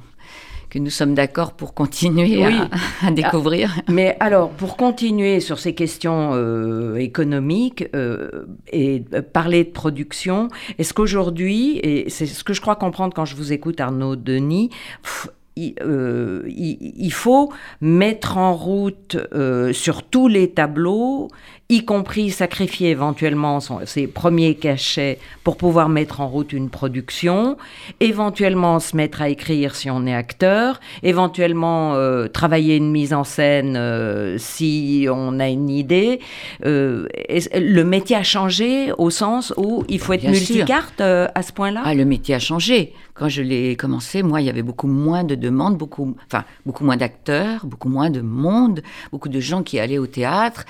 que 0.69 0.79
nous 0.79 0.89
sommes 0.89 1.13
d'accord 1.13 1.53
pour 1.53 1.75
continuer 1.75 2.43
Oui. 2.47 2.55
à, 3.01 3.07
à 3.07 3.11
découvrir. 3.11 3.79
Mais 3.89 4.17
alors, 4.19 4.49
pour 4.49 4.75
continuer 4.75 5.39
sur 5.39 5.59
ces 5.59 5.75
questions 5.75 6.31
euh, 6.33 6.95
économiques 6.95 7.85
euh, 7.93 8.47
et 8.71 9.01
parler 9.33 9.65
de 9.65 9.69
production, 9.69 10.47
est-ce 10.79 10.91
qu'aujourd'hui, 10.95 11.77
et 11.83 12.09
c'est 12.09 12.25
ce 12.25 12.43
que 12.43 12.53
je 12.55 12.61
crois 12.61 12.75
comprendre 12.75 13.13
quand 13.13 13.25
je 13.25 13.35
vous 13.35 13.53
écoute 13.53 13.79
Arnaud 13.79 14.15
Denis, 14.15 14.69
pff, 15.03 15.27
il, 15.55 15.75
euh, 15.81 16.43
il 16.47 17.11
faut 17.11 17.51
mettre 17.81 18.37
en 18.37 18.55
route 18.55 19.17
euh, 19.33 19.73
sur 19.73 20.03
tous 20.03 20.27
les 20.27 20.51
tableaux, 20.51 21.29
y 21.69 21.85
compris 21.85 22.29
sacrifier 22.29 22.89
éventuellement 22.91 23.59
son- 23.59 23.79
ses 23.85 24.05
premiers 24.05 24.55
cachets 24.55 25.17
pour 25.43 25.57
pouvoir 25.57 25.89
mettre 25.89 26.19
en 26.21 26.27
route 26.27 26.53
une 26.53 26.69
production, 26.69 27.57
éventuellement 27.99 28.79
se 28.79 28.95
mettre 28.95 29.21
à 29.21 29.29
écrire 29.29 29.73
si 29.75 29.89
on 29.89 30.05
est 30.05 30.13
acteur, 30.13 30.79
éventuellement 31.03 31.95
euh, 31.95 32.27
travailler 32.27 32.75
une 32.75 32.91
mise 32.91 33.13
en 33.13 33.23
scène 33.23 33.75
euh, 33.77 34.37
si 34.37 35.07
on 35.09 35.39
a 35.39 35.47
une 35.47 35.69
idée. 35.69 36.19
Euh, 36.65 37.07
le 37.55 37.83
métier 37.83 38.17
a 38.17 38.23
changé 38.23 38.91
au 38.97 39.09
sens 39.09 39.53
où 39.57 39.83
il 39.87 39.99
faut 39.99 40.13
être 40.13 40.21
Bien 40.21 40.31
multicarte 40.31 41.01
à 41.01 41.41
ce 41.41 41.53
point-là? 41.53 41.81
Ah, 41.85 41.93
le 41.95 42.05
métier 42.05 42.35
a 42.35 42.39
changé. 42.39 42.93
Quand 43.13 43.29
je 43.29 43.41
l'ai 43.41 43.75
commencé, 43.75 44.21
moi, 44.23 44.41
il 44.41 44.45
y 44.47 44.49
avait 44.49 44.63
beaucoup 44.63 44.87
moins 44.87 45.23
de 45.23 45.35
demandes, 45.35 45.77
beaucoup, 45.77 46.15
enfin, 46.27 46.43
beaucoup 46.65 46.83
moins 46.83 46.97
d'acteurs, 46.97 47.65
beaucoup 47.65 47.89
moins 47.89 48.09
de 48.09 48.21
monde, 48.21 48.81
beaucoup 49.11 49.29
de 49.29 49.39
gens 49.39 49.63
qui 49.63 49.79
allaient 49.79 49.97
au 49.99 50.07
théâtre. 50.07 50.65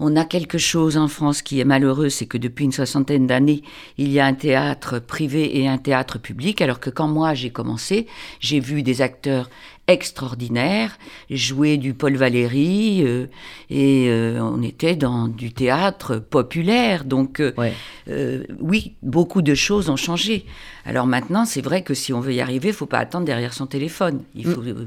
On 0.00 0.14
a 0.14 0.24
quelque 0.24 0.58
chose 0.58 0.96
en 0.96 1.08
France 1.08 1.42
qui 1.42 1.58
est 1.58 1.64
malheureux, 1.64 2.08
c'est 2.08 2.26
que 2.26 2.38
depuis 2.38 2.64
une 2.64 2.72
soixantaine 2.72 3.26
d'années, 3.26 3.62
il 3.96 4.12
y 4.12 4.20
a 4.20 4.26
un 4.26 4.34
théâtre 4.34 5.00
privé 5.00 5.58
et 5.58 5.66
un 5.66 5.78
théâtre 5.78 6.18
public, 6.18 6.60
alors 6.60 6.78
que 6.78 6.90
quand 6.90 7.08
moi 7.08 7.34
j'ai 7.34 7.50
commencé, 7.50 8.06
j'ai 8.38 8.60
vu 8.60 8.84
des 8.84 9.02
acteurs 9.02 9.50
extraordinaires 9.88 10.96
jouer 11.30 11.76
du 11.78 11.94
Paul 11.94 12.14
Valéry 12.16 13.02
euh, 13.04 13.26
et 13.70 14.08
euh, 14.08 14.38
on 14.40 14.62
était 14.62 14.94
dans 14.96 15.26
du 15.28 15.52
théâtre 15.52 16.16
populaire. 16.18 17.04
Donc 17.04 17.40
euh, 17.40 17.52
Ouais. 17.56 17.72
euh, 18.08 18.44
oui, 18.60 18.94
beaucoup 19.02 19.42
de 19.42 19.54
choses 19.54 19.88
ont 19.88 19.96
changé. 19.96 20.44
Alors 20.84 21.06
maintenant, 21.06 21.44
c'est 21.44 21.60
vrai 21.62 21.82
que 21.82 21.94
si 21.94 22.12
on 22.12 22.20
veut 22.20 22.34
y 22.34 22.40
arriver, 22.40 22.68
il 22.68 22.74
faut 22.74 22.86
pas 22.86 22.98
attendre 22.98 23.24
derrière 23.26 23.52
son 23.54 23.66
téléphone. 23.66 24.22
Il 24.34 24.44
faut, 24.46 24.62
euh, 24.62 24.86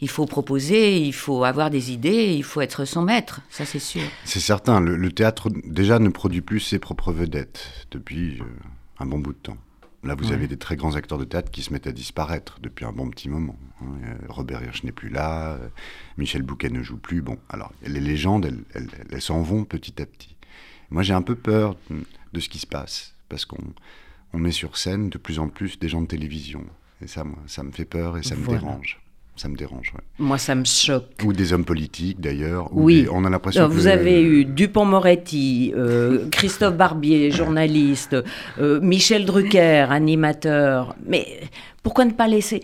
il 0.00 0.08
faut 0.08 0.26
proposer, 0.26 0.98
il 0.98 1.12
faut 1.12 1.44
avoir 1.44 1.70
des 1.70 1.92
idées, 1.92 2.34
il 2.34 2.42
faut 2.42 2.60
être 2.62 2.84
son 2.86 3.02
maître. 3.02 3.40
Ça, 3.50 3.64
c'est 3.64 3.78
sûr. 3.78 4.02
C'est 4.24 4.40
certain, 4.40 4.80
le, 4.80 4.96
le 4.96 5.12
théâtre 5.12 5.50
déjà 5.66 5.98
ne 5.98 6.08
produit 6.08 6.40
plus 6.40 6.60
ses 6.60 6.78
propres 6.78 7.12
vedettes 7.12 7.86
depuis 7.90 8.40
euh, 8.40 8.44
un 8.98 9.06
bon 9.06 9.18
bout 9.18 9.32
de 9.32 9.38
temps. 9.38 9.56
Là, 10.04 10.14
vous 10.14 10.24
avez 10.34 10.48
des 10.48 10.56
très 10.58 10.76
grands 10.76 10.94
acteurs 10.96 11.18
de 11.18 11.24
théâtre 11.24 11.50
qui 11.50 11.62
se 11.62 11.72
mettent 11.72 11.86
à 11.86 11.92
disparaître 11.92 12.58
depuis 12.60 12.84
un 12.84 12.92
bon 12.92 13.08
petit 13.10 13.28
moment. 13.28 13.56
hein. 13.80 13.86
Robert 14.28 14.62
Hirsch 14.62 14.84
n'est 14.84 14.92
plus 14.92 15.08
là, 15.08 15.52
euh, 15.54 15.68
Michel 16.18 16.42
Bouquet 16.42 16.68
ne 16.70 16.82
joue 16.82 16.98
plus. 16.98 17.22
Bon, 17.22 17.38
alors 17.48 17.72
les 17.82 18.00
légendes, 18.00 18.44
elles, 18.44 18.64
elles- 18.74 19.06
elles 19.10 19.22
s'en 19.22 19.40
vont 19.42 19.64
petit 19.64 20.00
à 20.02 20.06
petit. 20.06 20.36
Moi, 20.90 21.02
j'ai 21.02 21.14
un 21.14 21.22
peu 21.22 21.34
peur 21.34 21.76
de, 22.32 22.40
ce 22.40 22.48
qui 22.48 22.58
se 22.58 22.66
passe 22.66 23.14
parce 23.28 23.44
qu'on 23.46 23.64
on 24.32 24.38
met 24.38 24.50
sur 24.52 24.76
scène 24.76 25.08
de 25.08 25.18
plus 25.18 25.38
en 25.38 25.48
plus 25.48 25.78
des 25.78 25.88
gens 25.88 26.02
de 26.02 26.06
télévision. 26.06 26.64
Et 27.00 27.06
ça, 27.06 27.24
moi, 27.24 27.38
ça 27.46 27.62
me 27.62 27.70
fait 27.72 27.84
peur 27.84 28.18
et 28.18 28.22
ça 28.22 28.34
me 28.36 28.44
dérange. 28.58 29.00
Ça 29.36 29.48
me 29.48 29.56
dérange, 29.56 29.92
ouais. 29.94 30.00
Moi, 30.20 30.38
ça 30.38 30.54
me 30.54 30.64
choque. 30.64 31.06
Ou 31.24 31.32
des 31.32 31.52
hommes 31.52 31.64
politiques, 31.64 32.20
d'ailleurs. 32.20 32.68
ou 32.72 32.84
Oui. 32.84 33.02
des- 33.02 33.08
on 33.08 33.24
a 33.24 33.30
l'impression 33.30 33.66
que 33.68 33.72
vous 33.72 33.88
avez 33.88 34.22
eu 34.22 34.44
Dupont-Moretti, 34.44 35.72
euh, 35.76 36.28
Christophe 36.30 36.76
Barbier, 36.76 37.30
journaliste, 37.32 38.16
euh, 38.60 38.78
Michel 38.80 39.24
Drucker, 39.24 39.86
animateur. 39.90 40.94
Mais 41.06 41.26
pourquoi 41.82 42.04
ne 42.04 42.12
pas 42.12 42.28
laisser? 42.28 42.62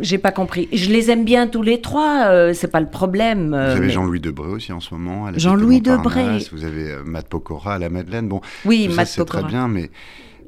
J'ai 0.00 0.18
pas 0.18 0.30
compris. 0.30 0.68
Je 0.72 0.88
les 0.88 1.10
aime 1.10 1.24
bien 1.24 1.48
tous 1.48 1.62
les 1.62 1.80
trois, 1.80 2.26
euh, 2.28 2.54
c'est 2.54 2.68
pas 2.70 2.80
le 2.80 2.88
problème. 2.88 3.48
Vous 3.48 3.54
euh, 3.54 3.72
avez 3.72 3.80
mais- 3.86 3.90
Jean-Louis 3.90 4.20
Debré 4.20 4.48
aussi 4.48 4.72
en 4.72 4.80
ce 4.80 4.94
moment. 4.94 5.28
Jean-Louis 5.36 5.80
Debré. 5.80 6.38
Vous 6.52 6.64
avez 6.64 6.92
euh, 6.92 7.02
Matt 7.04 7.28
Pokora 7.28 7.74
à 7.74 7.78
la 7.78 7.90
Madeleine. 7.90 8.28
Bon, 8.28 8.40
Oui, 8.64 8.88
Matt 8.88 9.08
c'est 9.08 9.24
très 9.24 9.42
bien, 9.42 9.68
mais 9.68 9.90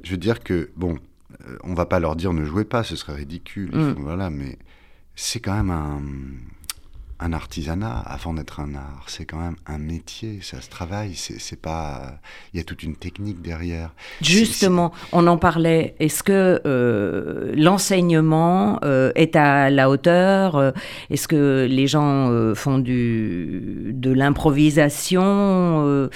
je 0.03 0.13
veux 0.13 0.17
dire 0.17 0.41
que, 0.43 0.71
bon, 0.77 0.97
on 1.65 1.75
va 1.75 1.87
pas 1.87 1.99
leur 2.01 2.17
dire 2.17 2.33
ne 2.33 2.45
jouez 2.45 2.65
pas, 2.65 2.85
ce 2.85 2.97
serait 2.97 3.15
ridicule. 3.15 3.71
Mm. 3.75 3.95
voilà, 3.99 4.31
mais 4.31 4.57
c'est 5.17 5.41
quand 5.41 5.55
même 5.55 5.71
un, 5.71 7.33
artisanat 7.33 8.03
avant 8.07 8.35
d'être 8.35 8.61
un 8.61 8.75
art. 8.75 9.05
C'est 9.07 9.25
quand 9.25 9.39
même 9.39 9.57
un 9.67 9.79
métier, 9.79 10.41
ça 10.43 10.61
se 10.61 10.69
travaille. 10.69 11.15
C'est 11.15 11.61
pas. 11.61 12.19
Il 12.53 12.59
y 12.59 12.61
a 12.61 12.65
toute 12.65 12.83
une 12.83 12.97
technique 12.97 13.41
derrière. 13.41 13.95
Justement, 14.21 14.93
on 15.13 15.27
en 15.27 15.39
parlait. 15.39 15.95
Est-ce 16.01 16.23
que 16.23 16.61
euh, 16.67 17.55
l'enseignement 17.57 18.79
euh, 18.85 19.11
est 19.15 19.37
à 19.37 19.71
la 19.71 19.89
hauteur 19.89 20.57
euh, 20.57 20.73
Est-ce 21.09 21.27
que 21.27 21.67
les 21.69 21.87
gens 21.87 22.31
euh, 22.31 22.55
font 22.55 22.79
du, 22.79 23.93
de 23.95 24.13
l'improvisation 24.13 25.23
euh, 25.25 26.11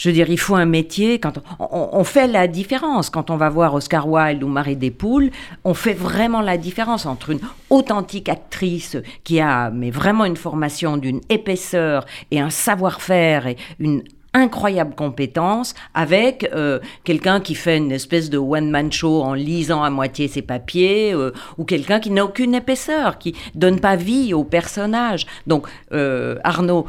je 0.00 0.08
veux 0.08 0.14
dire, 0.14 0.30
il 0.30 0.38
faut 0.40 0.54
un 0.54 0.64
métier. 0.64 1.18
Quand 1.20 1.34
on, 1.58 1.90
on- 1.92 2.04
fait 2.04 2.26
la 2.26 2.48
différence. 2.48 3.10
Quand 3.10 3.28
on 3.28 3.36
va 3.36 3.50
voir 3.50 3.74
Oscar 3.74 4.08
Wilde 4.08 4.42
ou 4.42 4.48
Marie 4.48 4.74
Despoules, 4.74 5.30
on 5.62 5.74
fait 5.74 5.92
vraiment 5.92 6.40
la 6.40 6.56
différence 6.56 7.04
entre 7.04 7.28
une 7.28 7.40
authentique 7.68 8.30
actrice 8.30 8.96
qui 9.24 9.40
a 9.40 9.70
mais 9.70 9.90
vraiment 9.90 10.24
une 10.24 10.38
formation 10.38 10.96
d'une 10.96 11.20
épaisseur 11.28 12.06
et 12.30 12.40
un 12.40 12.48
savoir-faire 12.48 13.46
et 13.46 13.56
une 13.78 14.02
incroyable 14.34 14.94
compétence 14.94 15.74
avec 15.94 16.48
euh, 16.54 16.78
quelqu'un 17.04 17.40
qui 17.40 17.54
fait 17.54 17.76
une 17.78 17.92
espèce 17.92 18.30
de 18.30 18.38
one-man 18.38 18.92
show 18.92 19.22
en 19.22 19.34
lisant 19.34 19.82
à 19.82 19.90
moitié 19.90 20.28
ses 20.28 20.42
papiers 20.42 21.12
euh, 21.12 21.32
ou 21.58 21.64
quelqu'un 21.64 22.00
qui 22.00 22.10
n'a 22.10 22.24
aucune 22.24 22.54
épaisseur, 22.54 23.18
qui 23.18 23.34
donne 23.54 23.80
pas 23.80 23.96
vie 23.96 24.32
au 24.34 24.44
personnage. 24.44 25.26
Donc, 25.46 25.66
euh, 25.92 26.36
Arnaud, 26.44 26.86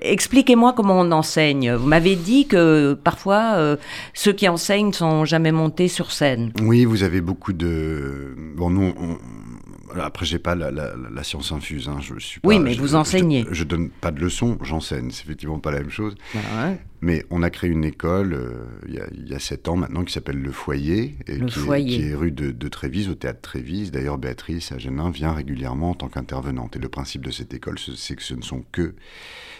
expliquez-moi 0.00 0.72
comment 0.74 1.00
on 1.00 1.10
enseigne. 1.12 1.72
Vous 1.72 1.86
m'avez 1.86 2.16
dit 2.16 2.46
que 2.46 2.94
parfois, 2.94 3.76
ceux 4.12 4.32
qui 4.32 4.48
enseignent 4.48 4.92
sont 4.92 5.24
jamais 5.24 5.52
montés 5.52 5.88
sur 5.88 6.12
scène. 6.12 6.52
Oui, 6.62 6.84
vous 6.84 7.02
avez 7.02 7.20
beaucoup 7.20 7.52
de. 7.52 8.34
Bon, 8.56 8.70
nous, 8.70 8.92
après, 10.02 10.26
j'ai 10.26 10.38
pas 10.38 10.54
la, 10.54 10.70
la- 10.70 10.94
la 11.12 11.22
science 11.22 11.52
infuse. 11.52 11.88
Hein. 11.88 11.98
Je 12.00 12.18
suis 12.18 12.40
pas, 12.40 12.48
Oui, 12.48 12.58
mais 12.58 12.74
je- 12.74 12.80
vous 12.80 12.88
je- 12.88 12.94
enseignez. 12.96 13.44
Je, 13.50 13.64
donne 13.64 13.90
pas 13.90 14.10
de 14.10 14.20
leçons, 14.20 14.58
j'enseigne. 14.62 15.10
C'est 15.10 15.24
effectivement 15.24 15.58
pas 15.58 15.70
la 15.70 15.80
même 15.80 15.90
chose. 15.90 16.14
Ouais. 16.34 16.78
Mais 17.00 17.24
on 17.30 17.42
a 17.42 17.50
créé 17.50 17.68
une 17.70 17.84
école 17.84 18.38
il, 18.88 19.28
y 19.28 19.34
a, 19.34 19.38
sept 19.38 19.68
ans 19.68 19.76
maintenant 19.76 20.04
qui 20.04 20.12
s'appelle 20.12 20.40
Le 20.40 20.50
Foyer, 20.52 21.16
et 21.26 21.36
le 21.36 21.46
qui, 21.46 21.58
foyer. 21.58 21.94
Est, 21.94 21.98
qui, 21.98 22.08
Est, 22.08 22.14
rue 22.14 22.30
de, 22.30 22.50
de, 22.50 22.68
Trévise, 22.68 23.08
au 23.10 23.14
théâtre 23.14 23.40
Trévise. 23.42 23.90
D'ailleurs, 23.90 24.16
Béatrice 24.18 24.72
Agenin 24.72 25.10
vient 25.10 25.32
régulièrement 25.32 25.90
en 25.90 25.94
tant 25.94 26.08
qu'intervenante. 26.08 26.76
Et 26.76 26.78
le 26.78 26.88
principe 26.88 27.24
de 27.24 27.30
cette 27.30 27.52
école, 27.52 27.78
c'est 27.78 28.16
que 28.16 28.22
ce 28.22 28.34
ne 28.34 28.42
sont 28.42 28.64
que 28.72 28.94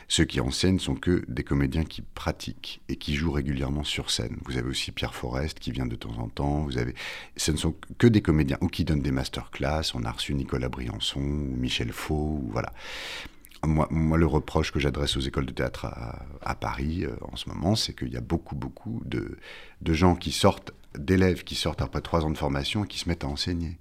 ceux 0.08 0.24
qui 0.24 0.40
enseignent 0.40 0.78
sont 0.78 0.94
que 0.94 1.24
des 1.28 1.44
comédiens 1.44 1.84
qui 1.84 2.02
pratiquent 2.02 2.82
et 2.88 2.96
qui 2.96 3.14
jouent 3.14 3.32
régulièrement 3.32 3.84
sur 3.84 4.10
scène. 4.10 4.36
Vous 4.44 4.56
avez 4.56 4.68
aussi 4.68 4.92
Pierre 4.92 5.14
Forest 5.14 5.58
qui 5.58 5.72
vient 5.72 5.86
de 5.86 5.96
temps 5.96 6.18
en 6.18 6.28
temps. 6.28 6.62
Vous 6.64 6.78
avez, 6.78 6.94
ce 7.36 7.52
ne 7.52 7.56
sont 7.56 7.74
que 7.98 8.06
des 8.06 8.22
comédiens 8.22 8.58
ou 8.60 8.68
qui 8.68 8.84
donnent 8.84 9.02
des 9.02 9.10
masterclass. 9.10 9.92
On 9.94 10.04
a 10.04 10.10
reçu 10.10 10.34
Nicolas 10.34 10.68
Briançon 10.68 11.20
ou 11.20 11.56
Michel 11.56 11.92
Faux, 11.92 12.42
voilà. 12.50 12.72
Moi, 13.66 14.18
le 14.18 14.26
reproche 14.26 14.72
que 14.72 14.78
j'adresse 14.78 15.16
aux 15.16 15.20
écoles 15.20 15.46
de 15.46 15.52
théâtre 15.52 15.86
à, 15.86 16.26
à 16.42 16.54
Paris 16.54 17.06
euh, 17.06 17.16
en 17.22 17.36
ce 17.36 17.48
moment, 17.48 17.76
c'est 17.76 17.94
qu'il 17.94 18.12
y 18.12 18.16
a 18.18 18.20
beaucoup, 18.20 18.54
beaucoup 18.54 19.00
de, 19.06 19.38
de 19.80 19.92
gens 19.94 20.16
qui 20.16 20.32
sortent, 20.32 20.72
d'élèves 20.98 21.44
qui 21.44 21.54
sortent 21.54 21.80
après 21.80 22.02
trois 22.02 22.26
ans 22.26 22.30
de 22.30 22.36
formation 22.36 22.84
et 22.84 22.86
qui 22.86 22.98
se 22.98 23.08
mettent 23.08 23.24
à 23.24 23.28
enseigner. 23.28 23.78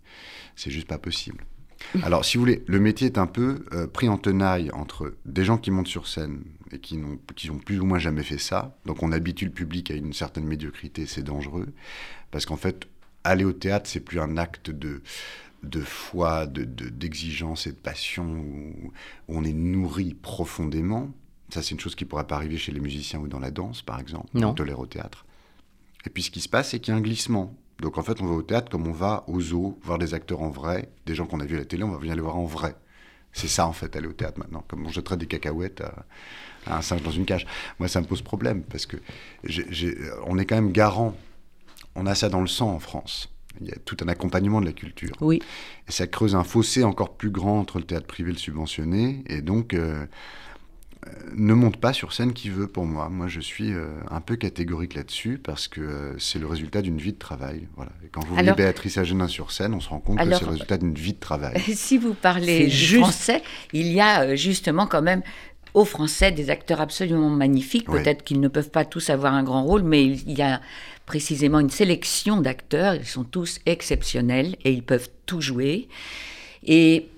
C'est 0.56 0.72
juste 0.72 0.88
pas 0.88 1.00
possible. 1.00 1.44
Alors, 2.04 2.26
si 2.26 2.38
vous 2.38 2.42
voulez, 2.42 2.64
le 2.68 2.80
métier 2.80 3.08
est 3.08 3.18
un 3.18 3.28
peu 3.28 3.66
euh, 3.74 3.88
pris 3.88 4.10
en 4.10 4.18
tenaille 4.18 4.72
entre 4.72 5.14
des 5.26 5.44
gens 5.44 5.58
qui 5.58 5.72
montent 5.72 5.88
sur 5.88 6.08
scène 6.08 6.44
et 6.72 6.80
qui 6.80 6.98
n'ont 6.98 7.20
qui 7.36 7.52
ont 7.52 7.58
plus 7.58 7.80
ou 7.80 7.86
moins 7.86 8.00
jamais 8.00 8.24
fait 8.24 8.38
ça. 8.38 8.76
Donc, 8.86 9.04
on 9.04 9.12
habitue 9.12 9.46
le 9.46 9.52
public 9.52 9.92
à 9.92 9.96
une 9.96 10.14
certaine 10.14 10.46
médiocrité, 10.46 11.06
c'est 11.06 11.24
dangereux. 11.24 11.68
Parce 12.32 12.46
qu'en 12.46 12.58
fait, 12.58 12.88
aller 13.24 13.46
au 13.46 13.54
théâtre, 13.54 13.90
c'est 13.90 14.00
plus 14.00 14.20
un 14.20 14.38
acte 14.38 14.72
de, 14.72 15.02
de 15.64 15.80
foi, 15.80 16.46
d'exigence 16.46 17.66
de, 17.66 17.70
et 17.70 17.74
de 17.74 17.78
passion 17.78 18.26
où, 18.26 18.92
on 19.28 19.44
est 19.44 19.54
nourri 19.54 20.14
profondément. 20.14 21.12
Ça, 21.50 21.62
c'est 21.62 21.72
une 21.72 21.80
chose 21.80 21.96
qui 21.96 22.04
ne 22.04 22.10
pourrait 22.10 22.28
pas 22.28 22.36
arriver 22.36 22.58
chez 22.58 22.72
les 22.72 22.80
musiciens 22.80 23.20
ou 23.20 23.28
dans 23.28 23.40
la 23.40 23.52
danse, 23.52 23.82
par 23.82 24.00
exemple. 24.00 24.28
Non. 24.34 24.50
On 24.50 24.54
tolère 24.54 24.80
au 24.80 24.88
théâtre. 24.88 25.26
Et 26.06 26.10
puis, 26.10 26.24
ce 26.24 26.32
qui 26.32 26.42
se 26.42 26.50
passe, 26.50 26.72
c'est 26.72 26.80
qu'il 26.80 26.94
y 26.94 26.96
a 26.96 26.98
un 26.98 27.02
glissement. 27.02 27.56
Donc 27.84 27.98
en 27.98 28.02
fait, 28.02 28.22
on 28.22 28.26
va 28.26 28.36
au 28.36 28.42
théâtre 28.42 28.72
comme 28.72 28.88
on 28.88 28.94
va 28.94 29.26
au 29.28 29.42
zoo, 29.42 29.78
voir 29.84 29.98
des 30.00 30.14
acteurs 30.14 30.42
en 30.42 30.50
vrai, 30.50 30.88
des 31.06 31.16
gens 31.16 31.26
qu'on 31.26 31.42
a 31.42 31.46
vus 31.46 31.58
à 31.58 31.60
la 31.60 31.66
télé, 31.66 31.84
on 31.84 31.92
va 31.92 31.98
venir 31.98 32.16
les 32.16 32.22
voir 32.22 32.38
en 32.38 32.46
vrai. 32.46 32.76
C'est 33.34 33.50
ça 33.50 33.68
en 33.68 33.74
fait, 33.74 33.94
aller 33.98 34.08
au 34.08 34.14
théâtre 34.14 34.40
maintenant. 34.40 34.64
Comme 34.70 34.86
on 34.86 34.90
jetterait 34.90 35.18
des 35.18 35.26
cacahuètes 35.26 35.82
à, 35.82 36.06
à, 36.66 36.78
un 36.78 36.82
singe 36.82 37.04
dans 37.04 37.12
une 37.12 37.26
cage. 37.26 37.46
Moi, 37.80 37.90
ça 37.90 38.00
me 38.00 38.06
pose 38.06 38.22
problème 38.22 38.64
parce 38.64 38.86
que 38.86 38.96
j 39.44 39.62
ai, 39.62 39.74
j 39.74 39.88
ai, 39.88 39.98
on 40.26 40.38
est 40.38 40.46
quand 40.46 40.56
même 40.56 40.72
garant. 40.72 41.14
On 41.96 42.06
a 42.06 42.16
ça 42.16 42.30
dans 42.30 42.40
le 42.40 42.48
sang 42.48 42.72
en 42.72 42.80
France. 42.80 43.30
Il 43.60 43.68
y 43.68 43.72
a 43.72 43.76
tout 43.84 43.98
un 44.02 44.08
accompagnement 44.08 44.62
de 44.62 44.66
la 44.66 44.72
culture. 44.72 45.12
Oui. 45.20 45.42
Et 45.90 45.92
ça 45.92 46.08
creuse 46.08 46.36
un 46.36 46.46
fossé 46.46 46.86
encore 46.86 47.18
plus 47.18 47.32
grand 47.32 47.60
entre 47.60 47.80
le 47.80 47.84
théâtre 47.84 48.08
privé 48.08 48.30
et 48.30 48.34
le 48.34 48.40
subventionné. 48.40 49.26
Et 49.28 49.42
donc, 49.42 49.74
euh, 49.74 50.06
ne 51.36 51.54
monte 51.54 51.78
pas 51.78 51.94
sur 51.94 52.14
scène 52.14 52.34
qui 52.34 52.50
veut 52.50 52.68
pour 52.68 52.86
moi. 52.86 53.10
Moi, 53.10 53.28
je 53.28 53.40
suis 53.40 53.74
euh, 53.74 53.88
un 54.10 54.22
peu 54.22 54.36
catégorique 54.36 54.96
là-dessus 54.96 55.40
parce 55.44 55.68
que 55.68 55.82
euh, 55.82 56.20
c'est 56.20 56.40
le 56.40 56.48
résultat 56.48 56.82
d'une 56.82 56.98
vie 56.98 57.14
de 57.14 57.18
travail. 57.18 57.68
Voilà. 57.76 57.92
Et 58.04 58.08
quand 58.08 58.22
vous 58.22 58.34
Alors, 58.34 58.56
voyez 58.56 58.56
Béatrice 58.56 58.98
Agenin 58.98 59.28
sur 59.28 59.52
scène, 59.52 59.74
on 59.74 59.80
se 59.80 59.90
rend 59.90 60.00
compte 60.00 60.20
Alors, 60.20 60.34
que 60.34 60.40
c'est 60.40 60.46
le 60.46 60.52
résultat 60.52 60.78
d'une 60.78 60.94
vie 60.94 61.14
de 61.14 61.20
travail. 61.20 61.62
Si 61.76 61.98
vous 61.98 62.14
parlez 62.14 62.70
juste- 62.70 63.02
français, 63.02 63.42
il 63.74 63.88
y 63.92 64.00
a 64.00 64.22
euh, 64.22 64.36
justement 64.36 64.88
quand 64.88 65.02
même 65.02 65.22
aux 65.74 65.86
Français 65.86 66.32
des 66.32 66.50
acteurs 66.50 66.82
absolument 66.82 67.30
magnifiques. 67.30 67.90
Oui. 67.90 68.02
Peut-être 68.02 68.24
qu'ils 68.24 68.40
ne 68.40 68.48
peuvent 68.48 68.70
pas 68.70 68.86
tous 68.86 69.10
avoir 69.10 69.34
un 69.34 69.44
grand 69.44 69.64
rôle, 69.64 69.84
mais 69.84 70.06
il 70.06 70.38
y 70.38 70.42
a 70.42 70.62
précisément 71.06 71.60
une 71.60 71.72
sélection 71.72 72.40
d'acteurs. 72.42 72.96
Ils 72.96 73.06
sont 73.06 73.24
tous 73.24 73.60
exceptionnels 73.66 74.56
et 74.64 74.72
ils 74.72 74.84
peuvent 74.84 75.10
tout 75.26 75.42
jouer. 75.42 75.88
Et 76.66 77.10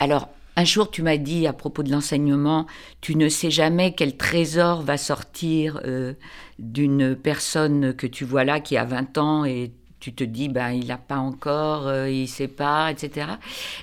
alors, 0.00 0.28
un 0.58 0.64
jour, 0.64 0.90
tu 0.90 1.02
m'as 1.02 1.18
dit 1.18 1.46
à 1.46 1.52
propos 1.52 1.84
de 1.84 1.92
l'enseignement, 1.92 2.66
tu 3.00 3.14
ne 3.14 3.28
sais 3.28 3.50
jamais 3.50 3.94
quel 3.94 4.16
trésor 4.16 4.82
va 4.82 4.96
sortir 4.96 5.80
euh, 5.84 6.14
d'une 6.58 7.14
personne 7.14 7.94
que 7.94 8.08
tu 8.08 8.24
vois 8.24 8.42
là 8.42 8.58
qui 8.58 8.76
a 8.76 8.84
20 8.84 9.18
ans 9.18 9.44
et 9.44 9.70
tu 10.00 10.12
te 10.12 10.24
dis, 10.24 10.48
ben, 10.48 10.70
il 10.70 10.88
n'a 10.88 10.96
pas 10.98 11.18
encore, 11.18 11.86
euh, 11.86 12.10
il 12.10 12.22
ne 12.22 12.26
sait 12.26 12.48
pas, 12.48 12.90
etc. 12.90 13.28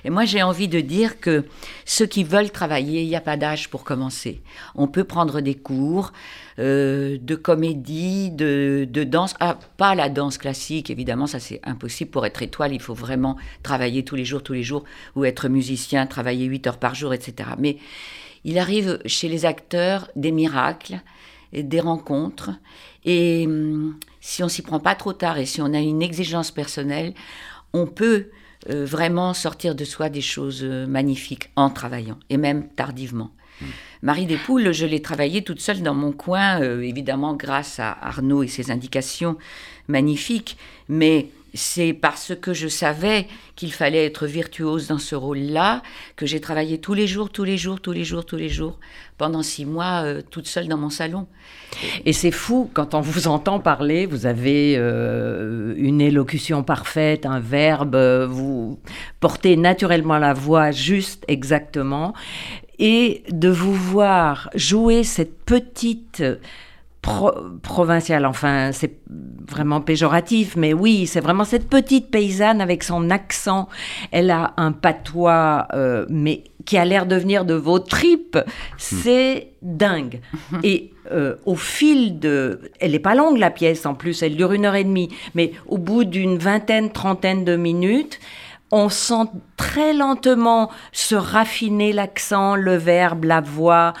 Et 0.04 0.10
moi, 0.10 0.26
j'ai 0.26 0.42
envie 0.42 0.68
de 0.68 0.80
dire 0.80 1.18
que 1.18 1.46
ceux 1.86 2.04
qui 2.04 2.24
veulent 2.24 2.50
travailler, 2.50 3.00
il 3.00 3.08
n'y 3.08 3.16
a 3.16 3.22
pas 3.22 3.38
d'âge 3.38 3.70
pour 3.70 3.82
commencer. 3.82 4.42
On 4.74 4.86
peut 4.86 5.04
prendre 5.04 5.40
des 5.40 5.54
cours 5.54 6.12
euh, 6.58 7.18
de 7.20 7.34
comédie, 7.34 8.30
de, 8.30 8.86
de 8.90 9.04
danse. 9.04 9.34
Ah, 9.40 9.58
pas 9.76 9.94
la 9.94 10.08
danse 10.08 10.38
classique, 10.38 10.90
évidemment, 10.90 11.26
ça 11.26 11.40
c'est 11.40 11.60
impossible. 11.64 12.10
Pour 12.10 12.26
être 12.26 12.42
étoile, 12.42 12.72
il 12.72 12.80
faut 12.80 12.94
vraiment 12.94 13.36
travailler 13.62 14.04
tous 14.04 14.16
les 14.16 14.24
jours, 14.24 14.42
tous 14.42 14.54
les 14.54 14.62
jours, 14.62 14.84
ou 15.14 15.24
être 15.24 15.48
musicien, 15.48 16.06
travailler 16.06 16.46
8 16.46 16.66
heures 16.66 16.78
par 16.78 16.94
jour, 16.94 17.12
etc. 17.12 17.50
Mais 17.58 17.76
il 18.44 18.58
arrive 18.58 19.00
chez 19.06 19.28
les 19.28 19.44
acteurs 19.44 20.08
des 20.16 20.32
miracles, 20.32 21.00
des 21.52 21.80
rencontres. 21.80 22.50
Et 23.04 23.44
hum, 23.46 23.98
si 24.20 24.42
on 24.42 24.48
s'y 24.48 24.62
prend 24.62 24.80
pas 24.80 24.94
trop 24.94 25.12
tard 25.12 25.38
et 25.38 25.46
si 25.46 25.60
on 25.60 25.72
a 25.74 25.78
une 25.78 26.02
exigence 26.02 26.50
personnelle, 26.50 27.14
on 27.72 27.86
peut 27.86 28.30
euh, 28.70 28.84
vraiment 28.84 29.34
sortir 29.34 29.74
de 29.74 29.84
soi 29.84 30.08
des 30.08 30.20
choses 30.20 30.62
euh, 30.64 30.86
magnifiques 30.86 31.50
en 31.54 31.70
travaillant, 31.70 32.18
et 32.30 32.36
même 32.36 32.68
tardivement. 32.68 33.30
Marie 34.02 34.26
Despoules, 34.26 34.72
je 34.72 34.86
l'ai 34.86 35.00
travaillée 35.00 35.42
toute 35.42 35.60
seule 35.60 35.82
dans 35.82 35.94
mon 35.94 36.12
coin, 36.12 36.60
euh, 36.60 36.80
évidemment 36.82 37.34
grâce 37.34 37.80
à 37.80 37.96
Arnaud 38.00 38.42
et 38.42 38.48
ses 38.48 38.70
indications 38.70 39.36
magnifiques, 39.88 40.56
mais 40.88 41.28
c'est 41.56 41.94
parce 41.94 42.34
que 42.40 42.52
je 42.52 42.68
savais 42.68 43.26
qu'il 43.54 43.72
fallait 43.72 44.04
être 44.04 44.26
virtuose 44.26 44.88
dans 44.88 44.98
ce 44.98 45.14
rôle-là 45.14 45.82
que 46.14 46.26
j'ai 46.26 46.40
travaillé 46.40 46.78
tous 46.78 46.92
les 46.92 47.06
jours, 47.06 47.30
tous 47.30 47.44
les 47.44 47.56
jours, 47.56 47.80
tous 47.80 47.92
les 47.92 48.04
jours, 48.04 48.26
tous 48.26 48.36
les 48.36 48.50
jours, 48.50 48.78
pendant 49.16 49.42
six 49.42 49.64
mois, 49.64 50.02
euh, 50.04 50.20
toute 50.30 50.46
seule 50.46 50.68
dans 50.68 50.76
mon 50.76 50.90
salon. 50.90 51.26
Et 52.04 52.12
c'est 52.12 52.30
fou, 52.30 52.70
quand 52.74 52.94
on 52.94 53.00
vous 53.00 53.26
entend 53.26 53.58
parler, 53.58 54.04
vous 54.04 54.26
avez 54.26 54.74
euh, 54.76 55.74
une 55.78 56.02
élocution 56.02 56.62
parfaite, 56.62 57.24
un 57.24 57.40
verbe, 57.40 57.96
vous 58.28 58.78
portez 59.20 59.56
naturellement 59.56 60.18
la 60.18 60.34
voix 60.34 60.70
juste 60.70 61.24
exactement. 61.28 62.12
Et 62.78 63.22
de 63.30 63.48
vous 63.48 63.74
voir 63.74 64.50
jouer 64.54 65.02
cette 65.02 65.38
petite 65.44 66.22
pro 67.00 67.30
provinciale, 67.62 68.26
enfin 68.26 68.72
c'est 68.72 68.98
vraiment 69.48 69.80
péjoratif, 69.80 70.56
mais 70.56 70.72
oui, 70.72 71.06
c'est 71.06 71.20
vraiment 71.20 71.44
cette 71.44 71.68
petite 71.68 72.10
paysanne 72.10 72.60
avec 72.60 72.82
son 72.82 73.10
accent. 73.10 73.68
Elle 74.10 74.30
a 74.30 74.54
un 74.56 74.72
patois, 74.72 75.68
euh, 75.72 76.04
mais 76.08 76.44
qui 76.66 76.76
a 76.76 76.84
l'air 76.84 77.06
de 77.06 77.16
venir 77.16 77.44
de 77.44 77.54
vos 77.54 77.78
tripes. 77.78 78.38
C'est 78.76 79.52
dingue. 79.62 80.20
Et 80.64 80.90
euh, 81.12 81.36
au 81.46 81.54
fil 81.54 82.18
de... 82.18 82.60
Elle 82.80 82.90
n'est 82.90 82.98
pas 82.98 83.14
longue 83.14 83.38
la 83.38 83.50
pièce 83.50 83.86
en 83.86 83.94
plus, 83.94 84.22
elle 84.22 84.36
dure 84.36 84.52
une 84.52 84.66
heure 84.66 84.74
et 84.74 84.84
demie, 84.84 85.08
mais 85.34 85.52
au 85.66 85.78
bout 85.78 86.04
d'une 86.04 86.36
vingtaine, 86.36 86.90
trentaine 86.90 87.44
de 87.44 87.56
minutes, 87.56 88.18
on 88.70 88.88
sent 88.88 89.30
très 89.56 89.92
lentement 89.92 90.70
se 90.92 91.14
raffiner 91.14 91.92
l'accent, 91.92 92.56
le 92.56 92.76
verbe, 92.76 93.24
la 93.24 93.40
voix. 93.40 93.92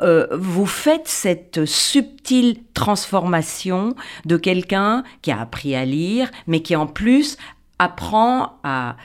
Euh, 0.00 0.26
vous 0.32 0.66
faites 0.66 1.08
cette 1.08 1.64
subtile 1.66 2.58
transformation 2.74 3.94
de 4.24 4.36
quelqu'un 4.36 5.04
qui 5.22 5.30
a 5.30 5.40
appris 5.40 5.74
à 5.76 5.84
lire, 5.84 6.30
mais 6.46 6.60
qui 6.62 6.74
en 6.74 6.86
plus 6.86 7.36
apprend 7.78 8.58
à 8.64 8.96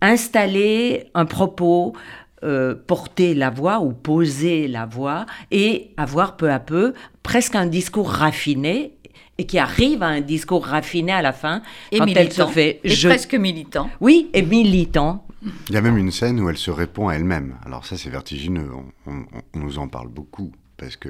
installer 0.00 1.10
un 1.14 1.26
propos, 1.26 1.94
euh, 2.42 2.74
porter 2.74 3.34
la 3.34 3.50
voix 3.50 3.80
ou 3.80 3.92
poser 3.92 4.66
la 4.66 4.86
voix 4.86 5.26
et 5.50 5.92
avoir 5.96 6.36
peu 6.36 6.50
à 6.50 6.58
peu 6.58 6.94
presque 7.22 7.54
un 7.54 7.66
discours 7.66 8.10
raffiné 8.10 8.94
et 9.40 9.46
qui 9.46 9.58
arrive 9.58 10.02
à 10.02 10.08
un 10.08 10.20
discours 10.20 10.66
raffiné 10.66 11.12
à 11.12 11.22
la 11.22 11.32
fin 11.32 11.62
Et 11.90 11.98
quand 11.98 12.04
militant. 12.04 12.20
elle 12.20 12.32
se 12.32 12.46
fait 12.52 12.80
Et 12.84 12.90
je- 12.90 13.08
presque 13.08 13.34
militant. 13.34 13.90
oui 14.00 14.28
et 14.34 14.42
militant 14.42 15.24
Il 15.68 15.74
y 15.74 15.78
a 15.78 15.80
même 15.80 15.96
une 15.96 16.10
scène 16.10 16.38
où 16.40 16.50
elle 16.50 16.58
se 16.58 16.70
répond 16.70 17.08
à 17.08 17.14
elle-même. 17.14 17.56
Alors 17.64 17.86
ça, 17.86 17.96
c'est 17.96 18.10
vertigineux. 18.10 18.70
On, 19.06 19.10
on- 19.12 19.24
on 19.54 19.58
nous 19.58 19.78
en 19.78 19.88
parle 19.88 20.08
beaucoup 20.08 20.52
parce 20.76 20.96
que 20.96 21.08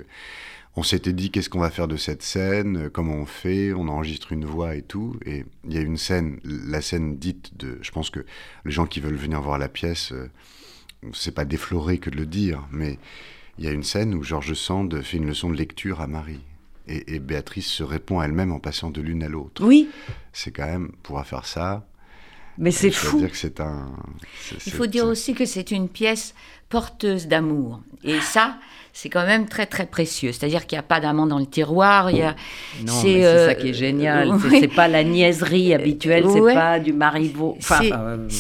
on 0.77 0.85
s'était 0.85 1.13
dit 1.13 1.33
qu'est-ce 1.33 1.51
qu'on 1.51 1.59
va 1.59 1.71
faire 1.71 1.89
de 1.89 1.97
cette 1.97 2.23
scène, 2.23 2.89
comment 2.91 3.15
on 3.17 3.27
fait, 3.27 3.73
on 3.73 3.89
enregistre 3.89 4.31
une 4.33 4.45
voix 4.45 4.77
et 4.77 4.83
tout. 4.83 5.17
Et 5.27 5.45
il 5.69 5.75
y 5.75 5.79
a 5.79 5.81
une 5.81 5.97
scène, 5.97 6.39
la 6.45 6.81
scène 6.81 7.17
dite 7.17 7.57
de. 7.59 7.79
Je 7.83 7.91
pense 7.91 8.11
que 8.11 8.21
les 8.65 8.71
gens 8.71 8.87
qui 8.87 9.01
veulent 9.01 9.17
venir 9.17 9.41
voir 9.43 9.59
la 9.59 9.69
pièce, 9.69 10.13
euh, 10.13 10.31
c'est 11.13 11.35
pas 11.35 11.45
défloré 11.45 11.99
que 11.99 12.09
de 12.11 12.17
le 12.17 12.27
dire, 12.27 12.63
mais 12.71 12.99
il 13.59 13.65
y 13.65 13.69
a 13.69 13.73
une 13.73 13.83
scène 13.83 14.15
où 14.15 14.23
Georges 14.23 14.55
Sand 14.55 15.03
fait 15.03 15.17
une 15.17 15.27
leçon 15.27 15.51
de 15.51 15.57
lecture 15.57 16.01
à 16.01 16.07
Marie. 16.07 16.39
Et, 16.89 17.15
et 17.15 17.19
Béatrice 17.21 17.67
se 17.67 17.83
répond 17.83 18.21
elle-même 18.23 18.53
en 18.53 18.59
passant 18.59 18.91
de 18.91 19.01
l'une 19.01 19.23
à 19.23 19.29
l'autre. 19.29 19.65
oui 19.65 19.89
C'est 20.33 20.51
quand 20.51 20.67
même, 20.67 20.93
pouvoir 21.03 21.27
faire 21.27 21.47
ça, 21.47 21.87
mais 22.59 22.71
c'est 22.73 22.91
fou 22.91 23.19
dire 23.19 23.31
que 23.31 23.37
c'est 23.37 23.61
un. 23.61 23.91
Il 24.67 24.73
faut 24.73 24.87
dire 24.87 25.07
aussi 25.07 25.35
que 25.35 25.45
c'est 25.47 25.71
une 25.71 25.89
pièce 25.89 26.35
porteuse 26.69 27.27
d'amour. 27.27 27.81
Et 28.05 28.21
ça, 28.21 28.57
c'est 28.93 29.09
quand 29.09 29.25
même 29.25 29.47
très 29.49 29.67
très 29.67 29.87
précieux. 29.87 30.33
C'est-à-dire 30.33 30.67
qu'il 30.67 30.77
n'y 30.77 30.81
a 30.81 30.85
pas 30.85 31.01
d'amant 31.01 31.27
dans 31.27 31.39
le 31.39 31.47
tiroir. 31.47 32.11
Il 32.11 32.19
y 32.19 32.23
a, 32.23 32.35
non 32.85 32.93
c'est, 32.93 33.07
mais 33.09 33.21
c'est 33.23 33.25
euh, 33.25 33.47
ça 33.47 33.55
qui 33.55 33.69
est 33.69 33.75
génial 33.75 34.31
euh, 34.31 34.39
C'est- 34.41 34.49
oui. 34.49 34.59
c'est 34.61 34.69
pas 34.75 34.89
la 34.89 35.05
niaiserie 35.05 35.73
habituelle 35.75 36.25
c'est 36.31 36.41
Ouais. 36.41 36.55
pas 36.55 36.79
du 36.81 36.93
marivaux 36.93 37.55
enfin, 37.59 37.79
c'est, 37.83 37.93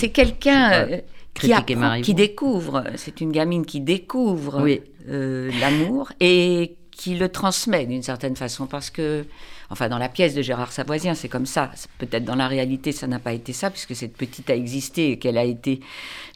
euh, 0.08 0.12
quelqu'un 0.12 0.88
qui, 1.34 1.52
apprend, 1.52 2.00
découvre. 2.14 2.84
C'est 2.96 3.20
une 3.20 3.32
gamine 3.32 3.64
qui 3.64 3.80
découvre 3.80 4.60
Oui. 4.62 4.82
euh, 5.08 5.50
l'amour 5.60 6.12
et 6.20 6.76
qui 7.00 7.14
le 7.14 7.30
transmet 7.30 7.86
d'une 7.86 8.02
certaine 8.02 8.36
façon, 8.36 8.66
parce 8.66 8.90
que, 8.90 9.24
enfin, 9.70 9.88
dans 9.88 9.96
la 9.96 10.10
pièce 10.10 10.34
de 10.34 10.42
Gérard 10.42 10.70
Savoisien, 10.70 11.14
c'est 11.14 11.30
comme 11.30 11.46
ça. 11.46 11.70
Peut-être 11.96 12.26
dans 12.26 12.34
la 12.34 12.46
réalité, 12.46 12.92
ça 12.92 13.06
n'a 13.06 13.18
pas 13.18 13.32
été 13.32 13.54
ça, 13.54 13.70
puisque 13.70 13.96
cette 13.96 14.14
petite 14.18 14.50
a 14.50 14.54
existé 14.54 15.12
et 15.12 15.18
qu'elle 15.18 15.38
a 15.38 15.44
été 15.44 15.80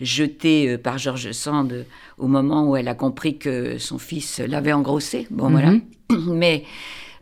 jetée 0.01 0.71
euh, 0.71 0.79
par 0.79 0.97
Georges 0.97 1.33
Sand 1.33 1.85
au 2.17 2.29
moment 2.29 2.67
où 2.67 2.77
elle 2.77 2.89
a 2.89 2.95
compris 2.95 3.37
que 3.37 3.77
son 3.77 3.99
fils 3.99 4.39
l'avait 4.39 4.73
engrossée. 4.73 5.27
Bon, 5.31 5.51
voilà. 5.51 5.73
Mhm. 5.73 5.83
Mais 6.33 6.65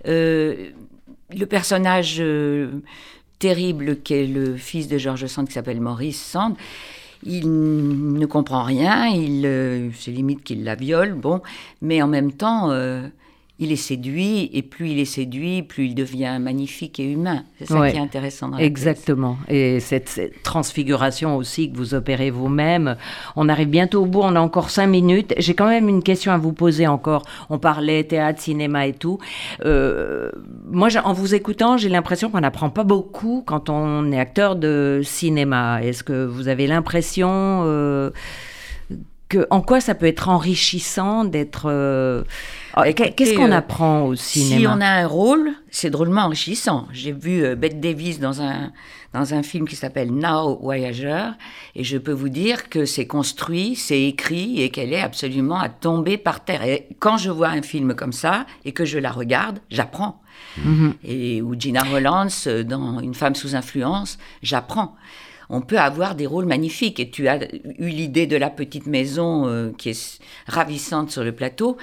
euh, 0.06 0.70
le 1.36 1.46
personnage 1.46 2.18
euh, 2.20 2.70
terrible 3.40 3.96
qu'est 3.96 4.28
le 4.28 4.56
fils 4.56 4.86
de 4.86 4.98
Georges 4.98 5.26
Sand, 5.26 5.48
qui 5.48 5.54
s'appelle 5.54 5.80
Maurice 5.80 6.22
Sand, 6.22 6.54
il 7.24 7.48
ne 7.48 8.26
comprend 8.26 8.62
rien, 8.62 9.06
il 9.08 9.44
euh, 9.46 9.90
se 9.94 10.12
limite 10.12 10.44
qu'il 10.44 10.62
la 10.62 10.76
viole, 10.76 11.14
bon, 11.14 11.40
mais 11.80 12.02
en 12.02 12.08
même 12.08 12.32
temps, 12.32 12.70
euh, 12.70 13.08
il 13.62 13.72
est 13.72 13.76
séduit, 13.76 14.50
et 14.52 14.62
plus 14.62 14.90
il 14.90 14.98
est 14.98 15.04
séduit, 15.04 15.62
plus 15.62 15.86
il 15.86 15.94
devient 15.94 16.38
magnifique 16.40 16.98
et 17.00 17.04
humain. 17.10 17.44
C'est 17.58 17.66
ça 17.66 17.78
Ouais. 17.80 17.92
qui 17.92 17.96
est 17.96 18.00
intéressant 18.00 18.48
dans 18.48 18.58
la. 18.58 18.64
Exactement. 18.64 19.36
Et 19.48 19.80
cette, 19.80 20.08
cette 20.08 20.42
transfiguration 20.42 21.36
aussi 21.36 21.70
que 21.70 21.76
vous 21.76 21.94
opérez 21.94 22.30
vous-même. 22.30 22.96
On 23.36 23.48
arrive 23.48 23.68
bientôt 23.68 24.02
au 24.02 24.06
bout, 24.06 24.20
on 24.22 24.36
a 24.36 24.40
encore 24.40 24.70
cinq 24.70 24.86
minutes. 24.88 25.34
J'ai 25.38 25.54
quand 25.54 25.68
même 25.68 25.88
une 25.88 26.02
question 26.02 26.32
à 26.32 26.38
vous 26.38 26.52
poser 26.52 26.86
encore. 26.86 27.22
On 27.50 27.58
parlait 27.58 28.04
théâtre, 28.04 28.40
cinéma 28.40 28.86
et 28.86 28.92
tout. 28.92 29.18
Euh, 29.64 30.30
moi, 30.70 30.88
en 31.04 31.12
vous 31.12 31.34
écoutant, 31.34 31.76
j'ai 31.76 31.88
l'impression 31.88 32.30
qu'on 32.30 32.40
n'apprend 32.40 32.70
pas 32.70 32.84
beaucoup 32.84 33.42
quand 33.46 33.70
on 33.70 34.10
est 34.12 34.18
acteur 34.18 34.56
de 34.56 35.00
cinéma. 35.04 35.82
Est-ce 35.82 36.02
que 36.02 36.24
vous 36.26 36.48
avez 36.48 36.66
l'impression 36.66 37.30
euh, 37.64 38.10
que, 39.32 39.46
en 39.48 39.62
quoi 39.62 39.80
ça 39.80 39.94
peut 39.94 40.06
être 40.06 40.28
enrichissant 40.28 41.24
d'être... 41.24 41.70
euh, 41.70 42.22
oh, 42.76 42.82
Qu'est-ce 42.94 43.34
qu'on 43.34 43.50
euh, 43.50 43.56
apprend 43.56 44.02
au 44.02 44.14
cinéma 44.14 44.60
Si 44.60 44.66
on 44.66 44.80
a 44.82 44.86
un 44.86 45.06
rôle, 45.06 45.52
c'est 45.70 45.88
drôlement 45.88 46.22
enrichissant. 46.22 46.86
J'ai 46.92 47.12
vu 47.12 47.42
euh, 47.42 47.56
Bette 47.56 47.80
Davis 47.80 48.20
dans 48.20 48.42
un, 48.42 48.72
dans 49.14 49.32
un 49.32 49.42
film 49.42 49.66
qui 49.66 49.74
s'appelle 49.74 50.12
Now 50.12 50.58
Voyageur, 50.60 51.32
et 51.74 51.82
je 51.82 51.96
peux 51.96 52.12
vous 52.12 52.28
dire 52.28 52.68
que 52.68 52.84
c'est 52.84 53.06
construit, 53.06 53.74
c'est 53.74 54.02
écrit, 54.02 54.60
et 54.60 54.68
qu'elle 54.68 54.92
est 54.92 55.00
absolument 55.00 55.58
à 55.58 55.70
tomber 55.70 56.18
par 56.18 56.44
terre. 56.44 56.62
Et 56.64 56.88
quand 56.98 57.16
je 57.16 57.30
vois 57.30 57.48
un 57.48 57.62
film 57.62 57.94
comme 57.94 58.12
ça, 58.12 58.44
et 58.66 58.72
que 58.72 58.84
je 58.84 58.98
la 58.98 59.10
regarde, 59.10 59.60
j'apprends. 59.70 60.20
Mhm. 60.58 60.92
Et 61.04 61.40
ou 61.40 61.58
Gina 61.58 61.82
Rollins 61.84 62.28
dans 62.66 63.00
Une 63.00 63.14
femme 63.14 63.34
sous 63.34 63.56
influence, 63.56 64.18
j'apprends. 64.42 64.94
On 65.54 65.60
peut 65.60 65.78
avoir 65.78 66.14
des 66.14 66.26
rôles 66.26 66.46
magnifiques. 66.46 66.98
Et 66.98 67.10
tu 67.10 67.28
as 67.28 67.44
eu 67.54 67.88
l'idée 67.88 68.26
de 68.26 68.36
la 68.36 68.48
petite 68.48 68.86
maison 68.86 69.46
euh, 69.46 69.70
qui 69.76 69.90
est 69.90 70.18
ravissante 70.46 71.10
sur 71.10 71.22
le 71.22 71.32
plateau 71.32 71.76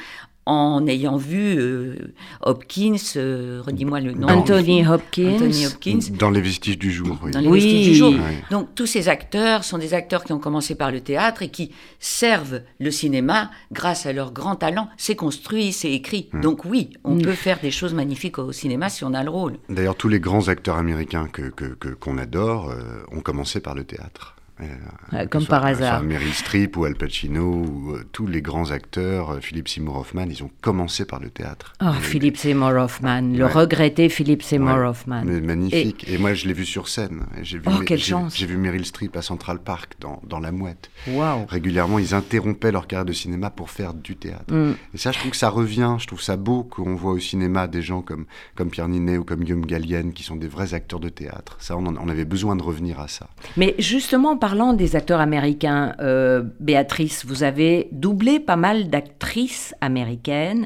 en 0.50 0.88
ayant 0.88 1.18
vu 1.18 1.56
euh, 1.58 1.96
Hopkins, 2.42 2.96
euh, 3.16 3.62
redis-moi 3.66 4.00
le 4.00 4.14
nom. 4.14 4.28
Anthony. 4.28 4.86
Hopkins. 4.86 5.36
Anthony 5.36 5.66
Hopkins. 5.68 6.00
Dans 6.18 6.30
les 6.32 6.42
vestiges 6.42 6.78
du 6.80 6.92
jour, 6.92 7.18
oui. 7.24 7.32
Dans 7.32 7.40
les 7.40 7.48
Oui. 7.48 7.60
vestiges 7.60 7.88
du 7.88 7.96
jour. 7.96 8.14
Donc 8.52 8.74
tous 8.76 8.86
ces 8.86 9.10
acteurs 9.10 9.64
sont 9.64 9.78
des 9.78 9.94
acteurs 9.94 10.24
qui 10.24 10.34
ont 10.34 10.40
commencé 10.40 10.76
par 10.76 10.92
le 10.92 11.02
théâtre 11.02 11.44
et 11.44 11.50
qui 11.50 11.72
servent 12.00 12.62
le 12.80 12.92
cinéma 12.92 13.52
grâce 13.72 14.06
à 14.06 14.14
leur 14.14 14.32
grand 14.34 14.56
talent. 14.56 14.90
C'est 14.98 15.16
construit, 15.16 15.72
c'est 15.72 15.92
écrit. 15.92 16.30
Donc 16.42 16.66
oui, 16.66 16.90
on 17.04 17.16
Mm. 17.16 17.22
peut 17.22 17.34
faire 17.34 17.60
des 17.60 17.72
choses 17.72 17.94
magnifiques 17.94 18.40
au 18.40 18.52
cinéma 18.52 18.90
si 18.90 19.04
on 19.04 19.14
a 19.14 19.24
le 19.24 19.30
rôle. 19.30 19.58
D'ailleurs, 19.70 19.96
tous 19.96 20.08
les 20.10 20.20
grands 20.20 20.48
acteurs 20.48 20.78
américains 20.78 21.28
que 21.32 21.44
que- 21.50 21.76
que- 21.76 21.90
qu'on 21.90 22.18
adore 22.18 22.70
euh, 22.72 23.04
ont 23.12 23.22
commencé 23.22 23.60
par 23.60 23.76
le 23.76 23.84
théâtre. 23.84 24.36
Euh, 24.62 25.26
comme 25.28 25.46
par 25.46 25.66
hasard. 25.66 26.04
Meryl 26.04 26.34
Streep 26.34 26.76
ou 26.78 26.84
Al 26.86 26.96
Pacino 26.96 27.44
ou 27.46 27.92
euh, 27.94 28.04
tous 28.12 28.28
les 28.28 28.42
grands 28.42 28.72
acteurs, 28.72 29.32
euh, 29.32 29.40
Philippe 29.40 29.70
Seymour 29.70 29.98
Hoffman, 29.98 30.26
ils 30.30 30.44
ont 30.44 30.52
commencé 30.62 31.06
par 31.06 31.20
le 31.20 31.30
théâtre. 31.30 31.74
Oh, 31.82 31.86
Et- 31.98 32.02
Philippe 32.02 32.38
Seymour 32.38 32.72
Hoffman, 32.72 33.22
le 33.22 33.46
regretté 33.46 34.10
Philippe 34.10 34.44
Seymour 34.44 34.76
Ouais, 34.78 34.88
Hoffman. 34.88 35.24
mais 35.26 35.40
magnifique. 35.42 36.06
Et... 36.10 36.18
moi, 36.18 36.34
je 36.34 36.48
l'ai 36.48 36.54
vu 36.54 36.66
sur 36.66 36.88
scène. 36.88 37.26
Et 37.40 37.44
J'ai 37.44 37.58
vu, 37.58 37.64
Oh, 37.68 37.80
quelle 37.86 38.00
chance. 38.02 38.36
J'ai 38.38 38.46
vu 38.46 38.58
Meryl 38.58 38.86
Streep 38.86 39.16
à 39.16 39.22
Central 39.22 39.60
Park 39.60 39.94
dans, 40.00 40.22
dans 40.28 40.40
La 40.40 40.52
Mouette. 40.52 40.90
Waouh. 41.08 41.46
Régulièrement, 41.48 42.00
ils 42.00 42.14
interrompaient 42.14 42.72
leur 42.72 42.88
carrière 42.88 43.06
de 43.06 43.14
cinéma 43.14 43.50
pour 43.50 43.70
faire 43.70 43.94
du 43.94 44.16
théâtre. 44.16 44.54
Mm. 44.54 44.74
Et 44.94 44.98
ça, 44.98 45.12
je 45.12 45.20
trouve 45.20 45.32
que 45.32 45.38
ça 45.38 45.50
revient. 45.50 45.96
Je 46.00 46.08
trouve 46.08 46.22
ça 46.22 46.36
beau 46.38 46.64
qu'on 46.64 46.96
voit 46.96 47.14
au 47.14 47.20
cinéma 47.20 47.68
des 47.68 47.82
gens 47.82 48.02
comme, 48.02 48.26
comme 48.56 48.70
Pierre 48.70 48.88
Ninet 48.90 49.18
ou 49.18 49.24
comme 49.24 49.44
Guillaume 49.44 49.66
Gallienne 49.66 50.14
qui 50.14 50.24
sont 50.24 50.36
des 50.36 50.48
vrais 50.48 50.74
acteurs 50.74 51.00
de 51.00 51.10
théâtre. 51.10 51.56
Ça, 51.60 51.78
on, 51.78 51.86
en- 51.86 51.96
on 51.98 52.10
avait 52.10 52.26
besoin 52.26 52.56
de 52.56 52.64
revenir 52.64 53.00
à 53.00 53.08
ça. 53.08 53.30
Mais 53.58 53.76
justement, 53.80 54.32
en 54.32 54.38
parlant 54.50 54.74
des 54.74 54.96
acteurs 54.96 55.20
américains, 55.20 55.94
euh, 56.00 56.42
Béatrice, 56.60 57.24
vous 57.24 57.44
avez 57.44 57.88
doublé 57.92 58.40
pas 58.40 58.56
mal 58.56 58.90
d'actrices 58.90 59.76
américaines. 59.80 60.66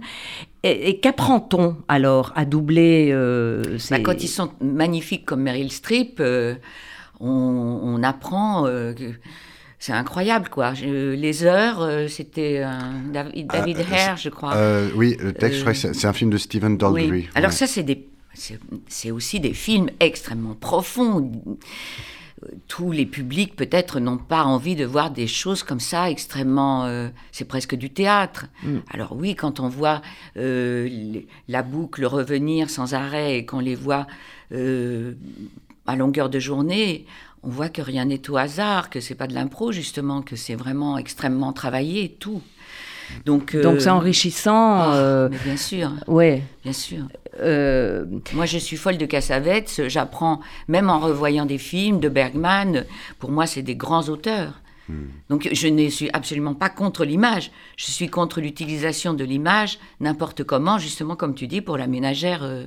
Et, 0.64 0.90
et 0.90 1.00
qu'apprend-on 1.02 1.76
alors 1.90 2.32
à 2.36 2.46
doubler 2.46 3.12
euh, 3.12 3.78
ces... 3.78 3.96
Bah, 3.96 4.00
quand 4.02 4.24
ils 4.24 4.30
sont 4.30 4.52
magnifiques 4.62 5.26
comme 5.26 5.42
Meryl 5.42 5.70
Streep, 5.70 6.20
euh, 6.22 6.56
on, 7.20 7.28
on 7.84 8.04
apprend. 8.04 8.66
euh, 8.68 8.94
que 8.94 9.04
c'est 9.80 9.92
incroyable, 9.92 10.48
quoi. 10.48 10.74
Je- 10.74 11.14
les 11.14 11.44
heures, 11.44 11.86
c'était 12.08 12.60
un 12.64 12.94
David, 13.12 13.48
David 13.48 13.80
Hare, 13.92 14.16
je 14.16 14.30
crois. 14.30 14.54
Euh, 14.56 14.88
oui, 14.96 15.18
le 15.20 15.34
texte, 15.34 15.56
Euh, 15.56 15.58
je 15.58 15.62
crois 15.62 15.74
que 15.74 15.94
c'est 16.00 16.08
un 16.08 16.14
film 16.14 16.30
de 16.30 16.38
Stephen 16.38 16.78
Daldry. 16.78 17.12
Oui. 17.12 17.30
Alors 17.36 17.50
Ouais. 17.50 17.56
ça, 17.58 17.68
c'est 17.68 17.84
des, 17.84 18.08
c'est 18.34 18.58
c'est 18.88 19.12
aussi 19.12 19.42
des 19.42 19.54
films 19.54 19.90
extrêmement 20.00 20.56
profonds. 20.56 21.30
Tous 22.68 22.92
les 22.92 23.06
publics 23.06 23.56
peut-être 23.56 24.00
n'ont 24.00 24.18
pas 24.18 24.44
envie 24.44 24.76
de 24.76 24.86
voir 24.86 25.12
des 25.12 25.28
choses 25.28 25.64
comme 25.64 25.80
ça 25.80 26.10
extrêmement. 26.10 26.86
euh, 26.86 27.10
c'est 27.32 27.46
presque 27.46 27.76
du 27.76 27.90
théâtre. 27.90 28.48
Alors 28.92 29.14
oui, 29.16 29.36
quand 29.36 29.60
on 29.60 29.70
voit 29.70 30.02
euh, 30.38 30.88
les- 30.88 31.28
la 31.48 31.64
boucle 31.64 32.06
revenir 32.06 32.70
sans 32.70 32.94
arrêt 32.94 33.38
et 33.38 33.46
qu'on 33.46 33.60
les 33.60 33.76
voit 33.76 34.08
euh, 34.52 35.14
à 35.88 35.96
longueur 35.96 36.30
de 36.30 36.40
journée. 36.40 37.06
On 37.46 37.50
voit 37.50 37.68
que 37.70 37.82
rien 37.82 38.06
n'est 38.06 38.30
au 38.30 38.38
hasard, 38.38 38.90
que 38.90 39.02
c'est 39.02 39.16
pas 39.16 39.28
de 39.28 39.34
l'impro 39.34 39.72
justement, 39.72 40.22
que 40.22 40.36
c'est 40.38 40.56
vraiment 40.56 40.98
extrêmement 40.98 41.52
travaillé, 41.54 42.16
tout. 42.20 42.42
Donc, 43.26 43.56
Donc 43.58 43.82
c'est 43.82 43.90
enrichissant. 43.90 44.80
ah, 44.80 45.30
bien 45.44 45.58
sûr, 45.58 45.92
ouais. 46.08 46.42
bien 46.64 46.72
sûr. 46.74 47.00
Euh, 47.40 48.06
Moi, 48.34 48.46
je 48.46 48.58
suis 48.58 48.78
folle 48.78 48.98
de 48.98 49.06
Cassavetes. 49.06 49.84
J'apprends, 49.88 50.40
même 50.68 50.90
en 50.90 51.00
revoyant 51.00 51.46
des 51.46 51.58
films 51.58 52.00
de 52.00 52.10
Bergman, 52.10 52.86
pour 53.20 53.32
moi, 53.32 53.46
c'est 53.46 53.62
des 53.62 53.76
grands 53.76 54.10
auteurs. 54.10 54.60
Donc, 55.30 55.48
je 55.52 55.68
ne 55.68 55.90
suis 55.90 56.10
absolument 56.12 56.54
pas 56.54 56.70
contre 56.70 57.06
l'image. 57.06 57.52
Je 57.78 57.86
suis 57.86 58.10
contre 58.10 58.42
l'utilisation 58.42 59.14
de 59.14 59.24
l'image 59.24 59.80
n'importe 60.02 60.44
comment, 60.44 60.78
justement, 60.78 61.16
comme 61.16 61.36
tu 61.36 61.48
dis, 61.48 61.62
pour 61.62 61.78
la 61.78 61.88
ménagère 61.88 62.44
euh, 62.44 62.66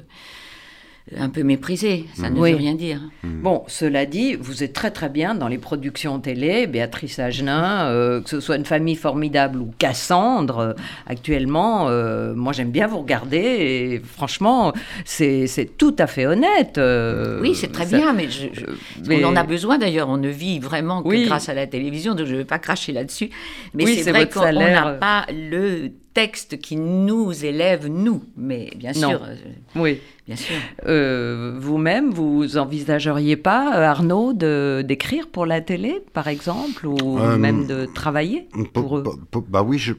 un 1.17 1.29
peu 1.29 1.43
méprisée. 1.45 2.07
Ça 2.15 2.31
ne 2.31 2.39
Oui. 2.41 2.51
veut 2.51 2.57
rien 2.57 2.75
dire. 2.75 3.01
Bon, 3.23 3.63
cela 3.69 4.07
dit, 4.07 4.35
vous 4.35 4.65
êtes 4.65 4.73
très 4.73 4.91
très 4.91 5.09
bien 5.09 5.37
dans 5.37 5.47
les 5.47 5.59
productions 5.59 6.19
télé, 6.19 6.67
Béatrice 6.67 7.21
Agenin, 7.21 7.87
euh, 7.91 8.21
que 8.21 8.29
ce 8.29 8.41
soit 8.41 8.57
une 8.57 8.65
famille 8.65 8.97
formidable 8.97 9.61
ou 9.61 9.71
Cassandre, 9.79 10.59
euh, 10.59 10.73
actuellement, 11.07 11.89
euh, 11.89 12.35
moi 12.35 12.53
j'aime 12.53 12.71
bien 12.73 12.89
vous 12.89 12.99
regarder 12.99 13.37
et 13.39 14.03
franchement, 14.05 14.73
c'est 15.05 15.47
c'est 15.47 15.77
tout 15.77 15.95
à 15.99 16.09
fait 16.09 16.27
honnête. 16.27 16.77
euh, 16.79 17.41
Oui, 17.41 17.55
c'est 17.55 17.71
très 17.71 17.87
ça- 17.87 17.97
bien, 17.97 18.13
mais, 18.13 18.29
je- 18.29 18.49
je- 18.53 19.13
on 19.13 19.25
en 19.25 19.37
a 19.37 19.45
besoin 19.45 19.79
d'ailleurs. 19.79 20.09
On 20.09 20.17
ne 20.17 20.29
vit 20.29 20.59
vraiment 20.59 21.03
que 21.05 21.09
Oui. 21.09 21.25
grâce 21.27 21.49
à 21.49 21.55
la 21.55 21.69
télévision, 21.69 22.15
donc 22.17 22.27
je 22.27 22.33
ne 22.33 22.39
vais 22.39 22.45
pas 22.45 22.59
cracher 22.59 22.93
là-dessus. 22.93 23.31
Mais 23.75 23.85
Oui, 23.85 24.01
c'est 24.03 24.11
vrai 24.11 24.29
qu'on 24.29 24.41
n'a 24.53 24.93
pas 24.95 25.25
le 25.33 25.91
texte 26.15 26.59
qui 26.59 26.77
nous 26.77 27.45
élève, 27.45 27.87
nous. 27.87 28.25
Mais 28.37 28.71
bien 28.77 28.93
Non. 28.93 29.11
sûr, 29.11 29.23
euh, 29.25 29.35
Oui. 29.77 30.01
Bien 30.27 30.37
sûr. 30.37 30.57
Euh, 30.87 31.57
Vous-même, 31.59 32.11
vous 32.11 32.57
envisageriez 32.59 33.37
pas, 33.37 33.77
euh, 33.79 33.83
Arnaud, 33.85 34.33
de- 34.33 34.83
d'écrire 34.87 35.29
pour 35.29 35.47
la 35.47 35.61
télé, 35.61 36.03
par 36.13 36.29
exemple, 36.29 36.87
ou 36.87 37.19
Euh, 37.19 37.37
même 37.39 37.67
de 37.67 37.87
travailler 37.87 38.49
pour 38.73 38.99
eux 38.99 39.05
Bah 39.49 39.63
oui, 39.63 39.79
je, 39.79 39.93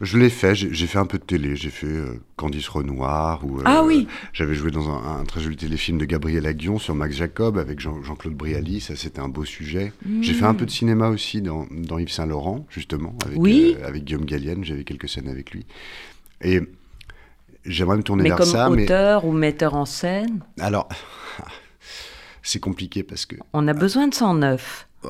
je 0.00 0.18
l'ai 0.18 0.30
fait. 0.30 0.54
J'ai 0.54 0.86
fait 0.86 0.98
un 0.98 1.06
peu 1.06 1.18
de 1.18 1.24
télé. 1.24 1.56
J'ai 1.56 1.70
fait 1.70 1.86
euh, 1.86 2.20
Candice 2.36 2.68
Renoir. 2.68 3.44
Ou, 3.44 3.58
euh, 3.58 3.62
Ah 3.64 3.82
oui. 3.84 4.06
J'avais 4.32 4.54
joué 4.54 4.70
dans 4.70 4.88
un, 4.88 5.20
un 5.20 5.24
très 5.24 5.40
joli 5.40 5.56
téléfilm 5.56 5.98
de 5.98 6.04
Gabriel 6.04 6.46
Aguillon 6.46 6.78
sur 6.78 6.94
Max 6.94 7.16
Jacob 7.16 7.58
avec 7.58 7.80
Jean- 7.80 8.02
Jean-Claude 8.02 8.34
Brialy. 8.34 8.80
Ça, 8.80 8.94
c'était 8.96 9.20
un 9.20 9.28
beau 9.28 9.44
sujet. 9.44 9.92
J'ai 10.20 10.34
fait 10.34 10.44
un 10.44 10.54
peu 10.54 10.64
de 10.66 10.70
cinéma 10.70 11.08
aussi 11.08 11.42
dans, 11.42 11.66
dans 11.70 11.98
Yves 11.98 12.10
Saint-Laurent, 12.12 12.66
justement, 12.70 13.14
avec, 13.24 13.38
Oui. 13.38 13.76
euh, 13.80 13.86
avec 13.88 14.04
Guillaume 14.04 14.24
Gallienne. 14.24 14.64
J'avais 14.64 14.84
quelques 14.84 15.08
scènes 15.08 15.28
avec 15.28 15.50
lui. 15.50 15.66
Et 16.42 16.60
j'aimerais 17.68 17.96
me 17.96 18.02
tourner 18.02 18.24
Mais 18.24 18.28
vers 18.30 18.38
comme 18.38 18.46
ça. 18.46 18.68
Mais 18.70 18.84
auteur 18.84 19.24
ou 19.24 19.32
metteur 19.32 19.74
en 19.74 19.84
scène, 19.84 20.40
alors, 20.60 20.88
c'est 22.42 22.60
compliqué 22.60 23.02
parce 23.02 23.26
que 23.26 23.36
on 23.52 23.68
a 23.68 23.72
besoin 23.74 24.08
de 24.08 24.14
109. 24.14 24.88
Euh, 25.04 25.08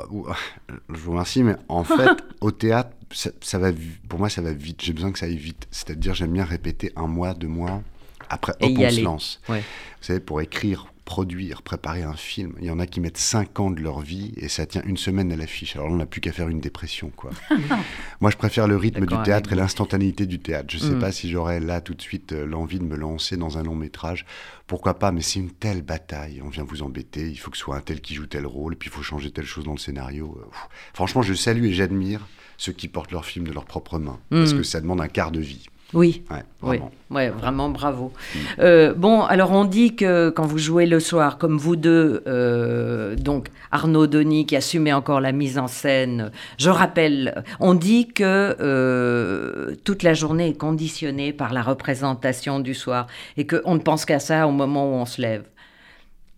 Je 0.90 0.98
vous 0.98 1.12
remercie, 1.12 1.42
mais 1.42 1.56
en 1.68 1.84
fait, 1.84 2.10
au 2.40 2.50
théâtre, 2.50 2.90
ça, 3.10 3.30
ça 3.40 3.58
va, 3.58 3.70
pour 4.08 4.18
moi, 4.18 4.28
ça 4.28 4.42
va 4.42 4.52
vite. 4.52 4.82
J'ai 4.82 4.92
besoin 4.92 5.12
que 5.12 5.18
ça 5.18 5.26
aille 5.26 5.36
vite. 5.36 5.66
C'est-à-dire, 5.70 6.14
j'aime 6.14 6.32
bien 6.32 6.44
répéter 6.44 6.92
un 6.96 7.06
mois, 7.06 7.34
deux 7.34 7.48
mois. 7.48 7.82
Après, 8.28 8.52
hop, 8.60 8.70
on 8.76 8.90
se 8.90 9.00
lance. 9.00 9.40
Ouais. 9.48 9.60
Vous 9.60 10.04
savez, 10.06 10.20
pour 10.20 10.40
écrire 10.40 10.92
produire, 11.08 11.62
préparer 11.62 12.02
un 12.02 12.12
film. 12.12 12.52
Il 12.60 12.66
y 12.66 12.70
en 12.70 12.78
a 12.78 12.86
qui 12.86 13.00
mettent 13.00 13.16
5 13.16 13.58
ans 13.60 13.70
de 13.70 13.80
leur 13.80 14.00
vie 14.00 14.34
et 14.36 14.48
ça 14.48 14.66
tient 14.66 14.82
une 14.84 14.98
semaine 14.98 15.32
à 15.32 15.36
l'affiche. 15.36 15.74
Alors 15.74 15.88
là, 15.88 15.94
on 15.94 15.96
n'a 15.96 16.04
plus 16.04 16.20
qu'à 16.20 16.32
faire 16.32 16.50
une 16.50 16.60
dépression, 16.60 17.10
quoi. 17.16 17.30
Moi, 18.20 18.30
je 18.30 18.36
préfère 18.36 18.68
le 18.68 18.76
rythme 18.76 19.06
du 19.06 19.16
théâtre 19.22 19.54
et 19.54 19.56
l'instantanéité 19.56 20.26
du 20.26 20.38
théâtre. 20.38 20.66
Je 20.68 20.76
ne 20.76 20.82
sais 20.82 20.96
mm. 20.96 20.98
pas 20.98 21.10
si 21.10 21.30
j'aurais 21.30 21.60
là 21.60 21.80
tout 21.80 21.94
de 21.94 22.02
suite 22.02 22.34
euh, 22.34 22.44
l'envie 22.44 22.78
de 22.78 22.84
me 22.84 22.94
lancer 22.94 23.38
dans 23.38 23.56
un 23.56 23.62
long 23.62 23.74
métrage. 23.74 24.26
Pourquoi 24.66 24.98
pas 24.98 25.10
Mais 25.10 25.22
c'est 25.22 25.40
une 25.40 25.50
telle 25.50 25.80
bataille. 25.80 26.42
On 26.44 26.50
vient 26.50 26.64
vous 26.64 26.82
embêter. 26.82 27.26
Il 27.26 27.38
faut 27.38 27.50
que 27.50 27.56
ce 27.56 27.62
soit 27.62 27.76
un 27.76 27.80
tel 27.80 28.02
qui 28.02 28.14
joue 28.14 28.26
tel 28.26 28.44
rôle, 28.44 28.76
puis 28.76 28.90
il 28.90 28.92
faut 28.92 29.02
changer 29.02 29.30
telle 29.30 29.46
chose 29.46 29.64
dans 29.64 29.72
le 29.72 29.78
scénario. 29.78 30.38
Euh, 30.38 30.50
franchement, 30.92 31.22
je 31.22 31.32
salue 31.32 31.64
et 31.64 31.72
j'admire 31.72 32.28
ceux 32.58 32.72
qui 32.72 32.86
portent 32.86 33.12
leur 33.12 33.24
film 33.24 33.48
de 33.48 33.52
leurs 33.52 33.64
propres 33.64 33.98
mains, 33.98 34.20
parce 34.28 34.52
mm. 34.52 34.58
que 34.58 34.62
ça 34.62 34.82
demande 34.82 35.00
un 35.00 35.08
quart 35.08 35.30
de 35.30 35.40
vie. 35.40 35.68
Oui, 35.94 36.22
vraiment. 36.60 36.90
Oui, 37.10 37.28
vraiment 37.28 37.70
bravo. 37.70 38.12
Euh, 38.58 38.92
bon, 38.92 39.22
alors 39.22 39.52
on 39.52 39.64
dit 39.64 39.96
que 39.96 40.28
quand 40.28 40.44
vous 40.44 40.58
jouez 40.58 40.84
le 40.84 41.00
soir, 41.00 41.38
comme 41.38 41.56
vous 41.56 41.76
deux, 41.76 42.22
euh, 42.26 43.16
donc 43.16 43.48
Arnaud 43.70 44.06
Denis 44.06 44.44
qui 44.44 44.54
assumait 44.54 44.92
encore 44.92 45.22
la 45.22 45.32
mise 45.32 45.58
en 45.58 45.66
scène, 45.66 46.30
je 46.58 46.68
rappelle, 46.68 47.42
on 47.58 47.72
dit 47.72 48.08
que 48.08 48.54
euh, 48.60 49.74
toute 49.84 50.02
la 50.02 50.12
journée 50.12 50.48
est 50.48 50.58
conditionnée 50.58 51.32
par 51.32 51.54
la 51.54 51.62
représentation 51.62 52.60
du 52.60 52.74
soir 52.74 53.06
et 53.38 53.46
qu'on 53.46 53.74
ne 53.74 53.80
pense 53.80 54.04
qu'à 54.04 54.18
ça 54.18 54.46
au 54.46 54.52
moment 54.52 54.84
où 54.90 54.94
on 54.94 55.06
se 55.06 55.22
lève. 55.22 55.44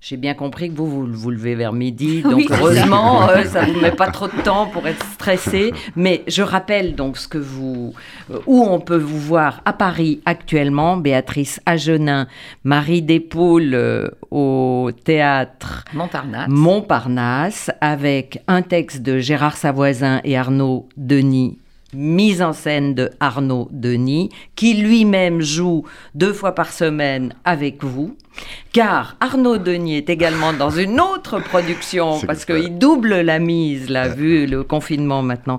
J'ai 0.01 0.17
bien 0.17 0.33
compris 0.33 0.71
que 0.71 0.77
vous, 0.77 0.87
vous 0.87 1.07
vous 1.07 1.31
levez 1.31 1.55
vers 1.55 1.75
midi, 1.75 2.23
donc 2.23 2.45
heureusement, 2.51 3.29
euh, 3.29 3.45
ça 3.45 3.67
ne 3.67 3.73
vous 3.73 3.81
met 3.81 3.93
pas 3.93 4.11
trop 4.11 4.29
de 4.29 4.43
temps 4.43 4.67
pour 4.67 4.87
être 4.87 5.05
Mais 5.97 6.23
je 6.27 6.43
rappelle 6.43 6.95
donc 6.95 7.17
ce 7.17 7.29
que 7.29 7.39
vous, 7.39 7.95
euh, 8.31 8.39
où 8.47 8.65
on 8.65 8.81
peut 8.81 8.97
vous 8.97 9.19
voir 9.19 9.61
à 9.65 9.73
Paris 9.73 10.21
actuellement, 10.25 10.97
Béatrice 10.97 11.61
Agenin, 11.67 12.27
Marie 12.65 13.03
Despoules 13.03 13.75
euh, 13.75 14.09
au 14.31 14.91
théâtre 15.05 15.85
Montparnasse. 15.93 16.49
Montparnasse, 16.49 17.71
avec 17.81 18.43
un 18.49 18.63
texte 18.63 19.03
de 19.03 19.19
Gérard 19.19 19.57
Savoisin 19.57 20.21
et 20.25 20.37
Arnaud 20.37 20.89
Denis 20.97 21.59
mise 21.93 22.43
en 22.43 22.53
scène 22.53 22.95
de 22.95 23.11
Arnaud 23.21 23.69
Denis, 23.71 24.31
qui 24.57 24.75
lui-même 24.75 25.41
joue 25.41 25.85
deux 26.15 26.33
fois 26.33 26.55
par 26.55 26.73
semaine 26.73 27.35
avec 27.45 27.83
vous. 27.85 28.17
Car 28.73 29.17
Arnaud 29.21 29.59
Denis 29.59 29.97
est 29.97 30.09
également 30.09 30.53
dans 30.53 30.71
une 30.71 31.01
autre 31.01 31.41
production, 31.41 32.21
parce 32.27 32.45
qu'il 32.45 32.79
double 32.79 33.21
la 33.21 33.39
mise, 33.39 33.91
là, 33.91 34.09
vu 34.09 34.47
le 34.47 34.63
confinement 34.63 35.23
maintenant. 35.23 35.59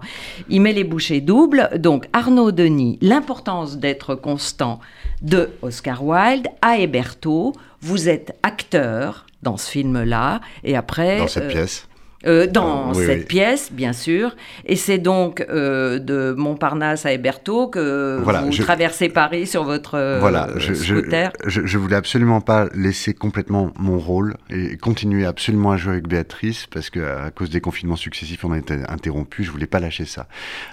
Il 0.50 0.62
met 0.62 0.74
les 0.74 0.84
bouchées 0.84 1.22
doubles. 1.22 1.70
Donc 1.78 2.08
Arnaud 2.14 2.52
Denis, 2.52 2.98
l'importance 3.02 3.78
d'être 3.78 4.16
constant 4.16 4.80
de 5.22 5.50
Oscar 5.62 6.04
Wilde 6.04 6.48
à 6.62 6.78
Héberto. 6.78 7.54
Vous 7.82 8.10
êtes 8.10 8.38
acteur 8.44 9.26
dans 9.42 9.58
ce 9.58 9.70
film-là, 9.72 10.40
et 10.64 10.76
après... 10.76 11.18
Dans 11.18 11.28
cette 11.28 11.44
euh, 11.44 11.50
pièce 11.50 11.88
euh, 12.26 12.48
dans 12.48 12.94
cette 12.94 13.28
pièce, 13.28 13.72
bien 13.72 13.94
sûr. 13.94 14.36
Et 14.66 14.76
c'est 14.76 14.98
donc 14.98 15.46
euh, 15.50 16.00
de 16.00 16.34
Montparnasse 16.38 17.06
à 17.06 17.14
Héberto 17.14 17.68
que 17.68 18.22
vous 18.22 18.64
traversez 18.64 19.10
Paris 19.10 19.48
sur 19.48 19.64
votre 19.64 19.96
euh, 19.96 20.20
voilà, 20.20 20.50
je, 20.58 20.74
scooter. 20.74 21.32
Je, 21.46 21.66
je, 21.66 21.78
voulais 21.78 21.96
absolument 21.96 22.42
pas 22.42 22.68
laisser 22.74 23.14
complètement 23.14 23.72
mon 23.78 23.98
rôle 23.98 24.36
et 24.50 24.78
continuer 24.78 25.26
absolument 25.26 25.72
à 25.72 25.78
jouer 25.78 25.94
avec 25.94 26.08
Béatrice 26.08 26.68
parce 26.72 26.90
que 26.90 27.00
à 27.00 27.32
cause 27.32 27.50
des 27.50 27.62
confinements 27.62 27.96
successifs, 27.96 28.44
on 28.46 28.52
a 28.52 28.58
été 28.58 28.76
interrompu. 28.88 29.44
Je 29.44 29.52
voulais 29.52 29.68
pas 29.68 29.80
lâcher 29.80 30.06
ça. 30.06 30.28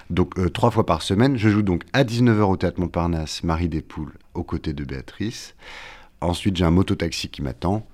Donc 0.09 0.33
trois 0.53 0.71
fois 0.71 0.85
par 0.85 1.01
semaine, 1.01 1.37
je 1.37 1.49
joue 1.49 1.63
donc 1.63 1.83
à 1.93 2.03
19h 2.03 2.41
au 2.41 2.57
théâtre 2.57 2.79
Montparnasse, 2.79 3.43
Marie 3.43 3.69
Despoules, 3.69 4.13
aux 4.33 4.43
côtés 4.43 4.73
de 4.73 4.83
Béatrice. 4.83 5.55
Ensuite, 6.21 6.57
j'ai 6.57 6.65
un 6.65 6.71
mototaxi 6.71 7.29
qui 7.29 7.41
m'attend 7.41 7.87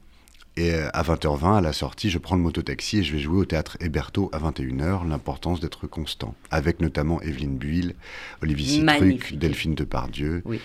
et 0.57 0.73
euh, 0.73 0.87
à 0.93 1.03
20h20, 1.03 1.57
à 1.57 1.61
la 1.61 1.73
sortie, 1.73 2.09
je 2.09 2.17
prends 2.17 2.35
le 2.35 2.41
mototaxi 2.41 2.99
et 2.99 3.03
je 3.03 3.13
vais 3.13 3.19
jouer 3.19 3.37
au 3.37 3.45
théâtre 3.45 3.77
Héberto 3.81 4.29
à 4.31 4.39
21h, 4.39 5.07
l'importance 5.07 5.59
d'être 5.59 5.87
constant. 5.87 6.33
Avec 6.49 6.79
notamment 6.79 7.21
Evelyne 7.21 7.57
Buil, 7.57 7.95
Olivier 8.41 8.79
Citruc, 8.79 9.37
Delphine 9.37 9.75
Depardieu. 9.75 10.41
Oui. 10.45 10.59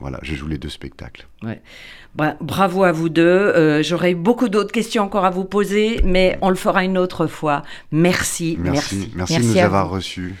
Voilà, 0.00 0.18
je 0.22 0.34
joue 0.34 0.48
les 0.48 0.58
deux 0.58 0.68
spectacles. 0.68 1.26
Ouais. 1.42 1.60
bravo 2.40 2.82
à 2.82 2.92
vous 2.92 3.08
deux. 3.08 3.22
Euh, 3.22 3.82
j'aurais 3.82 4.14
beaucoup 4.14 4.48
d'autres 4.48 4.72
questions 4.72 5.04
encore 5.04 5.24
à 5.24 5.30
vous 5.30 5.44
poser, 5.44 6.00
mais 6.04 6.36
on 6.42 6.48
le 6.50 6.56
fera 6.56 6.84
une 6.84 6.98
autre 6.98 7.26
fois. 7.26 7.62
Merci. 7.92 8.56
Merci, 8.58 8.96
merci, 8.96 9.12
merci, 9.14 9.38
de 9.38 9.42
nous 9.44 9.58
avoir 9.58 9.88
reçus. 9.90 10.34